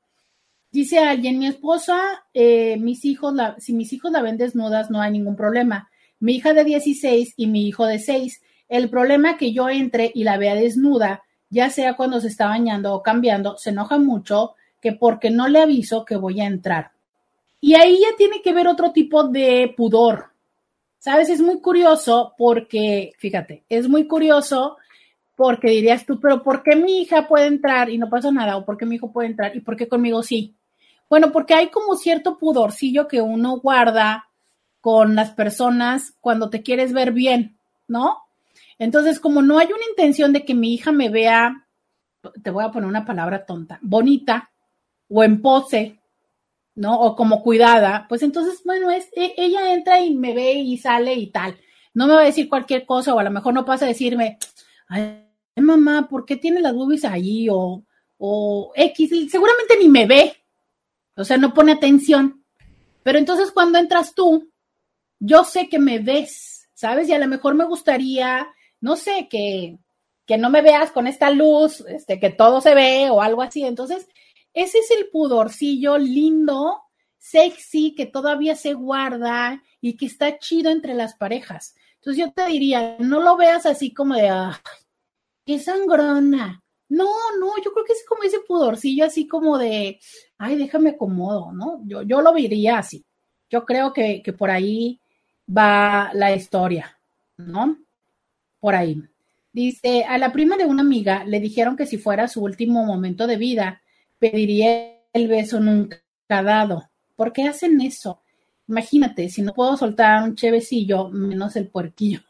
[0.70, 5.12] Dice alguien, mi esposa, eh, mis hijos, si mis hijos la ven desnudas, no hay
[5.12, 5.88] ningún problema.
[6.18, 8.42] Mi hija de 16 y mi hijo de 6.
[8.68, 12.94] El problema que yo entre y la vea desnuda, ya sea cuando se está bañando
[12.94, 16.93] o cambiando, se enoja mucho que porque no le aviso que voy a entrar.
[17.64, 20.26] Y ahí ya tiene que ver otro tipo de pudor.
[20.98, 24.76] Sabes, es muy curioso porque, fíjate, es muy curioso
[25.34, 28.58] porque dirías tú, pero ¿por qué mi hija puede entrar y no pasa nada?
[28.58, 30.54] ¿O por qué mi hijo puede entrar y por qué conmigo sí?
[31.08, 34.28] Bueno, porque hay como cierto pudorcillo que uno guarda
[34.82, 37.56] con las personas cuando te quieres ver bien,
[37.88, 38.24] ¿no?
[38.78, 41.66] Entonces, como no hay una intención de que mi hija me vea,
[42.42, 44.50] te voy a poner una palabra tonta, bonita
[45.08, 45.98] o en pose,
[46.74, 47.00] ¿no?
[47.00, 51.14] O como cuidada, pues entonces, bueno, es, e, ella entra y me ve y sale
[51.14, 51.56] y tal.
[51.92, 54.38] No me va a decir cualquier cosa o a lo mejor no pasa a decirme,
[54.88, 55.24] ay,
[55.56, 57.48] mamá, ¿por qué tiene las boobies ahí?
[57.50, 57.84] O,
[58.18, 60.36] o X, seguramente ni me ve,
[61.16, 62.44] o sea, no pone atención.
[63.02, 64.50] Pero entonces cuando entras tú,
[65.20, 67.08] yo sé que me ves, ¿sabes?
[67.08, 68.48] Y a lo mejor me gustaría,
[68.80, 69.78] no sé, que,
[70.26, 73.64] que no me veas con esta luz, este, que todo se ve o algo así.
[73.64, 74.08] Entonces,
[74.54, 76.80] ese es el pudorcillo lindo,
[77.18, 81.74] sexy, que todavía se guarda y que está chido entre las parejas.
[81.96, 84.54] Entonces yo te diría, no lo veas así como de, ay,
[85.44, 86.62] qué sangrona.
[86.88, 87.08] No,
[87.40, 89.98] no, yo creo que es como ese pudorcillo así como de,
[90.38, 91.80] ay, déjame acomodo, ¿no?
[91.84, 93.04] Yo, yo lo vería así.
[93.50, 95.00] Yo creo que, que por ahí
[95.48, 96.98] va la historia,
[97.36, 97.78] ¿no?
[98.60, 99.02] Por ahí.
[99.52, 103.26] Dice, a la prima de una amiga le dijeron que si fuera su último momento
[103.26, 103.82] de vida,
[104.30, 106.88] pediría el beso nunca dado.
[107.16, 108.20] ¿Por qué hacen eso?
[108.66, 112.20] Imagínate, si no puedo soltar un chevecillo, menos el puerquillo.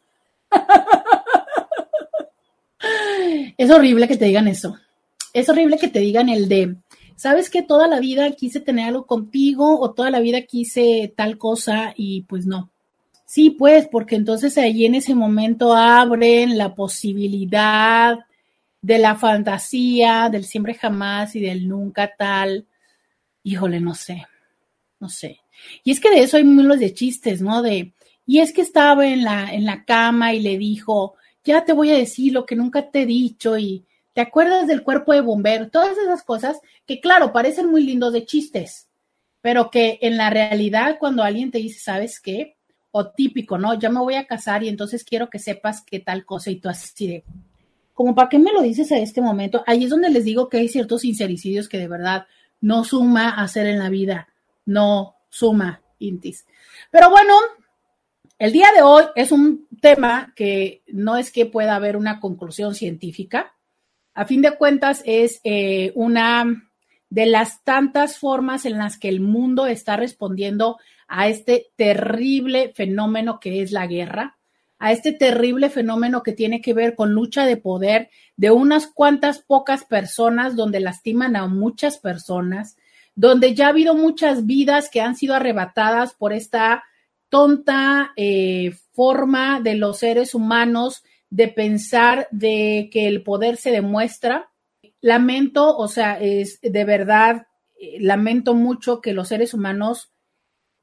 [3.56, 4.76] es horrible que te digan eso.
[5.32, 6.76] Es horrible que te digan el de,
[7.16, 11.38] ¿sabes que toda la vida quise tener algo contigo o toda la vida quise tal
[11.38, 12.70] cosa y pues no?
[13.26, 18.18] Sí, pues, porque entonces ahí en ese momento abren la posibilidad
[18.84, 22.66] de la fantasía, del siempre jamás y del nunca tal.
[23.42, 24.26] Híjole, no sé,
[25.00, 25.40] no sé.
[25.84, 27.62] Y es que de eso hay muchos de chistes, ¿no?
[27.62, 27.94] De,
[28.26, 31.92] y es que estaba en la, en la cama y le dijo, ya te voy
[31.92, 35.70] a decir lo que nunca te he dicho y te acuerdas del cuerpo de bombero,
[35.70, 38.88] todas esas cosas que claro, parecen muy lindos de chistes,
[39.40, 42.58] pero que en la realidad cuando alguien te dice, ¿sabes qué?
[42.90, 43.78] O típico, ¿no?
[43.78, 46.68] Ya me voy a casar y entonces quiero que sepas qué tal cosa y tú
[46.68, 47.24] así de,
[47.94, 50.58] como para qué me lo dices a este momento, ahí es donde les digo que
[50.58, 52.26] hay ciertos sincericidios que de verdad
[52.60, 54.28] no suma hacer en la vida,
[54.66, 56.44] no suma, Intis.
[56.90, 57.34] Pero bueno,
[58.38, 62.74] el día de hoy es un tema que no es que pueda haber una conclusión
[62.74, 63.54] científica,
[64.12, 66.70] a fin de cuentas es eh, una
[67.10, 73.38] de las tantas formas en las que el mundo está respondiendo a este terrible fenómeno
[73.40, 74.33] que es la guerra
[74.78, 79.40] a este terrible fenómeno que tiene que ver con lucha de poder de unas cuantas
[79.40, 82.76] pocas personas donde lastiman a muchas personas,
[83.14, 86.84] donde ya ha habido muchas vidas que han sido arrebatadas por esta
[87.28, 94.50] tonta eh, forma de los seres humanos de pensar de que el poder se demuestra.
[95.00, 97.46] Lamento, o sea, es de verdad,
[97.76, 100.12] eh, lamento mucho que los seres humanos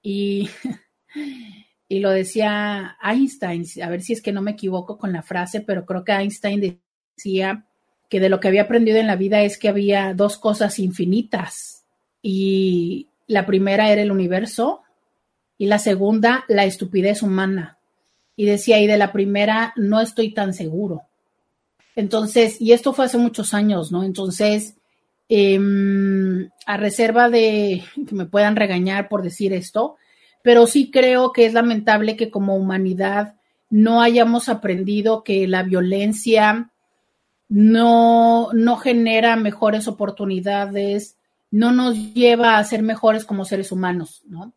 [0.02, 0.50] y
[1.92, 5.60] y lo decía Einstein, a ver si es que no me equivoco con la frase,
[5.60, 6.80] pero creo que Einstein
[7.18, 7.66] decía
[8.08, 11.84] que de lo que había aprendido en la vida es que había dos cosas infinitas
[12.22, 14.84] y la primera era el universo
[15.58, 17.78] y la segunda la estupidez humana.
[18.38, 21.02] Y decía, y de la primera no estoy tan seguro.
[21.98, 24.06] Entonces, y esto fue hace muchos años, ¿no?
[24.06, 24.78] Entonces,
[25.28, 29.98] em, a reserva de que me puedan regañar por decir esto,
[30.44, 33.36] pero sí creo que es lamentable que como humanidad
[33.70, 36.72] no hayamos aprendido que la violencia
[37.48, 41.18] no, no genera mejores oportunidades,
[41.52, 44.54] no nos lleva a ser mejores como seres humanos, ¿no?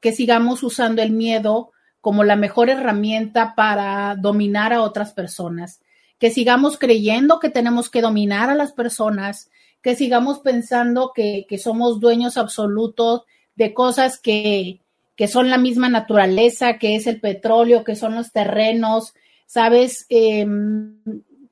[0.00, 5.80] que sigamos usando el miedo como la mejor herramienta para dominar a otras personas,
[6.18, 9.50] que sigamos creyendo que tenemos que dominar a las personas,
[9.82, 13.22] que sigamos pensando que, que somos dueños absolutos
[13.54, 14.80] de cosas que,
[15.16, 19.14] que son la misma naturaleza, que es el petróleo, que son los terrenos,
[19.46, 20.06] ¿sabes?
[20.08, 20.96] Em,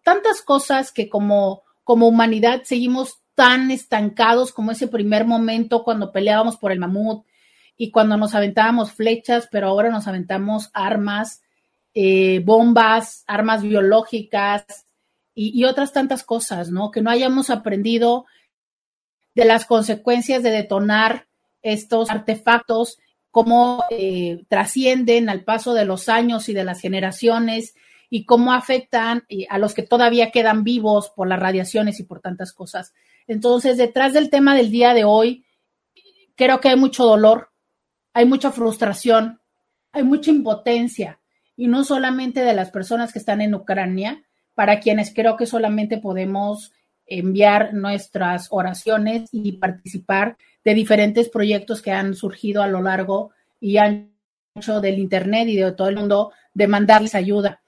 [0.02, 6.56] tantas cosas que como, como humanidad seguimos tan estancados como ese primer momento cuando peleábamos
[6.56, 7.24] por el mamut
[7.76, 11.42] y cuando nos aventábamos flechas, pero ahora nos aventamos armas,
[11.94, 14.86] eh, bombas, armas biológicas
[15.34, 16.90] y, y, otras tantas cosas, ¿no?
[16.90, 18.26] Que no hayamos aprendido
[19.34, 21.29] de las consecuencias de detonar
[21.62, 22.98] estos artefactos,
[23.30, 27.74] cómo eh, trascienden al paso de los años y de las generaciones
[28.08, 32.20] y cómo afectan eh, a los que todavía quedan vivos por las radiaciones y por
[32.20, 32.92] tantas cosas.
[33.26, 35.44] Entonces, detrás del tema del día de hoy,
[36.34, 37.50] creo que hay mucho dolor,
[38.12, 39.40] hay mucha frustración,
[39.92, 41.20] hay mucha impotencia,
[41.56, 44.24] y no solamente de las personas que están en Ucrania,
[44.54, 46.72] para quienes creo que solamente podemos
[47.10, 53.76] enviar nuestras oraciones y participar de diferentes proyectos que han surgido a lo largo y
[53.76, 57.60] ancho del Internet y de todo el mundo de mandarles ayuda.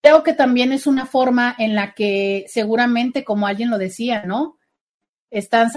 [0.00, 4.58] Creo que también es una forma en la que seguramente, como alguien lo decía, ¿no?
[5.30, 5.70] Están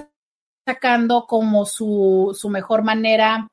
[0.66, 3.48] sacando como su, su mejor manera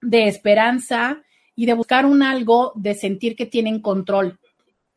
[0.00, 1.22] de esperanza
[1.54, 4.38] y de buscar un algo de sentir que tienen control,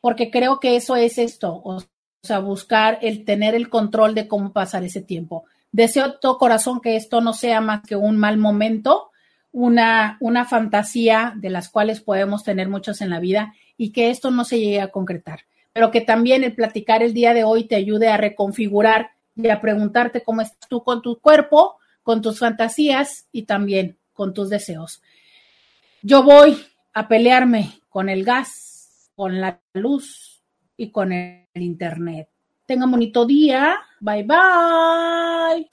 [0.02, 1.81] porque creo que eso es esto, o
[2.28, 5.44] sea, buscar el tener el control de cómo pasar ese tiempo.
[5.74, 9.12] Deseo todo corazón que esto no sea más que un mal momento,
[9.52, 14.32] una, una fantasía de las cuales podemos tener muchas en la vida y que esto
[14.32, 15.41] no se llegue a concretar,
[15.74, 19.60] pero que también el platicar el día de hoy te ayude a reconfigurar y a
[19.60, 25.02] preguntarte cómo estás tú con tu cuerpo, con tus fantasías y también con tus deseos.
[26.02, 26.58] Yo voy
[26.94, 30.41] a pelearme con el gas, con la luz
[30.78, 32.30] y con el internet.
[32.66, 33.78] Tenga un bonito día.
[34.00, 35.70] Bye bye.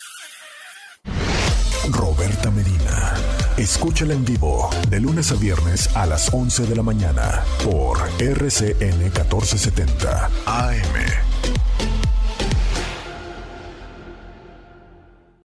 [1.90, 3.15] Roberta Medina.
[3.57, 8.98] Escúchala en vivo de lunes a viernes a las 11 de la mañana por RCN
[8.98, 11.30] 1470 AM.